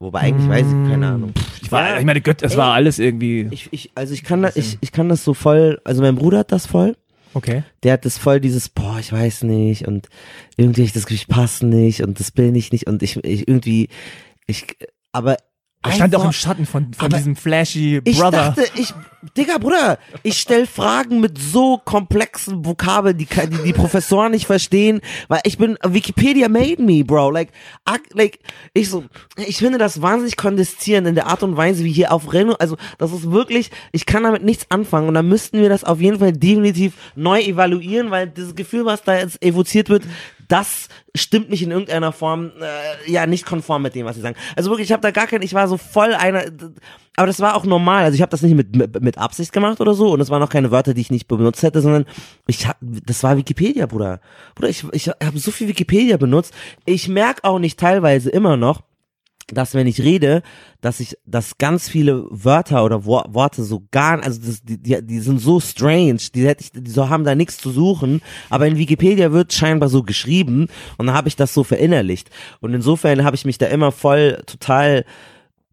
[0.00, 1.32] Wobei eigentlich weiß ich, keine Mm, Ahnung.
[1.62, 3.46] Ich war, ich meine, Gott, es war alles irgendwie.
[3.52, 6.38] Ich, ich, also ich kann das, ich, ich kann das so voll, also mein Bruder
[6.40, 6.96] hat das voll.
[7.34, 7.62] Okay.
[7.84, 10.08] Der hat das voll dieses, boah, ich weiß nicht und
[10.56, 13.46] irgendwie ich das Gefühl, ich passe nicht und das bin ich nicht und ich, ich
[13.48, 13.88] irgendwie,
[14.48, 14.76] ich,
[15.12, 15.36] aber
[15.84, 18.54] Er stand auch im Schatten von, von diesem flashy Ich Brother.
[18.54, 18.94] dachte, ich,
[19.36, 25.00] Digga, Bruder, ich stell Fragen mit so komplexen Vokabeln, die, die die Professoren nicht verstehen,
[25.28, 27.50] weil ich bin, Wikipedia made me, bro, like,
[28.14, 28.38] like,
[28.74, 29.04] ich so,
[29.36, 32.76] ich finde das wahnsinnig kondensierend in der Art und Weise, wie hier auf Reno, also,
[32.98, 36.18] das ist wirklich, ich kann damit nichts anfangen und dann müssten wir das auf jeden
[36.18, 40.04] Fall definitiv neu evaluieren, weil dieses Gefühl, was da jetzt evoziert wird,
[40.52, 44.36] das stimmt nicht in irgendeiner Form, äh, ja, nicht konform mit dem, was sie sagen.
[44.54, 46.44] Also wirklich, ich habe da gar kein, ich war so voll einer,
[47.16, 48.04] aber das war auch normal.
[48.04, 50.42] Also ich habe das nicht mit, mit mit Absicht gemacht oder so und das waren
[50.42, 52.04] auch keine Wörter, die ich nicht benutzt hätte, sondern
[52.46, 54.20] ich hab, das war Wikipedia, Bruder.
[54.54, 56.52] Bruder, ich, ich habe so viel Wikipedia benutzt.
[56.84, 58.82] Ich merk auch nicht teilweise immer noch,
[59.52, 60.42] dass wenn ich rede,
[60.80, 65.02] dass ich, dass ganz viele Wörter oder Wo Worte so gar, also das, die, die,
[65.02, 68.66] die sind so strange, die hätte ich, die so haben da nichts zu suchen, aber
[68.66, 72.30] in Wikipedia wird scheinbar so geschrieben und dann habe ich das so verinnerlicht.
[72.60, 75.04] Und insofern habe ich mich da immer voll total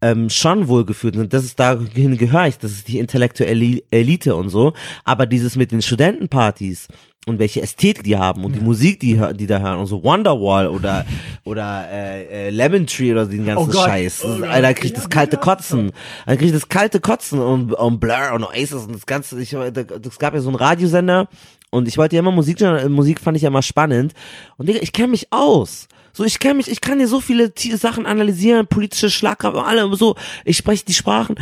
[0.02, 1.16] ähm, schon wohlgefühlt.
[1.16, 4.72] Und das ist dahin gehöre ich, das ist die intellektuelle Elite und so,
[5.04, 6.88] aber dieses mit den Studentenpartys
[7.26, 10.68] und welche Ästhetik die haben und die Musik, die, die da hören und so Wonderwall
[10.68, 11.04] oder
[11.44, 13.84] oder äh, äh, Lemon Tree oder den ganzen Oh.
[13.84, 14.24] Scheiß.
[14.24, 15.92] Ist, Alter, krieg ich das kalte Kotzen.
[16.26, 19.40] Dann krieg ich das kalte Kotzen und, und Blur und Oasis und das ganze.
[19.40, 21.28] Ich, das gab ja so einen Radiosender
[21.70, 22.58] und ich wollte ja immer Musik,
[22.88, 24.14] Musik fand ich ja immer spannend
[24.56, 25.88] und Digga, ich kenne mich aus.
[26.12, 30.16] So, ich kenne mich, ich kann dir so viele Sachen analysieren, politische Schlagkraft, alle so.
[30.44, 31.36] Ich spreche die Sprachen.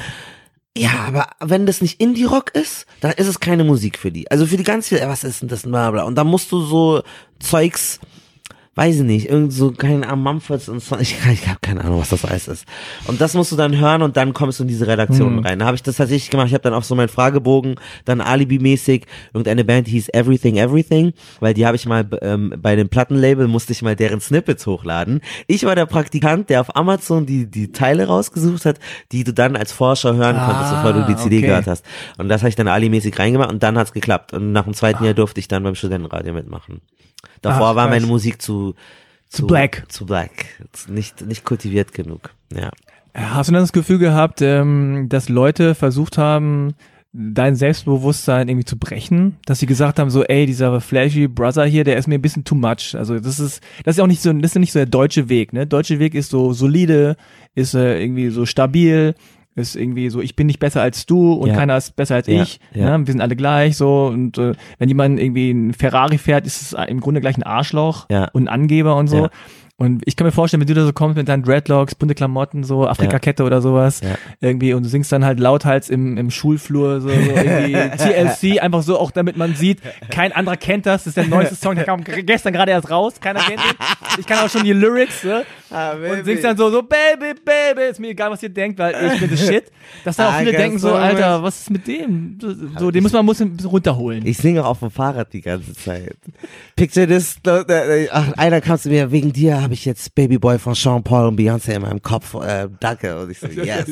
[0.77, 4.31] Ja, aber wenn das nicht Indie-Rock ist, dann ist es keine Musik für die.
[4.31, 6.05] Also für die ganz viel, was ist denn das, bla bla.
[6.05, 7.03] Und dann musst du so
[7.41, 8.01] Zeugs,
[8.79, 11.99] weiß ich nicht, irgend so, keine Ahnung, Mumfords und so, ich, ich habe keine Ahnung,
[11.99, 12.65] was das alles ist.
[13.09, 15.39] Und das musst du dann hören und dann kommst du in diese Redaktion Mhm.
[15.41, 15.59] rein.
[15.59, 16.47] Da habe ich das tatsächlich gemacht.
[16.47, 17.75] Ich habe dann auch so meinen Fragebogen,
[18.05, 19.05] dann Alibi-mäßig,
[19.35, 23.49] irgendeine Band die hieß Everything Everything, weil die habe ich mal ähm, bei dem Plattenlabel,
[23.49, 25.23] musste ich mal deren Snippets hochladen.
[25.49, 28.79] Ich war der Praktikant, der auf Amazon die, die Teile rausgesucht hat,
[29.11, 31.47] die du dann als Forscher hören Ah, konntest, bevor du die CD okay.
[31.49, 31.85] gehört hast.
[32.17, 34.33] Und das habe ich dann Ali-mäßig reingemacht und dann hat's geklappt.
[34.35, 36.81] Und nach dem zweiten Jahr durfte ich dann beim Studentenradio mitmachen.
[37.43, 38.07] Davor Ach, war meine.
[38.07, 38.75] Musik zu,
[39.29, 39.85] Zu black.
[39.89, 40.31] Zu black.
[40.89, 42.31] Nicht, nicht kultiviert genug.
[42.55, 42.71] Ja.
[43.15, 46.75] Hast du dann das Gefühl gehabt, ähm, dass Leute versucht haben,
[47.13, 49.37] dein Selbstbewusstsein irgendwie zu brechen?
[49.45, 52.45] Dass sie gesagt haben, so, ey, dieser flashy Brother hier, der ist mir ein bisschen
[52.45, 52.95] too much.
[52.95, 55.29] Also das ist, das ist ja auch nicht so, das ist nicht so der deutsche
[55.29, 55.67] Weg, ne?
[55.67, 57.17] Deutsche Weg ist so solide,
[57.55, 59.15] ist äh, irgendwie so stabil,
[59.59, 61.55] ist irgendwie so, ich bin nicht besser als du und Ja.
[61.57, 62.61] keiner ist besser als Ja, ich.
[62.75, 62.97] ja.
[62.99, 63.07] Ne?
[63.07, 66.77] Wir sind alle gleich so und äh, wenn jemand irgendwie ein Ferrari fährt, ist es
[66.89, 69.29] im Grunde gleich ein Arschloch und ein Angeber und so.
[69.79, 69.85] Ja.
[69.87, 72.65] Und ich kann mir vorstellen, wenn du da so kommst mit deinen Dreadlocks, bunte Klamotten,
[72.65, 74.17] so Afrika-Kette oder sowas, Ja.
[74.41, 78.83] irgendwie und du singst dann halt lauthals im, im Schulflur so, so irgendwie TLC, einfach
[78.83, 81.85] so, auch damit man sieht, kein anderer kennt das, das ist der neueste Song, der
[81.85, 83.77] kam gestern gerade erst raus, keiner kennt ihn.
[84.19, 85.45] Ich kann auch schon die Lyrics, ne?
[85.71, 89.21] und singst dann so, so, Baby, Baby, ist mir egal, was ihr denkt, weil ich
[89.21, 89.71] bin the shit.
[90.05, 92.39] Dass dann auch I viele denken so, Alter, was ist mit dem?
[92.79, 94.27] So, den muss man muss ein bisschen runterholen.
[94.27, 96.17] Ich singe auch auf dem Fahrrad die ganze Zeit.
[96.75, 100.75] Picture this, äh, ach, einer kam zu mir, wegen dir habe ich jetzt Babyboy von
[100.75, 103.21] Sean Paul und Beyoncé in meinem Kopf, äh, danke.
[103.21, 103.85] Und ich so, yes.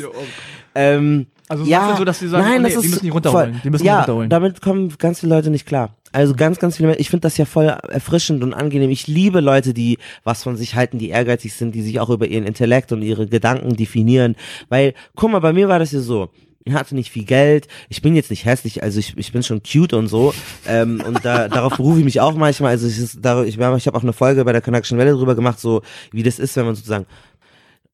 [0.74, 3.04] Ähm, Also ja, dann so, dass die sagen, nein, oh nee, das ist die müssen
[3.04, 4.30] die runterholen, Voll, die müssen die ja, runterholen.
[4.30, 5.94] damit kommen ganz viele Leute nicht klar.
[6.12, 8.88] Also ganz, ganz viele, ich finde das ja voll erfrischend und angenehm.
[8.88, 12.26] Ich liebe Leute, die was von sich halten, die ehrgeizig sind, die sich auch über
[12.26, 14.34] ihren Intellekt und ihre Gedanken definieren.
[14.70, 16.30] Weil, guck mal, bei mir war das ja so.
[16.66, 19.62] Ich hatte nicht viel Geld, ich bin jetzt nicht hässlich, also ich, ich bin schon
[19.62, 20.34] cute und so.
[20.66, 22.72] Ähm, und da, darauf berufe ich mich auch manchmal.
[22.72, 25.82] Also ich, ich, ich habe auch eine Folge bei der Connection Welle drüber gemacht, so
[26.10, 27.06] wie das ist, wenn man sozusagen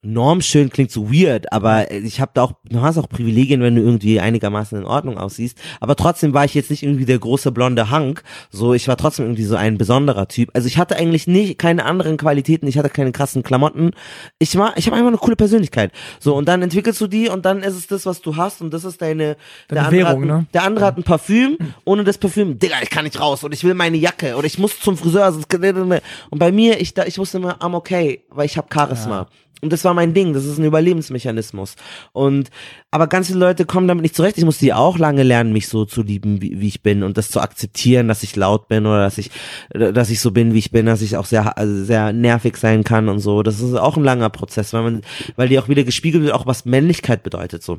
[0.02, 3.82] normschön klingt so weird, aber ich habe da auch, du hast auch Privilegien, wenn du
[3.82, 5.56] irgendwie einigermaßen in Ordnung aussiehst.
[5.80, 8.22] Aber trotzdem war ich jetzt nicht irgendwie der große blonde Hank.
[8.50, 10.50] So, ich war trotzdem irgendwie so ein besonderer Typ.
[10.54, 13.92] Also ich hatte eigentlich nicht keine anderen Qualitäten, ich hatte keine krassen Klamotten.
[14.40, 15.92] Ich war, ich habe einfach eine coole Persönlichkeit.
[16.18, 18.74] So, und dann entwickelst du die und dann ist es das, was du hast und
[18.74, 19.36] das ist deine,
[19.68, 20.46] Deine der andere, Währung, hat, ein- ne?
[20.52, 23.62] der andere hat ein Parfüm, ohne das Parfüm, Digga, ich kann nicht raus und ich
[23.62, 25.32] will meine Jacke oder ich muss zum Friseur.
[25.32, 29.28] Und bei mir, ich, da, ich wusste immer, I'm okay, weil ich habe Charisma.
[29.62, 31.76] Und das war mein Ding, das ist ein Überlebensmechanismus.
[32.12, 32.50] Und
[32.90, 34.36] aber ganz viele Leute kommen damit nicht zurecht.
[34.36, 37.16] Ich musste ja auch lange lernen, mich so zu lieben, wie, wie ich bin und
[37.16, 39.30] das zu akzeptieren, dass ich laut bin oder dass ich,
[39.70, 42.82] dass ich so bin, wie ich bin, dass ich auch sehr, also sehr nervig sein
[42.82, 43.44] kann und so.
[43.44, 45.02] Das ist auch ein langer Prozess, weil man,
[45.36, 47.78] weil dir auch wieder gespiegelt wird, auch was Männlichkeit bedeutet so.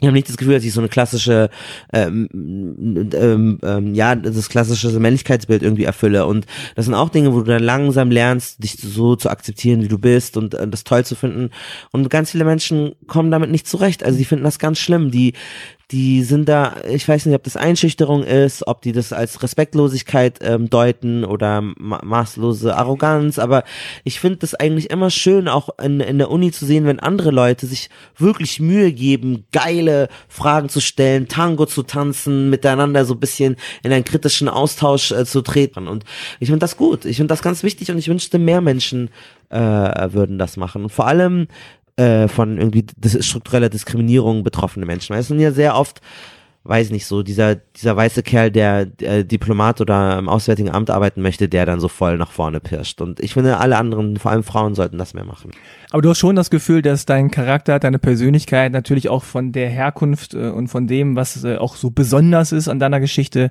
[0.00, 1.50] Ich habe nicht das Gefühl, dass ich so eine klassische,
[1.92, 6.26] ähm, ähm, ähm, ja, das klassische Männlichkeitsbild irgendwie erfülle.
[6.26, 9.88] Und das sind auch Dinge, wo du dann langsam lernst, dich so zu akzeptieren, wie
[9.88, 11.50] du bist und äh, das toll zu finden.
[11.92, 14.02] Und ganz viele Menschen kommen damit nicht zurecht.
[14.02, 15.12] Also die finden das ganz schlimm.
[15.12, 15.34] Die,
[15.90, 20.38] die sind da, ich weiß nicht, ob das Einschüchterung ist, ob die das als Respektlosigkeit
[20.40, 23.64] ähm, deuten oder ma maßlose Arroganz, aber
[24.02, 27.30] ich finde das eigentlich immer schön, auch in, in der Uni zu sehen, wenn andere
[27.30, 33.20] Leute sich wirklich Mühe geben, geile Fragen zu stellen, Tango zu tanzen, miteinander so ein
[33.20, 35.88] bisschen in einen kritischen Austausch äh, zu treten.
[35.88, 36.04] Und
[36.40, 39.10] ich finde das gut, ich finde das ganz wichtig und ich wünschte, mehr Menschen
[39.50, 40.84] äh, würden das machen.
[40.84, 41.46] Und vor allem
[41.96, 42.84] äh, von irgendwie
[43.20, 45.14] struktureller Diskriminierung betroffene Menschen.
[45.14, 46.00] Weil es sind ja sehr oft,
[46.64, 51.22] weiß nicht so, dieser, dieser weiße Kerl, der äh, Diplomat oder im Auswärtigen Amt arbeiten
[51.22, 53.00] möchte, der dann so voll nach vorne pirscht.
[53.00, 55.50] Und ich finde, alle anderen, vor allem Frauen, sollten das mehr machen.
[55.90, 59.68] Aber du hast schon das Gefühl, dass dein Charakter, deine Persönlichkeit natürlich auch von der
[59.68, 63.50] Herkunft äh, und von dem, was äh, auch so besonders ist an deiner Geschichte,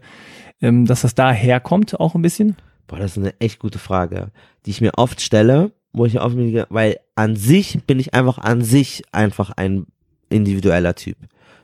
[0.61, 2.57] ähm, dass das da herkommt auch ein bisschen?
[2.87, 4.31] Boah, das ist eine echt gute Frage,
[4.65, 8.39] die ich mir oft stelle, wo ich oft mir, weil an sich bin ich einfach
[8.39, 9.85] an sich einfach ein
[10.29, 11.17] individueller Typ.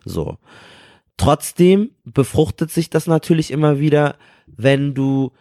[0.05, 0.38] So.
[1.17, 4.15] Trotzdem befruchtet sich das natürlich immer wieder,
[4.55, 5.32] wenn du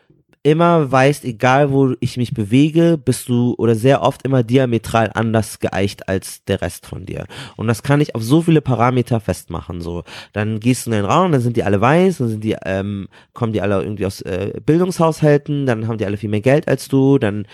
[0.43, 5.59] immer weißt, egal wo ich mich bewege, bist du oder sehr oft immer diametral anders
[5.59, 7.27] geeicht als der Rest von dir.
[7.57, 9.81] Und das kann ich auf so viele Parameter festmachen.
[9.81, 12.57] So, dann gehst du in den Raum, dann sind die alle weiß, dann sind die,
[12.65, 16.67] ähm, kommen die alle irgendwie aus äh, Bildungshaushalten, dann haben die alle viel mehr Geld
[16.67, 17.47] als du, dann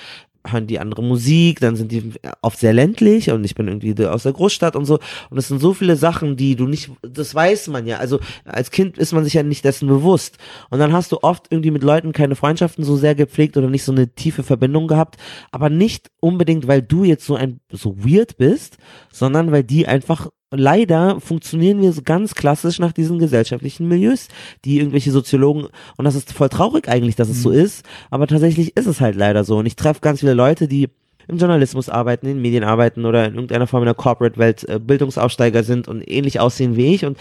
[0.46, 4.24] hören die andere Musik, dann sind die oft sehr ländlich und ich bin irgendwie aus
[4.24, 4.98] der Großstadt und so.
[5.30, 7.98] Und es sind so viele Sachen, die du nicht, das weiß man ja.
[7.98, 10.38] Also als Kind ist man sich ja nicht dessen bewusst.
[10.70, 13.84] Und dann hast du oft irgendwie mit Leuten keine Freundschaften so sehr gepflegt oder nicht
[13.84, 15.16] so eine tiefe Verbindung gehabt.
[15.50, 18.78] Aber nicht unbedingt, weil du jetzt so ein, so weird bist,
[19.10, 24.28] sondern weil die einfach leider funktionieren wir so ganz klassisch nach diesen gesellschaftlichen Milieus,
[24.64, 28.76] die irgendwelche Soziologen, und das ist voll traurig eigentlich, dass es so ist, aber tatsächlich
[28.76, 29.58] ist es halt leider so.
[29.58, 30.88] Und ich treffe ganz viele Leute, die
[31.26, 35.62] im Journalismus arbeiten, in Medien arbeiten oder in irgendeiner Form in der Corporate-Welt äh, Bildungsaufsteiger
[35.62, 37.18] sind und ähnlich aussehen wie ich und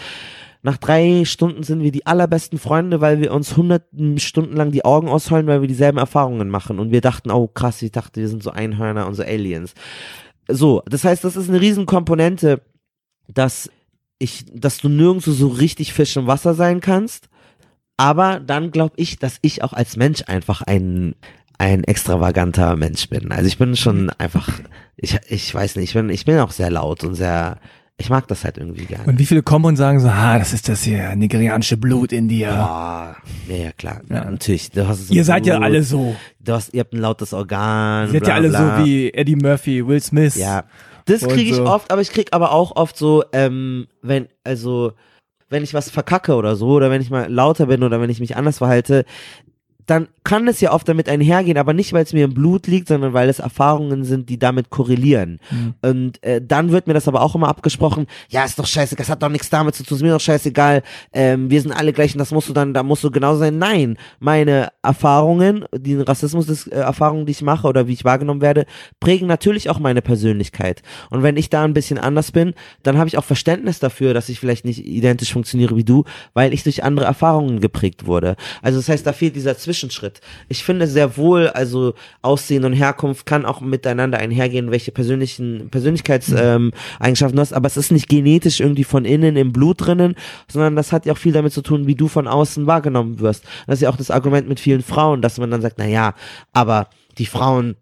[0.64, 4.82] nach drei Stunden sind wir die allerbesten Freunde, weil wir uns hunderten Stunden lang die
[4.82, 6.78] Augen ausholen, weil wir dieselben Erfahrungen machen.
[6.78, 9.74] Und wir dachten, oh krass, ich dachte, wir sind so Einhörner und so Aliens.
[10.48, 12.62] So, das heißt, das ist eine Riesenkomponente,
[13.28, 13.70] dass
[14.18, 17.28] ich, dass du nirgendwo so richtig Fisch im Wasser sein kannst.
[17.96, 21.14] Aber dann glaube ich, dass ich auch als Mensch einfach ein,
[21.58, 23.30] ein extravaganter Mensch bin.
[23.30, 24.48] Also ich bin schon einfach,
[24.96, 27.58] ich, ich weiß nicht, ich bin, ich bin auch sehr laut und sehr,
[27.96, 29.04] ich mag das halt irgendwie gerne.
[29.04, 32.26] Und wie viele kommen und sagen so, ah, das ist das hier nigerianische Blut in
[32.26, 32.48] dir.
[32.48, 33.16] Boah,
[33.48, 34.00] ja, ja, klar.
[34.08, 34.24] Ja.
[34.24, 34.72] Natürlich.
[34.72, 36.16] Du hast Ihr seid ja Blut, alle so.
[36.40, 38.06] Du hast, ihr habt ein lautes Organ.
[38.08, 38.78] Ihr seid bla, ja alle bla.
[38.78, 40.34] so wie Eddie Murphy, Will Smith.
[40.34, 40.64] Ja.
[41.06, 41.66] Das kriege ich so.
[41.66, 44.92] oft, aber ich krieg aber auch oft so, ähm, wenn, also,
[45.48, 48.20] wenn ich was verkacke oder so, oder wenn ich mal lauter bin oder wenn ich
[48.20, 49.04] mich anders verhalte,
[49.86, 52.88] dann kann es ja oft damit einhergehen, aber nicht, weil es mir im Blut liegt,
[52.88, 55.38] sondern weil es Erfahrungen sind, die damit korrelieren.
[55.50, 55.74] Mhm.
[55.82, 59.10] Und äh, dann wird mir das aber auch immer abgesprochen, ja, ist doch scheiße, das
[59.10, 60.82] hat doch nichts damit zu tun, ist mir doch scheißegal,
[61.12, 63.58] ähm, wir sind alle gleich und das musst du dann, da musst du genau sein.
[63.58, 66.84] Nein, meine Erfahrungen, die Rassismus, das, äh,
[67.24, 68.64] die ich mache oder wie ich wahrgenommen werde,
[69.00, 70.82] prägen natürlich auch meine Persönlichkeit.
[71.10, 74.30] Und wenn ich da ein bisschen anders bin, dann habe ich auch Verständnis dafür, dass
[74.30, 78.36] ich vielleicht nicht identisch funktioniere wie du, weil ich durch andere Erfahrungen geprägt wurde.
[78.62, 80.20] Also das heißt, da fehlt dieser Zwischenschritt.
[80.48, 86.66] Ich finde sehr wohl, also Aussehen und Herkunft kann auch miteinander einhergehen, welche persönlichen Persönlichkeitseigenschaften
[86.66, 90.14] ähm, Eigenschaften du hast, aber es ist nicht genetisch irgendwie von innen im Blut drinnen,
[90.48, 93.44] sondern das hat ja auch viel damit zu tun, wie du von außen wahrgenommen wirst.
[93.66, 96.14] Das ist ja auch das Argument mit vielen Frauen, dass man dann sagt, na ja,
[96.52, 96.88] aber
[97.18, 97.76] die Frauen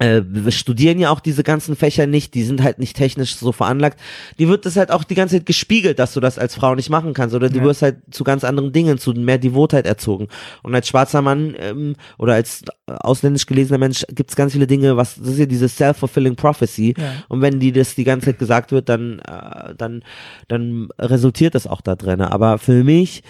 [0.00, 3.50] äh, wir studieren ja auch diese ganzen Fächer nicht, die sind halt nicht technisch so
[3.52, 3.98] veranlagt.
[4.38, 6.88] Die wird das halt auch die ganze Zeit gespiegelt, dass du das als Frau nicht
[6.88, 7.64] machen kannst oder du Ja.
[7.64, 10.28] wirst halt zu ganz anderen Dingen, zu mehr Devotheit erzogen.
[10.62, 15.16] Und als schwarzer Mann ähm, oder als ausländisch gelesener Mensch gibt's ganz viele Dinge, was
[15.16, 16.94] das ist ja diese self-fulfilling prophecy.
[16.96, 17.24] Ja.
[17.28, 20.04] Und wenn die das die ganze Zeit gesagt wird, dann äh, dann
[20.46, 22.20] dann resultiert das auch da drin.
[22.20, 23.22] Aber für mich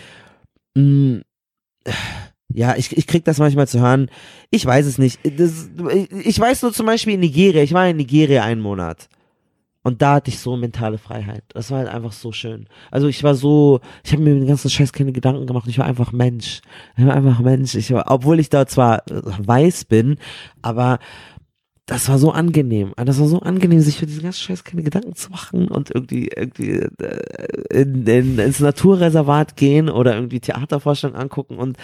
[0.77, 1.23] mh,
[2.53, 4.11] ja, ich, ich krieg das manchmal zu hören.
[4.51, 5.21] Ich weiß es nicht.
[5.39, 5.71] Das,
[6.25, 7.63] ich, weiß nur zum Beispiel in Nigeria.
[7.63, 9.09] Ich war in Nigeria einen Monat.
[9.83, 11.45] Und da hatte ich so mentale Freiheit.
[11.51, 12.67] Das war halt einfach so schön.
[12.91, 15.69] Also ich war so, ich habe mir den ganzen Scheiß keine Gedanken gemacht.
[15.69, 16.61] Ich war einfach Mensch.
[16.97, 17.75] Ich war einfach Mensch.
[17.75, 20.17] Ich war, obwohl ich da zwar weiß bin,
[20.63, 20.99] aber
[21.89, 22.93] das war so angenehm.
[22.97, 26.29] Das war so angenehm, sich für diesen ganzen Scheiß keine Gedanken zu machen und irgendwie,
[26.29, 26.91] irgendwie äh,
[27.71, 31.79] in, in, ins Naturreservat gehen oder irgendwie Theatervorstellungen angucken und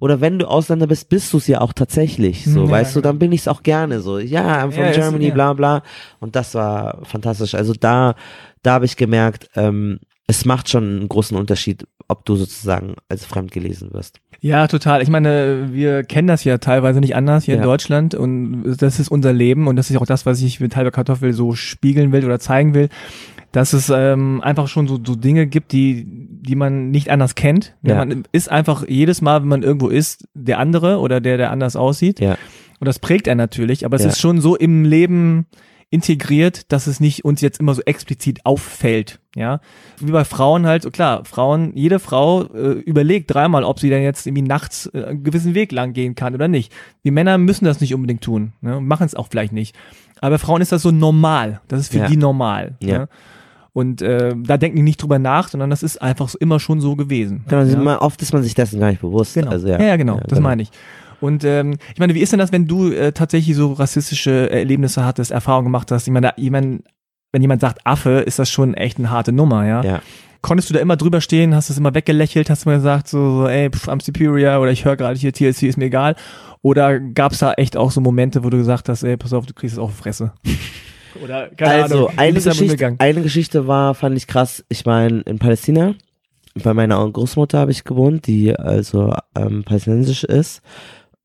[0.00, 2.44] oder wenn du Ausländer bist, bist du es ja auch tatsächlich.
[2.44, 3.10] So, Ja, weißt du, genau.
[3.12, 4.00] dann bin ich es auch gerne.
[4.02, 5.34] So, ja, I'm from Ja, Germany, ja.
[5.34, 5.82] bla bla.
[6.20, 7.54] Und das war fantastisch.
[7.54, 8.14] Also da,
[8.62, 13.24] da habe ich gemerkt, ähm, es macht schon einen großen Unterschied, ob du sozusagen als
[13.24, 14.20] fremd gelesen wirst.
[14.40, 15.02] Ja, total.
[15.02, 17.66] Ich meine, wir kennen das ja teilweise nicht anders hier in Ja.
[17.66, 20.90] Deutschland und das ist unser Leben und das ist auch das, was ich mit halber
[20.90, 22.88] Kartoffel so spiegeln will oder zeigen will,
[23.52, 27.76] dass es ähm, einfach schon so, so Dinge gibt, die, die man nicht anders kennt.
[27.82, 27.96] Ja.
[27.96, 31.76] Man ist einfach jedes Mal, wenn man irgendwo ist, der andere oder der, der anders
[31.76, 32.18] aussieht.
[32.20, 32.36] Ja.
[32.80, 34.08] Und das prägt einen natürlich, aber es Ja.
[34.08, 35.46] ist schon so im Leben
[35.92, 39.60] integriert, dass es nicht uns jetzt immer so explizit auffällt, ja.
[40.00, 44.02] Wie bei Frauen halt, so klar, Frauen, jede Frau äh, überlegt dreimal, ob sie dann
[44.02, 46.72] jetzt irgendwie nachts äh, einen gewissen Weg lang gehen kann oder nicht.
[47.04, 49.76] Die Männer müssen das nicht unbedingt tun, ne, machen es auch vielleicht nicht.
[50.22, 52.06] Aber bei Frauen ist das so normal, das ist für Ja.
[52.06, 52.76] die normal.
[52.80, 53.00] Ja.
[53.00, 53.08] Ne?
[53.74, 56.80] Und äh, da denken die nicht drüber nach, sondern das ist einfach so, immer schon
[56.80, 57.44] so gewesen.
[57.48, 58.00] Genau, ja?
[58.00, 59.34] oft ist man sich dessen gar nicht bewusst.
[59.34, 59.50] Genau.
[59.50, 59.78] Also, ja.
[59.78, 59.88] ja.
[59.88, 60.70] Ja, genau, das meine ich.
[61.22, 65.04] Und ähm, ich meine, wie ist denn das, wenn du äh, tatsächlich so rassistische Erlebnisse
[65.04, 66.08] hattest, Erfahrungen gemacht hast?
[66.08, 66.82] Ich meine, jemand,
[67.30, 69.84] wenn jemand sagt Affe, ist das schon echt eine harte Nummer, ja?
[69.84, 70.02] Ja.
[70.40, 73.06] Konntest du da immer drüber stehen, hast du es immer weggelächelt, hast du mal gesagt,
[73.06, 76.16] so, so ey, pff, I'm superior oder ich höre gerade hier TLC, ist mir egal?
[76.60, 79.46] Oder gab es da echt auch so Momente, wo du gesagt hast, ey, pass auf,
[79.46, 80.32] du kriegst es auf die Fresse?
[81.22, 84.64] oder, keine also, Ahnung, eine bist du damit Geschichte, eine Geschichte war, fand ich krass.
[84.68, 85.94] Ich meine, in Palästina,
[86.64, 90.62] bei meiner Großmutter habe ich gewohnt, die also ähm, palästinensisch ist,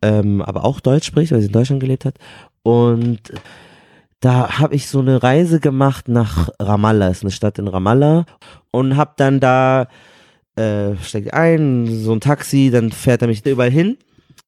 [0.01, 2.15] ähm, aber auch Deutsch spricht, weil sie in Deutschland gelebt hat.
[2.63, 3.19] Und
[4.19, 8.25] da habe ich so eine Reise gemacht nach Ramallah, ist eine Stadt in Ramallah,
[8.71, 9.87] und habe dann da
[10.55, 13.97] äh, steigt ein, so ein Taxi, dann fährt er mich überall hin.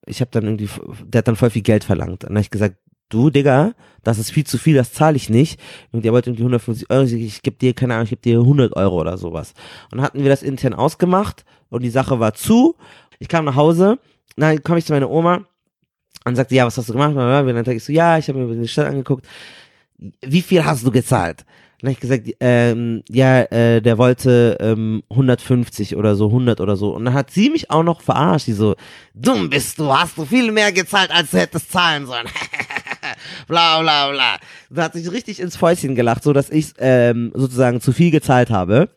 [0.06, 0.70] Ich habe dann irgendwie,
[1.06, 2.24] der hat dann voll viel Geld verlangt.
[2.24, 2.78] Und dann hab ich gesagt,
[3.10, 3.74] du Digga,
[4.04, 5.60] das ist viel zu viel, das zahle ich nicht.
[5.92, 8.76] Und der wollte irgendwie 150 Euro, ich, gebe dir, keine Ahnung, ich gebe dir 100
[8.76, 9.54] Euro oder sowas.
[9.92, 12.76] Und hatten wir das intern ausgemacht und die Sache war zu.
[13.20, 14.00] Ich kam nach Hause,
[14.42, 15.46] dann komme ich zu meiner Oma
[16.26, 17.12] und sagte, ja, was hast du gemacht?
[17.12, 19.26] Und dann sag ich so, ja, ich habe mir die Stadt angeguckt.
[20.22, 21.46] Wie viel hast du gezahlt?
[21.82, 26.76] Dann hab ich gesagt, ähm, ja, äh, der wollte ähm, 150 oder so, 100 oder
[26.76, 26.94] so.
[26.94, 28.48] Und dann hat sie mich auch noch verarscht.
[28.48, 28.76] Die so,
[29.14, 32.28] dumm bist du, hast du viel mehr gezahlt, als du hättest zahlen sollen.
[33.48, 34.38] bla bla bla.
[34.70, 38.50] Da hat sich richtig ins Fäustchen gelacht, so dass ich ähm, sozusagen zu viel gezahlt
[38.50, 38.90] habe.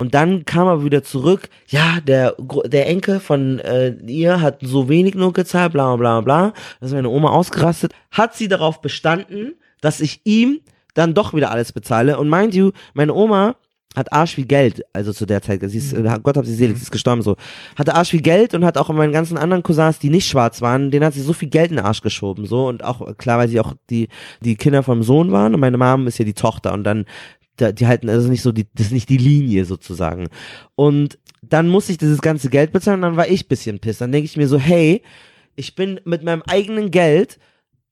[0.00, 4.88] Und dann kam er wieder zurück, ja, der, der Enkel von äh, ihr hat so
[4.88, 6.54] wenig nur gezahlt, bla bla bla.
[6.80, 7.92] Da ist meine Oma ausgerastet.
[8.10, 10.60] Hat sie darauf bestanden, dass ich ihm
[10.94, 12.18] dann doch wieder alles bezahle.
[12.18, 13.56] Und mind you, meine Oma
[13.96, 16.76] hat Arsch wie Geld, also zu der Zeit, sie ist, äh, Gott hab sie selig,
[16.76, 17.36] sie ist gestorben so,
[17.76, 20.62] hatte Arsch wie Geld und hat auch an meinen ganzen anderen Cousins, die nicht schwarz
[20.62, 23.38] waren, denen hat sie so viel Geld in den Arsch geschoben, so, und auch, klar,
[23.38, 24.08] weil sie auch die,
[24.42, 25.54] die Kinder vom Sohn waren.
[25.54, 26.72] Und meine Mom ist ja die Tochter.
[26.72, 27.04] Und dann,
[27.56, 30.28] da, die halten, also nicht so, die, das ist nicht die Linie sozusagen.
[30.74, 33.98] Und dann musste ich dieses ganze Geld bezahlen und dann war ich bisschen piss.
[33.98, 35.02] Dann denke ich mir so, hey,
[35.56, 37.38] ich bin mit meinem eigenen Geld,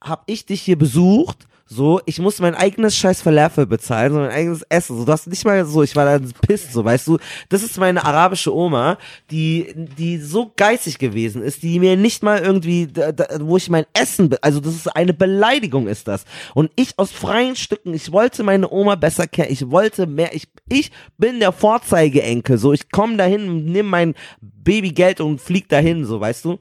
[0.01, 4.31] hab ich dich hier besucht, So, ich muss mein eigenes scheiß Falafel bezahlen, so mein
[4.31, 4.97] eigenes Essen.
[4.97, 7.19] So, du hast nicht mal so, ich war dann pisst, so, weißt du.
[7.51, 8.97] Das ist meine arabische Oma,
[9.31, 13.69] die, die so geizig gewesen ist, die mir nicht mal irgendwie, da, da, wo ich
[13.69, 16.24] mein Essen, also das ist eine Beleidigung ist das.
[16.55, 20.49] Und ich aus freien Stücken, ich wollte meine Oma besser kennen, ich wollte mehr, ich,
[20.70, 26.19] ich bin der Vorzeigeenkel, so, ich komme dahin, nimm mein Babygeld und flieg dahin, so,
[26.19, 26.59] weißt du.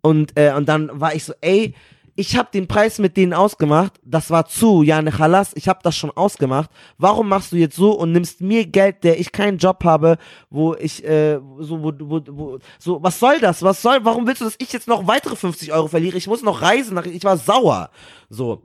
[0.00, 1.74] Und, äh, und dann war ich so, ey,
[2.18, 5.78] ich habe den Preis mit denen ausgemacht, das war zu, ja, ne Chalas, ich habe
[5.84, 6.68] das schon ausgemacht.
[6.98, 10.18] Warum machst du jetzt so und nimmst mir Geld, der ich keinen Job habe,
[10.50, 13.62] wo ich, äh, so, wo, wo, wo, so, was soll das?
[13.62, 16.16] Was soll, warum willst du, dass ich jetzt noch weitere 50 Euro verliere?
[16.16, 17.90] Ich muss noch reisen, nach, ich war sauer.
[18.28, 18.62] So.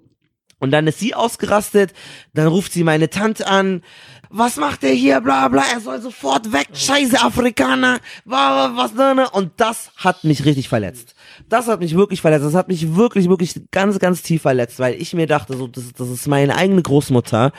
[0.60, 1.94] Und dann ist sie ausgerastet,
[2.34, 3.84] dann ruft sie meine Tante an.
[4.30, 5.22] Was macht er hier?
[5.22, 6.70] Bla bla, er soll sofort weg.
[6.74, 8.00] Scheiße Afrikaner.
[8.26, 9.30] wa- wa- Was ne, ne?
[9.30, 11.14] Und das hat mich richtig verletzt.
[11.50, 12.46] Das hat mich wirklich verletzt.
[12.46, 15.94] Das hat mich wirklich, wirklich ganz, ganz tief verletzt, weil ich mir dachte, so, das,
[15.94, 17.52] das ist meine eigene Großmutter.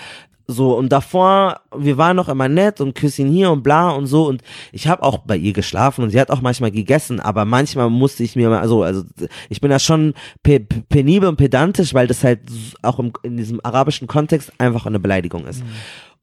[0.47, 4.27] So, und davor, wir waren noch immer nett und küssen hier und bla und so.
[4.27, 4.43] Und
[4.73, 8.25] ich habe auch bei ihr geschlafen und sie hat auch manchmal gegessen, aber manchmal musste
[8.25, 9.05] ich mir mal, also, also
[9.49, 12.41] ich bin da schon pe pe- penibel und pedantisch, weil das halt
[12.83, 15.63] auch im, in diesem arabischen Kontext einfach eine Beleidigung ist.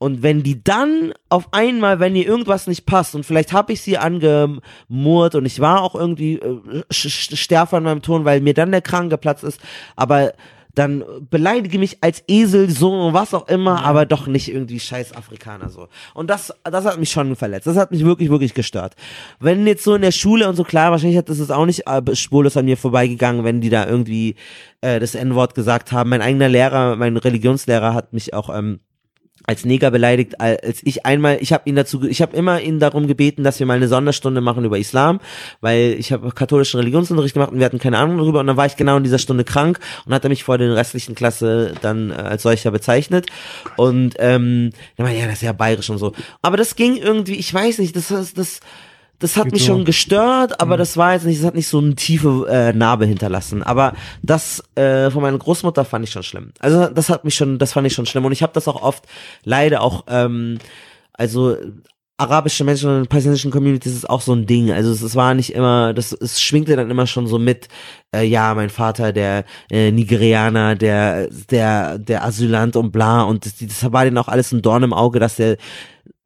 [0.02, 3.84] Und wenn die dann auf einmal, wenn ihr irgendwas nicht passt, und vielleicht habe ich
[3.84, 8.72] sie angemurrt und ich war auch irgendwie äh, stärker in meinem Ton, weil mir dann
[8.72, 9.62] der Kragen geplatzt ist,
[9.96, 10.34] aber
[10.74, 15.70] dann beleidige mich als Esel, so was auch immer, aber doch nicht irgendwie scheiß Afrikaner
[15.70, 15.88] so.
[16.16, 17.68] Und das, das hat mich schon verletzt.
[17.68, 18.96] Das hat mich wirklich, wirklich gestört.
[19.40, 21.86] Wenn jetzt so in der Schule und so, klar, wahrscheinlich hat das es auch nicht
[21.86, 24.34] äh, spurlos an mir vorbeigegangen, wenn die da irgendwie
[24.82, 26.10] äh, das N-Wort gesagt haben.
[26.10, 28.80] Mein eigener Lehrer, mein Religionslehrer hat mich auch ähm,
[29.46, 33.08] als Neger beleidigt, als ich einmal, ich habe ihn dazu, ich habe immer ihn darum
[33.08, 35.20] gebeten, dass wir mal eine Sonderstunde machen über Islam,
[35.62, 38.66] weil ich habe katholischen Religionsunterricht gemacht und wir hatten keine Ahnung darüber und dann war
[38.66, 42.12] ich genau in dieser Stunde krank und hat er mich vor den restlichen Klasse dann
[42.12, 43.28] äh, als solcher bezeichnet
[43.78, 47.36] und ähm, dann war ja, das ist ja bayerisch und so, aber das ging irgendwie,
[47.36, 48.60] ich weiß nicht, das das, das
[49.22, 49.74] das hat Geht mich so.
[49.74, 53.06] schon gestört, aber das war jetzt nicht, das hat nicht so eine tiefe äh, Narbe
[53.06, 53.62] hinterlassen.
[53.62, 53.94] Aber
[54.24, 56.52] das äh, von meiner Großmutter fand ich schon schlimm.
[56.60, 58.26] Also das hat mich schon, das fand ich schon schlimm.
[58.26, 59.06] Und ich habe das auch oft
[59.44, 60.58] leider auch, ähm,
[61.14, 61.56] also
[62.18, 64.72] arabische Menschen und palästinensischen Communities ist auch so ein Ding.
[64.72, 67.68] Also es, es war nicht immer, das es schwingte dann immer schon so mit,
[68.16, 73.22] äh, ja, mein Vater, der äh, Nigerianer, der, der, der Asylant und bla.
[73.24, 75.58] Und das, das war denen auch alles ein Dorn im Auge, dass der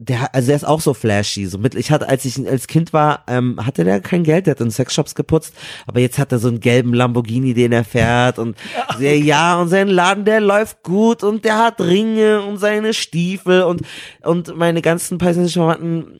[0.08, 1.46] der, also der ist auch so flashy.
[1.46, 4.52] So mit, ich hatte, als ich als Kind war, ähm, hatte der kein Geld, der
[4.52, 5.54] hat in Sexshops geputzt,
[5.88, 8.56] aber jetzt hat er so einen gelben Lamborghini, den er fährt und
[8.98, 13.64] sehr, ja, und sein Laden, der läuft gut und der hat Ringe und seine Stiefel
[13.64, 13.82] und
[14.24, 16.20] und meine ganzen palästinensischen Verwandten,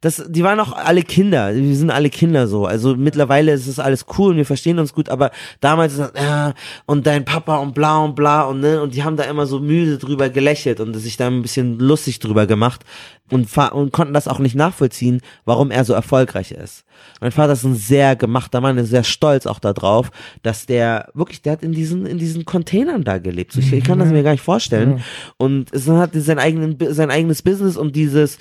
[0.00, 2.66] das, die waren auch alle Kinder, wir sind alle Kinder so.
[2.66, 5.30] Also mittlerweile ist es alles cool und wir verstehen uns gut, aber
[5.60, 6.54] damals ist das, ja,
[6.86, 9.60] und dein Papa und bla und bla und ne, und die haben da immer so
[9.60, 12.84] müde drüber gelächelt und sich da ein bisschen lustig drüber gemacht
[13.30, 16.84] und, und konnten das auch nicht nachvollziehen, warum er so erfolgreich ist.
[17.20, 20.10] Mein Vater ist ein sehr gemachter Mann, ist sehr stolz auch darauf,
[20.42, 23.52] dass der wirklich, der hat in diesen in diesen Containern da gelebt.
[23.52, 25.02] So, ich, ich kann das mir gar nicht vorstellen.
[25.36, 28.38] Und es hat sein eigenen sein eigenes Business und dieses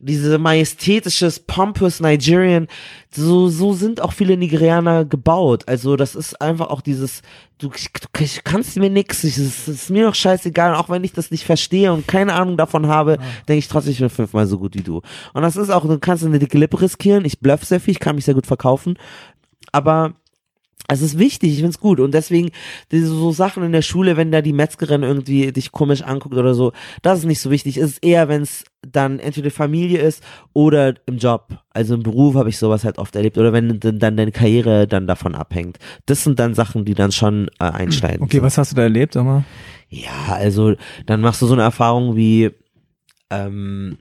[0.00, 2.66] diese majestätisches, pompous Nigerian,
[3.14, 5.64] so, so sind auch viele Nigerianer gebaut.
[5.66, 7.22] Also das ist einfach auch dieses,
[7.58, 11.12] du, du ich kannst mir nix, es ist, ist mir doch scheißegal, auch wenn ich
[11.12, 14.58] das nicht verstehe und keine Ahnung davon habe, denke ich trotzdem, ich bin fünfmal so
[14.58, 15.02] gut wie du.
[15.34, 18.00] Und das ist auch, du kannst eine dicke Lippe riskieren, ich bluff sehr viel, ich
[18.00, 18.96] kann mich sehr gut verkaufen,
[19.72, 20.14] aber
[20.88, 22.50] es ist wichtig, ich find's gut und deswegen
[22.90, 26.54] diese so Sachen in der Schule, wenn da die Metzgerin irgendwie dich komisch anguckt oder
[26.54, 27.76] so, das ist nicht so wichtig.
[27.76, 31.58] Es ist eher, wenn es dann entweder Familie ist oder im Job.
[31.70, 35.06] Also im Beruf habe ich sowas halt oft erlebt oder wenn dann deine Karriere dann
[35.06, 35.78] davon abhängt.
[36.06, 38.22] Das sind dann Sachen, die dann schon äh, einschneiden.
[38.22, 39.44] Okay, was hast du da erlebt, sag mal?
[39.88, 40.74] Ja, also
[41.06, 42.50] dann machst du so eine Erfahrung wie,
[43.30, 43.98] ähm,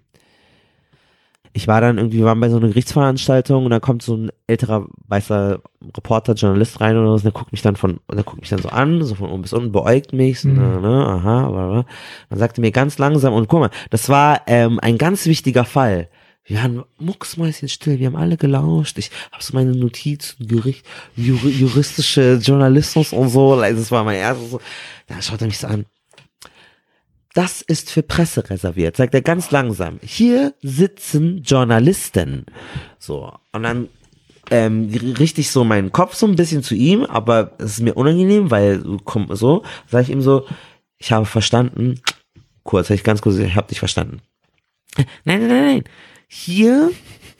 [1.59, 4.31] ich war dann irgendwie, wir waren bei so einer Gerichtsveranstaltung und da kommt so ein
[4.47, 5.59] älterer weißer
[5.95, 8.49] Reporter, Journalist rein oder so, und der guckt mich dann von, und der guckt mich
[8.49, 10.53] dann so an, so von oben bis unten, beäugt mich, Mhm.
[10.55, 11.85] ne, ne, aha, bla.
[12.29, 16.07] Dann sagte mir ganz langsam, und guck mal, das war ähm, ein ganz wichtiger Fall.
[16.45, 18.97] Wir waren mucksmäuschen still, wir haben alle gelauscht.
[18.97, 20.83] Ich habe so meine Notizen, Gericht,
[21.15, 23.53] juri, juristische Journalismus und so.
[23.53, 24.59] Also das war mein erstes so.
[25.07, 25.85] Da schaut er mich so an.
[27.33, 29.99] Das ist für Presse reserviert, sagt er ganz langsam.
[30.01, 32.45] Hier sitzen Journalisten.
[32.97, 33.31] So.
[33.51, 33.89] Und dann
[34.49, 34.89] ähm,
[35.19, 38.49] richte ich so meinen Kopf so ein bisschen zu ihm, aber es ist mir unangenehm,
[38.49, 40.47] weil komm, so, sage ich ihm so,
[40.97, 42.01] ich habe verstanden.
[42.63, 44.21] Kurz, hab ich ganz kurz, ich habe dich verstanden.
[44.97, 45.07] Nein,
[45.41, 45.83] nein, nein, nein.
[46.27, 46.91] Hier,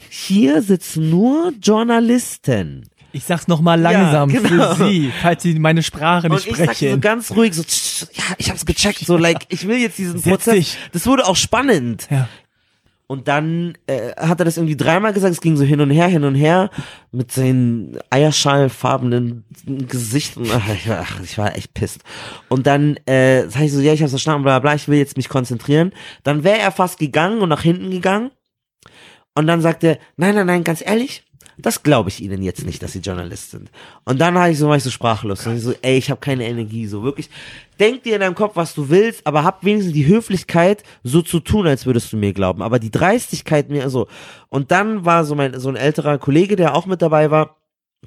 [0.09, 2.88] hier sitzen nur Journalisten.
[3.11, 4.75] Ich sag's nochmal langsam Ja, genau.
[4.75, 7.01] für Sie, falls Sie meine Sprache Und nicht ich sag so sprechen.
[7.01, 10.45] ganz ruhig so, tsch, ja, ich hab's gecheckt, so like, ich will jetzt diesen Setz
[10.45, 10.53] Prozess.
[10.53, 10.77] dich.
[10.91, 12.07] Das wurde auch spannend.
[12.11, 12.27] Ja.
[13.07, 16.05] Und dann äh, hat er das irgendwie dreimal gesagt, es ging so hin und her,
[16.05, 16.69] hin und her,
[17.11, 22.01] mit seinen eierschalfarbenen Gesicht und ach, ich, war, echt pisst.
[22.49, 24.99] Und dann äh, sag ich so, ja, ich hab's verstanden, bla bla, bla, ich will
[24.99, 25.91] jetzt mich konzentrieren.
[26.23, 28.29] Dann wäre er fast gegangen und nach hinten gegangen.
[29.33, 31.23] Und dann sagt er, nein, nein, nein, ganz ehrlich,
[31.61, 33.69] das glaube ich Ihnen jetzt nicht, dass Sie Journalist sind.
[34.05, 35.45] Und dann war ich so, war ich so sprachlos.
[35.45, 37.29] Und ich so, ey, ich habe keine Energie, so wirklich.
[37.79, 41.39] Denk dir in deinem Kopf, was du willst, aber hab wenigstens die Höflichkeit, so zu
[41.39, 42.61] tun, als würdest du mir glauben.
[42.61, 44.07] Aber die Dreistigkeit mir so.
[44.49, 47.57] Und dann war so mein, so ein älterer Kollege, der auch mit dabei war,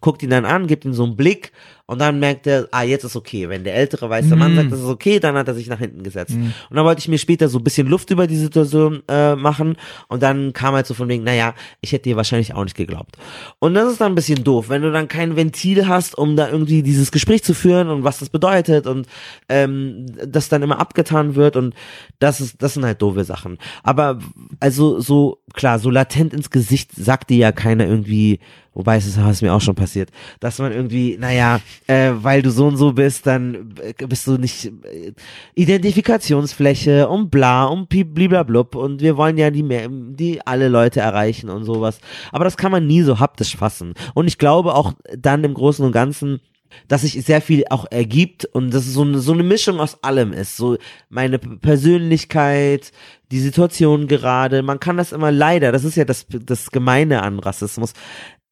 [0.00, 1.52] guckt ihn dann an, gibt ihm so einen Blick
[1.92, 3.48] und dann merkt er, ah, jetzt ist okay.
[3.48, 4.56] Wenn der ältere weiße Mann Mhm.
[4.56, 6.34] sagt, das ist okay, dann hat er sich nach hinten gesetzt.
[6.34, 9.76] Und dann wollte ich mir später so ein bisschen Luft über die Situation äh, machen
[10.08, 13.16] und dann kam halt so von wegen, naja, ich hätte dir wahrscheinlich auch nicht geglaubt.
[13.58, 16.48] Und das ist dann ein bisschen doof, wenn du dann kein Ventil hast, um da
[16.48, 19.06] irgendwie dieses Gespräch zu führen und was das bedeutet und
[19.48, 21.74] ähm, das dann immer abgetan wird und
[22.18, 23.58] das ist, das sind halt doofe Sachen.
[23.82, 24.18] Aber
[24.60, 28.40] also so, klar, so latent ins Gesicht sagt dir ja keiner irgendwie,
[28.74, 32.50] wobei es ist, ist mir auch schon passiert, dass man irgendwie, naja, äh, weil du
[32.50, 35.12] so und so bist, dann äh, bist du nicht äh,
[35.54, 41.50] Identifikationsfläche und bla und bliblablub und wir wollen ja die, mehr, die alle Leute erreichen
[41.50, 42.00] und sowas.
[42.30, 43.94] Aber das kann man nie so haptisch fassen.
[44.14, 46.40] Und ich glaube auch dann im Großen und Ganzen,
[46.88, 50.02] dass sich sehr viel auch ergibt und dass es so eine, so eine Mischung aus
[50.02, 50.56] allem ist.
[50.56, 50.76] So
[51.08, 52.92] meine Persönlichkeit,
[53.30, 54.62] die Situation gerade.
[54.62, 57.92] Man kann das immer leider, das ist ja das, das Gemeine an Rassismus.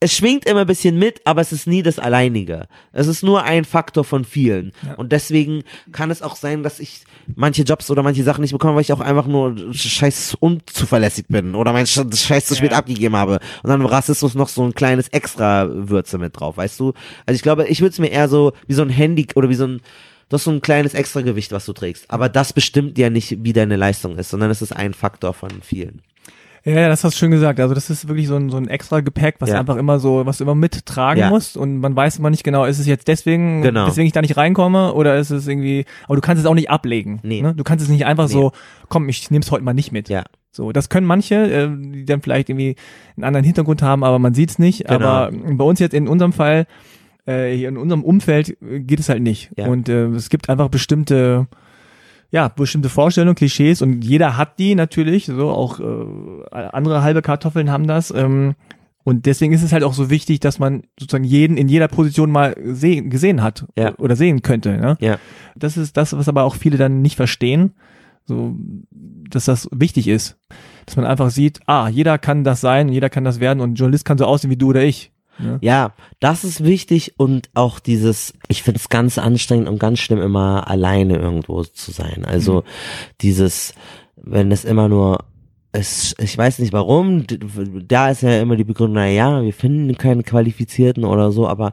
[0.03, 2.69] Es schwingt immer ein bisschen mit, aber es ist nie das Alleinige.
[2.93, 4.73] Es ist nur ein Faktor von vielen.
[4.97, 5.63] Und deswegen
[5.93, 7.03] kann es auch sein, dass ich
[7.37, 11.55] manche Jobs oder manche Sachen nicht bekomme, weil ich auch einfach nur scheiß unzuverlässig bin
[11.55, 12.79] oder mein Sch- Scheiß zu spät Ja.
[12.79, 13.41] abgegeben habe.
[13.63, 16.95] Und dann Rassismus noch so ein kleines extra Würze mit drauf, weißt du?
[17.27, 19.55] Also ich glaube, ich würde es mir eher so wie so ein Handy oder wie
[19.55, 19.81] so ein
[20.31, 22.05] Du hast so ein kleines Extragewicht, was du trägst.
[22.09, 25.51] Aber das bestimmt ja nicht, wie deine Leistung ist, sondern es ist ein Faktor von
[25.61, 26.03] vielen.
[26.65, 27.59] Ja, ja, das hast du schön gesagt.
[27.59, 29.59] Also das ist wirklich so ein, so ein extra Gepäck, was Ja.
[29.61, 31.31] einfach immer so, was du immer mittragen Ja.
[31.31, 33.87] musst und man weiß immer nicht genau, ist es jetzt deswegen, Genau.
[33.87, 36.69] deswegen ich da nicht reinkomme oder ist es irgendwie, aber du kannst es auch nicht
[36.71, 37.21] ablegen.
[37.23, 37.41] Nee.
[37.41, 37.55] Ne?
[37.55, 38.33] Du kannst es nicht einfach Nee.
[38.35, 38.53] so,
[38.89, 40.09] komm, ich nehm's heute mal nicht mit.
[40.11, 40.25] Ja.
[40.53, 42.77] So, das können manche, äh, die dann vielleicht irgendwie
[43.17, 44.85] einen anderen Hintergrund haben, aber man sieht's nicht.
[44.87, 44.95] Genau.
[45.07, 46.67] Aber bei uns jetzt in unserem Fall,
[47.27, 49.51] äh, hier in unserem Umfeld geht es halt nicht.
[49.57, 49.67] Ja.
[49.67, 51.47] Und äh, es gibt einfach bestimmte
[52.31, 57.71] ja, bestimmte Vorstellungen, Klischees und jeder hat die natürlich, so auch äh, andere halbe Kartoffeln
[57.71, 58.11] haben das.
[58.11, 58.55] Ähm,
[59.03, 62.31] und deswegen ist es halt auch so wichtig, dass man sozusagen jeden in jeder Position
[62.31, 63.95] mal sehen, gesehen hat Ja.
[63.99, 64.77] oder sehen könnte.
[64.77, 64.97] Ne?
[65.01, 65.19] Ja.
[65.57, 67.73] Das ist das, was aber auch viele dann nicht verstehen,
[68.27, 68.55] so
[69.31, 70.39] dass das wichtig ist,
[70.87, 73.75] dass man einfach sieht, ah, jeder kann das sein, jeder kann das werden und ein
[73.75, 75.13] Journalist kann so aussehen wie du oder ich.
[75.43, 75.59] Ne?
[75.61, 80.21] Ja, das ist wichtig und auch dieses, ich finde es ganz anstrengend und ganz schlimm,
[80.21, 82.25] immer alleine irgendwo zu sein.
[82.25, 82.65] Also
[83.21, 83.75] dieses,
[84.17, 85.25] wenn es immer nur
[85.73, 87.25] es, ich weiß nicht warum,
[87.87, 91.73] da ist ja immer die Begründung, na ja, wir finden keine Qualifizierten oder so, aber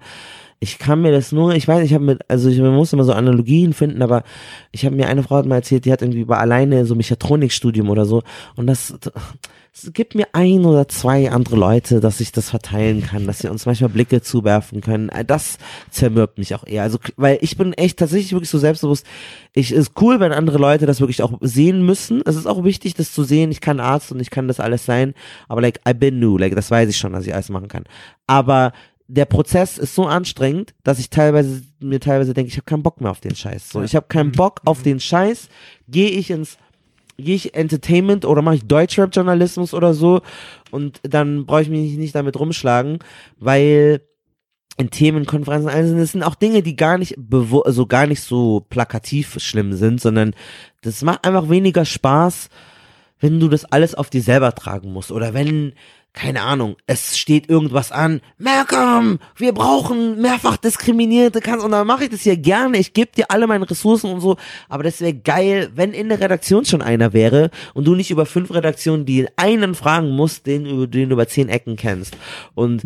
[0.60, 3.14] ich kann mir das nur, ich weiß, ich habe mit, also ich muss immer so
[3.14, 4.24] Analogien finden, aber
[4.72, 7.90] ich habe mir eine Frau hat mal erzählt, die hat irgendwie über alleine so Mechatronikstudium
[7.90, 8.24] oder so
[8.56, 8.98] und das,
[9.84, 13.50] es gibt mir ein oder zwei andere Leute, dass ich das verteilen kann, dass sie
[13.50, 15.12] uns manchmal Blicke zuwerfen können.
[15.28, 15.60] Das
[15.92, 16.82] zermürbt mich auch eher.
[16.82, 19.06] Also, weil ich bin echt tatsächlich wirklich so selbstbewusst.
[19.54, 22.24] Ich ist cool, wenn andere Leute das wirklich auch sehen müssen.
[22.26, 23.52] Es ist auch wichtig, das zu sehen.
[23.52, 25.14] Ich kann Arzt und ich kann das alles sein.
[25.48, 26.38] Aber like, I been new.
[26.38, 27.84] Like, das weiß ich schon, dass ich alles machen kann.
[28.26, 28.74] Aber
[29.08, 33.00] der Prozess ist so anstrengend, dass ich teilweise mir teilweise denke, ich habe keinen Bock
[33.02, 33.70] mehr auf den Scheiß.
[33.70, 35.50] So, ich habe keinen Bock auf den Scheiß.
[35.88, 36.58] Gehe ich ins
[37.18, 40.22] gehe ich Entertainment oder mache ich Deutschrap-Journalismus oder so
[40.70, 43.00] und dann brauche ich mich nicht damit rumschlagen,
[43.40, 44.02] weil
[44.78, 49.40] in Themenkonferenzen, das sind auch Dinge, die gar nicht bewo also gar nicht so plakativ
[49.40, 50.36] schlimm sind, sondern
[50.82, 52.50] das macht einfach weniger Spaß,
[53.20, 55.74] wenn du das alles auf dir selber tragen musst oder wenn
[56.18, 62.06] keine Ahnung, es steht irgendwas an, Malcolm, wir brauchen mehrfach diskriminierte Kanzler und dann mache
[62.06, 64.36] ich das hier gerne, ich gebe dir alle meine Ressourcen und so,
[64.68, 68.26] aber das wäre geil, wenn in der Redaktion schon einer wäre und du nicht über
[68.26, 72.18] fünf Redaktionen die einen fragen musst, den, den du über zehn Ecken kennst.
[72.56, 72.82] Und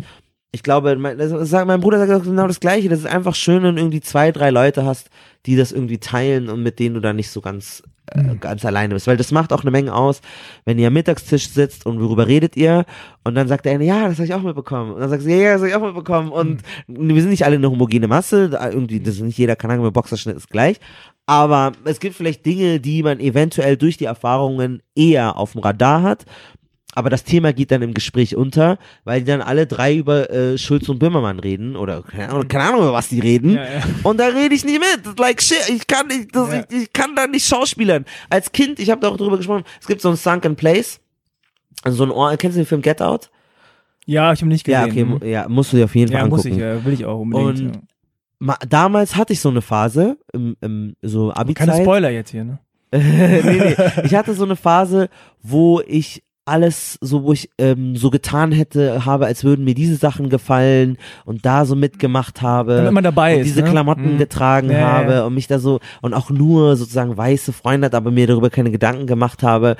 [0.50, 2.90] ich glaube, mein, sagt, mein Bruder sagt genau das Gleiche.
[2.90, 5.08] Das ist einfach schön, wenn du irgendwie zwei, drei Leute hast,
[5.46, 8.94] die das irgendwie teilen und mit denen du dann nicht so ganz, äh, ganz alleine
[8.94, 9.06] bist.
[9.06, 10.20] Weil das macht auch eine Menge aus,
[10.64, 12.84] wenn ihr am Mittagstisch sitzt und worüber redet ihr
[13.24, 14.92] und dann sagt der eine, ja, das habe ich auch mitbekommen.
[14.92, 16.30] Und dann sagst du, ja, ja, das habe ich auch mitbekommen.
[16.30, 18.50] Und wir sind nicht alle eine homogene Masse.
[18.52, 20.78] Irgendwie, das ist nicht jeder Kanal mit Boxerschnitt ist gleich.
[21.26, 26.02] Aber es gibt vielleicht Dinge, die man eventuell durch die Erfahrungen eher auf dem Radar
[26.02, 26.26] hat
[26.94, 30.58] aber das Thema geht dann im Gespräch unter, weil die dann alle drei über äh,
[30.58, 33.54] Schulz und Böhmermann reden oder keine Ahnung, keine Ahnung über was die reden.
[33.54, 33.82] Ja, ja.
[34.02, 35.18] Und da rede ich nicht mit.
[35.18, 36.64] Like shit, ich kann nicht, das, Ja.
[36.70, 38.04] ich, ich kann da nicht schauspielern.
[38.28, 39.64] Als Kind, ich habe da auch drüber gesprochen.
[39.80, 41.00] Es gibt so ein Sunken Place,
[41.82, 42.36] also so ein Ohr.
[42.36, 43.30] Kennst du den Film Get Out?
[44.04, 45.12] Ja, ich habe nicht Ja, gesehen.
[45.14, 46.60] okay, mu- ja, musst du dir auf jeden Fall ja, muss angucken.
[46.60, 47.76] ich, äh, will ich auch unbedingt.
[47.76, 47.82] Und
[48.40, 51.36] Ma damals hatte ich so eine Phase im, im so ja.
[51.36, 52.58] Abi Keine Spoiler jetzt hier, ne?
[52.92, 53.76] nee, nee.
[54.04, 55.08] Ich hatte so eine Phase,
[55.42, 59.96] wo ich alles so, wo ich ähm, so getan hätte, habe, als würden mir diese
[59.96, 62.76] Sachen gefallen und da so mitgemacht habe.
[62.76, 63.70] Damit man dabei und ist, diese ne?
[63.70, 64.18] Klamotten Mhm.
[64.18, 65.24] getragen Ja, habe ja.
[65.26, 68.70] und mich da so und auch nur sozusagen weiße Freunde hat, aber mir darüber keine
[68.70, 69.76] Gedanken gemacht habe.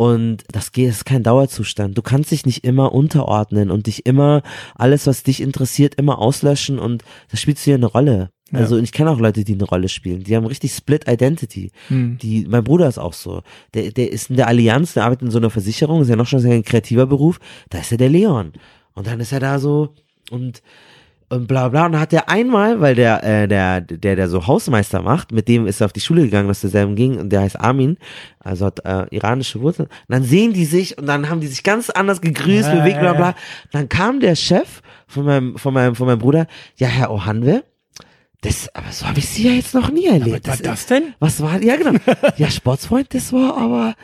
[0.00, 1.98] Und das geht, ist kein Dauerzustand.
[1.98, 4.42] Du kannst dich nicht immer unterordnen und dich immer,
[4.76, 7.02] alles, was dich interessiert, immer auslöschen und
[7.32, 8.30] das spielst du hier eine Rolle.
[8.50, 8.60] Ja.
[8.60, 10.24] Also und ich kenne auch Leute, die eine Rolle spielen.
[10.24, 11.70] Die haben richtig Split Identity.
[11.88, 12.18] Hm.
[12.18, 13.42] Die, mein Bruder ist auch so.
[13.74, 16.26] Der, der ist in der Allianz, der arbeitet in so einer Versicherung, ist ja noch
[16.26, 17.38] schon ein kreativer Beruf.
[17.70, 18.52] Da ist er der Leon.
[18.94, 19.94] Und dann ist er da so
[20.30, 20.62] und
[21.30, 21.86] und bla bla.
[21.86, 25.46] Und dann hat er einmal, weil der, äh, der, der, der so Hausmeister macht, mit
[25.48, 27.98] dem ist er auf die Schule gegangen, dass derselben ging, und der heißt Armin,
[28.40, 29.88] also hat äh, iranische Wurzeln.
[29.88, 33.00] Und dann sehen die sich und dann haben die sich ganz anders gegrüßt, Ja, bewegt,
[33.00, 33.28] bla ja, bla.
[33.28, 33.34] ja.
[33.72, 36.46] Dann kam der Chef von meinem, von meinem, von meinem Bruder,
[36.76, 37.62] ja, Herr Ohanwe,
[38.42, 40.46] das, aber so habe ich sie ja jetzt noch nie erlebt.
[40.46, 41.14] Was war das denn?
[41.18, 41.98] Was war, ja genau.
[42.36, 43.94] Ja, Sportsfreund, das war aber,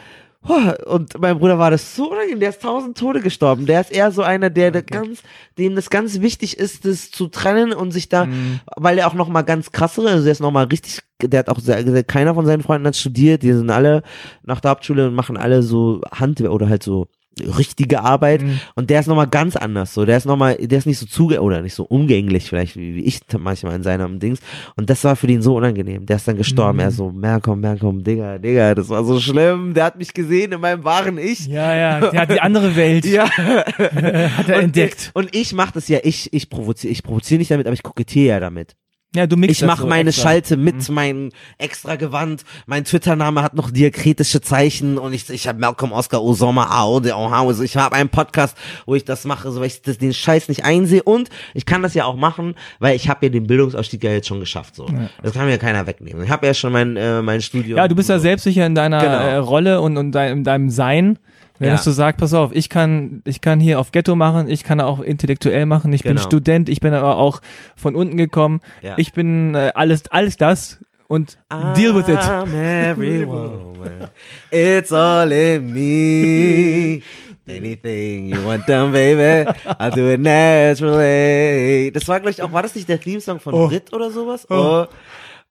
[0.43, 3.67] boah, und mein Bruder war das so unangenehm, der ist tausend Tode gestorben.
[3.67, 5.23] Der ist eher so einer, der, der ganz,
[5.57, 8.61] dem das ganz wichtig ist, das zu trennen und sich da, Mhm.
[8.77, 11.49] weil er auch noch mal ganz krassere, also der ist noch mal richtig, der hat
[11.49, 14.03] auch, sehr, keiner von seinen Freunden hat studiert, die sind alle
[14.43, 17.07] nach der Hauptschule und machen alle so Hand oder halt so
[17.41, 18.43] richtige Arbeit.
[18.43, 18.61] Mhm.
[18.75, 20.05] und der ist nochmal ganz anders so.
[20.05, 23.05] Der ist nochmal der ist nicht so zuge oder nicht so umgänglich vielleicht wie, wie
[23.05, 24.41] ich manchmal in seinem Dings.
[24.77, 26.07] Und das war für den so unangenehm.
[26.07, 26.79] Der ist dann gestorben.
[26.79, 26.85] Mhm.
[26.85, 29.75] er so Malcolm Malcolm Digga Digga das war so schlimm.
[29.75, 31.47] Der hat mich gesehen in meinem wahren Ich.
[31.47, 33.05] Ja, ja, der hat die andere Welt.
[33.15, 33.29] Ja.
[33.37, 35.11] Hat er und, entdeckt.
[35.15, 38.27] und ich mach das ja ich ich provoziere ich provoziere nicht damit aber ich kokettiere
[38.27, 38.75] ja damit
[39.15, 40.23] Ja, du mixt ich mache so meine extra.
[40.29, 42.45] Schalte mit meinem extra Gewand.
[42.67, 47.63] Mein Twitter-Name hat noch diakritische Zeichen und ich, ich habe Malcolm Oscar Osama Aude also
[47.63, 50.65] Ich habe einen Podcast, wo ich das mache, so weil ich das, den Scheiß nicht
[50.65, 54.11] einsehe und ich kann das ja auch machen, weil ich habe ja den Bildungsausstieg ja
[54.11, 54.75] jetzt schon geschafft.
[54.75, 54.87] So,
[55.23, 56.25] das kann mir ja keiner wegnehmen.
[56.25, 57.79] Ich habe ja schon mein äh, mein Studium.
[57.79, 58.23] Ja, du bist ja so.
[58.23, 59.19] selbstsicher in deiner Genau.
[59.19, 61.19] äh, Rolle und, und dein, in deinem Sein.
[61.59, 61.77] Wenn Ja.
[61.83, 64.99] du sagst, pass auf, ich kann, ich kann hier auf Ghetto machen, ich kann auch
[65.01, 66.23] intellektuell machen, ich bin Genau.
[66.27, 67.41] Student, ich bin aber auch
[67.77, 68.95] von unten gekommen, Ja.
[68.97, 71.39] ich bin äh, alles, alles das und
[71.77, 72.19] deal with it.
[72.19, 72.53] I'm
[72.91, 74.09] every woman.
[74.51, 77.03] It's all in me.
[77.47, 79.49] Anything you want done, baby,
[79.79, 81.91] I'll do it naturally.
[81.93, 83.69] Das war, glaube ich, auch, war das nicht der Theme-Song von Oh.
[83.69, 84.47] Brit oder sowas?
[84.51, 84.55] Oh.
[84.55, 84.87] Oh,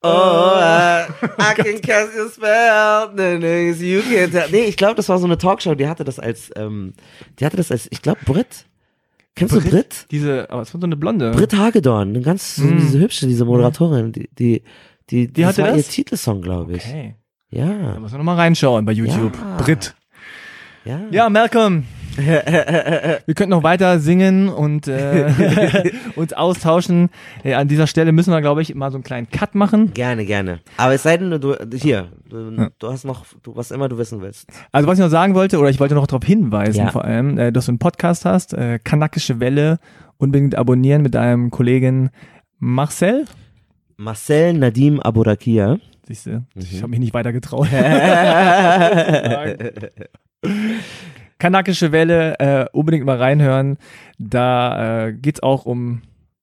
[0.04, 1.06] uh,
[1.40, 4.48] I can cast your spell, no, no, you can't tell.
[4.50, 6.92] Nee, ich glaube, das war so eine Talkshow, die hatte das als, ähm,
[7.40, 8.66] die hatte das als, ich glaube, Brit.
[9.36, 10.06] Kennst du Brit?
[10.10, 11.30] Diese, aber es war so eine Blonde.
[11.32, 12.78] Brit Hagedorn, eine ganz, so Mm.
[12.78, 14.62] diese hübsche, diese Moderatorin, die, die,
[15.10, 15.88] die, Die hatte war ihr das?
[15.88, 16.84] Titelsong, glaube ich.
[16.84, 17.14] Okay.
[17.50, 19.34] Ja, Da muss man nochmal reinschauen bei YouTube.
[19.36, 19.56] Ja.
[19.56, 19.94] Brit.
[20.84, 21.00] ja.
[21.10, 21.84] Ja, Malcolm.
[23.26, 27.10] wir könnten noch weiter singen und äh, uns austauschen.
[27.42, 29.92] Ja, an dieser Stelle müssen wir, glaube ich, mal so einen kleinen Cut machen.
[29.94, 30.60] Gerne, gerne.
[30.76, 34.20] Aber es sei denn, du, hier, du, du hast noch, du, was immer du wissen
[34.20, 34.48] willst.
[34.72, 36.90] Also was ich noch sagen wollte, oder ich wollte noch darauf hinweisen Ja.
[36.90, 39.78] vor allem, äh, dass du einen Podcast hast, äh, Kanakische Welle,
[40.18, 42.10] unbedingt abonnieren mit deinem Kollegen
[42.58, 43.24] Marcel.
[43.96, 45.78] Marcel Nadim Aburakia.
[46.06, 46.78] Siehst du, ich Mhm.
[46.82, 47.66] habe mich nicht weiter getraut.
[51.44, 53.76] Kanakische Welle, äh, unbedingt mal reinhören.
[54.18, 56.00] Da äh, geht's auch um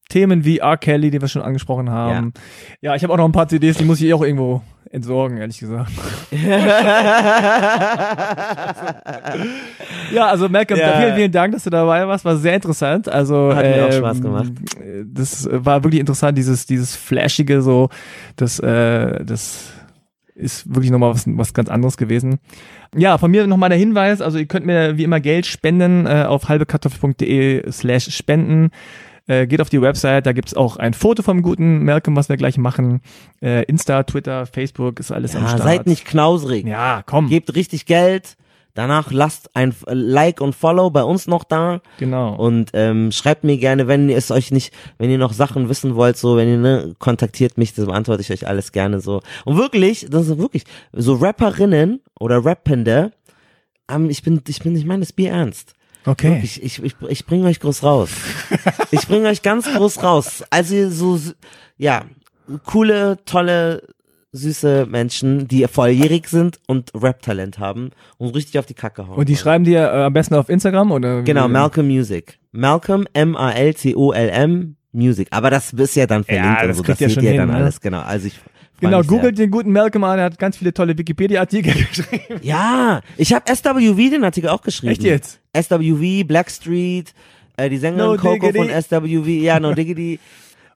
[0.10, 0.78] Themen wie R.
[0.78, 2.34] Kelly, die wir schon angesprochen haben.
[2.82, 4.62] Ja, ich habe auch noch ein paar CDs, die muss ich auch irgendwo
[4.92, 5.92] entsorgen, ehrlich gesagt.
[10.14, 11.00] Ja, also Malcolm, Ja.
[11.00, 12.26] vielen, vielen Dank, dass du dabei warst.
[12.26, 13.08] War sehr interessant.
[13.10, 14.52] Also Hat mir auch ähm, Spaß gemacht.
[15.06, 17.90] Das war wirklich interessant, dieses dieses flashige so,
[18.36, 19.72] das äh, das
[20.42, 22.40] ist wirklich nochmal was, was ganz anderes gewesen.
[22.96, 26.26] Ja, von mir nochmal der Hinweis, also ihr könnt mir wie immer Geld spenden äh,
[26.28, 28.72] auf halbekartoffel.de slash spenden.
[29.28, 32.38] Äh, geht auf die Website, da gibt's auch ein Foto vom guten Malcolm, was wir
[32.38, 33.02] gleich machen.
[33.42, 35.64] Äh, Insta, Twitter, Facebook ist alles am Ja, Start.
[35.64, 36.66] seid nicht knausrig.
[36.66, 37.30] Ja, komm.
[37.30, 38.36] Gebt richtig Geld.
[38.74, 41.82] Danach lasst ein äh, Like und Follow bei uns noch da.
[41.98, 42.36] Genau.
[42.36, 45.96] Und ähm, schreibt mir gerne, wenn ihr es euch nicht, wenn ihr noch Sachen wissen
[45.96, 49.22] wollt, so, wenn ihr, ne, kontaktiert mich, das beantworte ich euch alles gerne so.
[49.46, 53.12] Und wirklich, das ist wirklich, so Rapperinnen oder Rappende,
[53.90, 55.74] ähm, ich bin, ich bin, ich meine das Bier ernst.
[56.06, 56.40] okay.
[56.44, 58.10] Ich, ich, ich, ich bringe euch groß raus.
[58.92, 60.44] Ich bringe euch ganz groß raus.
[60.50, 61.20] Also so,
[61.78, 62.06] ja,
[62.66, 63.84] coole, tolle
[64.34, 69.18] süße Menschen, die volljährig sind und Rap-Talent haben und richtig auf die Kacke hauen.
[69.18, 69.40] Und die wollen.
[69.42, 71.22] schreiben dir äh, am besten auf Instagram oder?
[71.24, 72.40] Genau, Malcolm Music.
[72.52, 75.28] Malcolm, M-A-L-C-O-L-M, Music.
[75.32, 77.40] Aber das ist ja dann verlinkt Ja, das so, kriegt das seht schon ihr hin,
[77.40, 77.56] dann ne?
[77.56, 78.02] alles, genau.
[78.02, 78.40] Also ich
[78.80, 82.40] Genau, googelt den guten Malcolm an, er hat ganz viele tolle Wikipedia-Artikel geschrieben.
[82.42, 84.94] Ja, ich habe SWV den Artikel auch geschrieben.
[84.94, 85.40] Echt jetzt?
[85.56, 87.14] SWV, Blackstreet,
[87.58, 88.58] äh, die Sängerin No Coco Diggity.
[88.58, 90.20] von SWV, ja, No Diggity.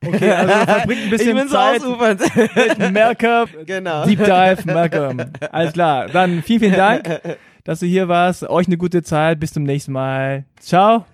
[0.06, 2.78] Okay, also verbringt ein bisschen ich bin so Zeit ausufernd.
[2.78, 3.50] mit Malcolm.
[3.66, 4.06] genau.
[4.06, 5.22] Deep Dive, Malcolm.
[5.52, 6.08] Alles klar.
[6.08, 7.22] Dann vielen, vielen Dank,
[7.64, 8.44] dass du hier warst.
[8.50, 9.40] Euch eine gute Zeit.
[9.40, 10.46] Bis zum nächsten Mal.
[10.60, 11.06] Ciao.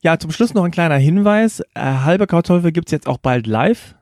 [0.00, 1.60] Ja, zum Schluss noch ein kleiner Hinweis.
[1.74, 3.94] Äh, Halbe Kartoffel gibt's jetzt auch bald live.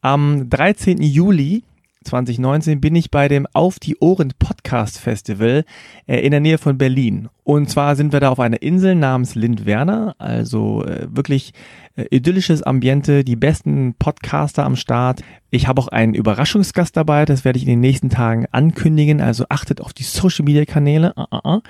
[0.00, 1.02] Am 13.
[1.02, 1.62] Juli
[2.04, 5.64] 2019 bin ich bei dem Auf die Ohren Podcast Festival
[6.06, 7.28] äh, in der Nähe von Berlin.
[7.44, 11.52] Und zwar sind wir da auf einer Insel namens Lindwerner, also äh, wirklich
[11.96, 15.22] äh, idyllisches Ambiente, die besten Podcaster am Start.
[15.50, 19.46] Ich habe auch einen Überraschungsgast dabei, das werde ich in den nächsten Tagen ankündigen, also
[19.48, 21.16] achtet auf die Social Media Kanäle.
[21.16, 21.60] Ah, ah, ah.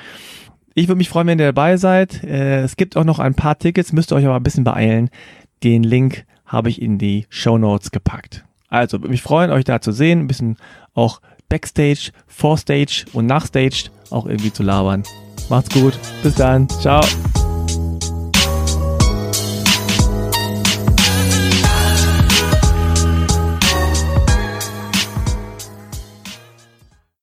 [0.74, 2.24] Ich würde mich freuen, wenn ihr dabei seid.
[2.24, 5.10] Es gibt auch noch ein paar Tickets, müsst ihr euch aber ein bisschen beeilen.
[5.62, 8.44] Den Link habe ich in die Show Notes gepackt.
[8.72, 10.56] Also, würde mich freuen, euch da zu sehen, ein bisschen
[10.94, 11.20] auch
[11.50, 15.02] Backstage, Vorstage und Nachstage auch irgendwie zu labern.
[15.50, 15.92] Macht's gut,
[16.22, 17.02] bis dann, ciao.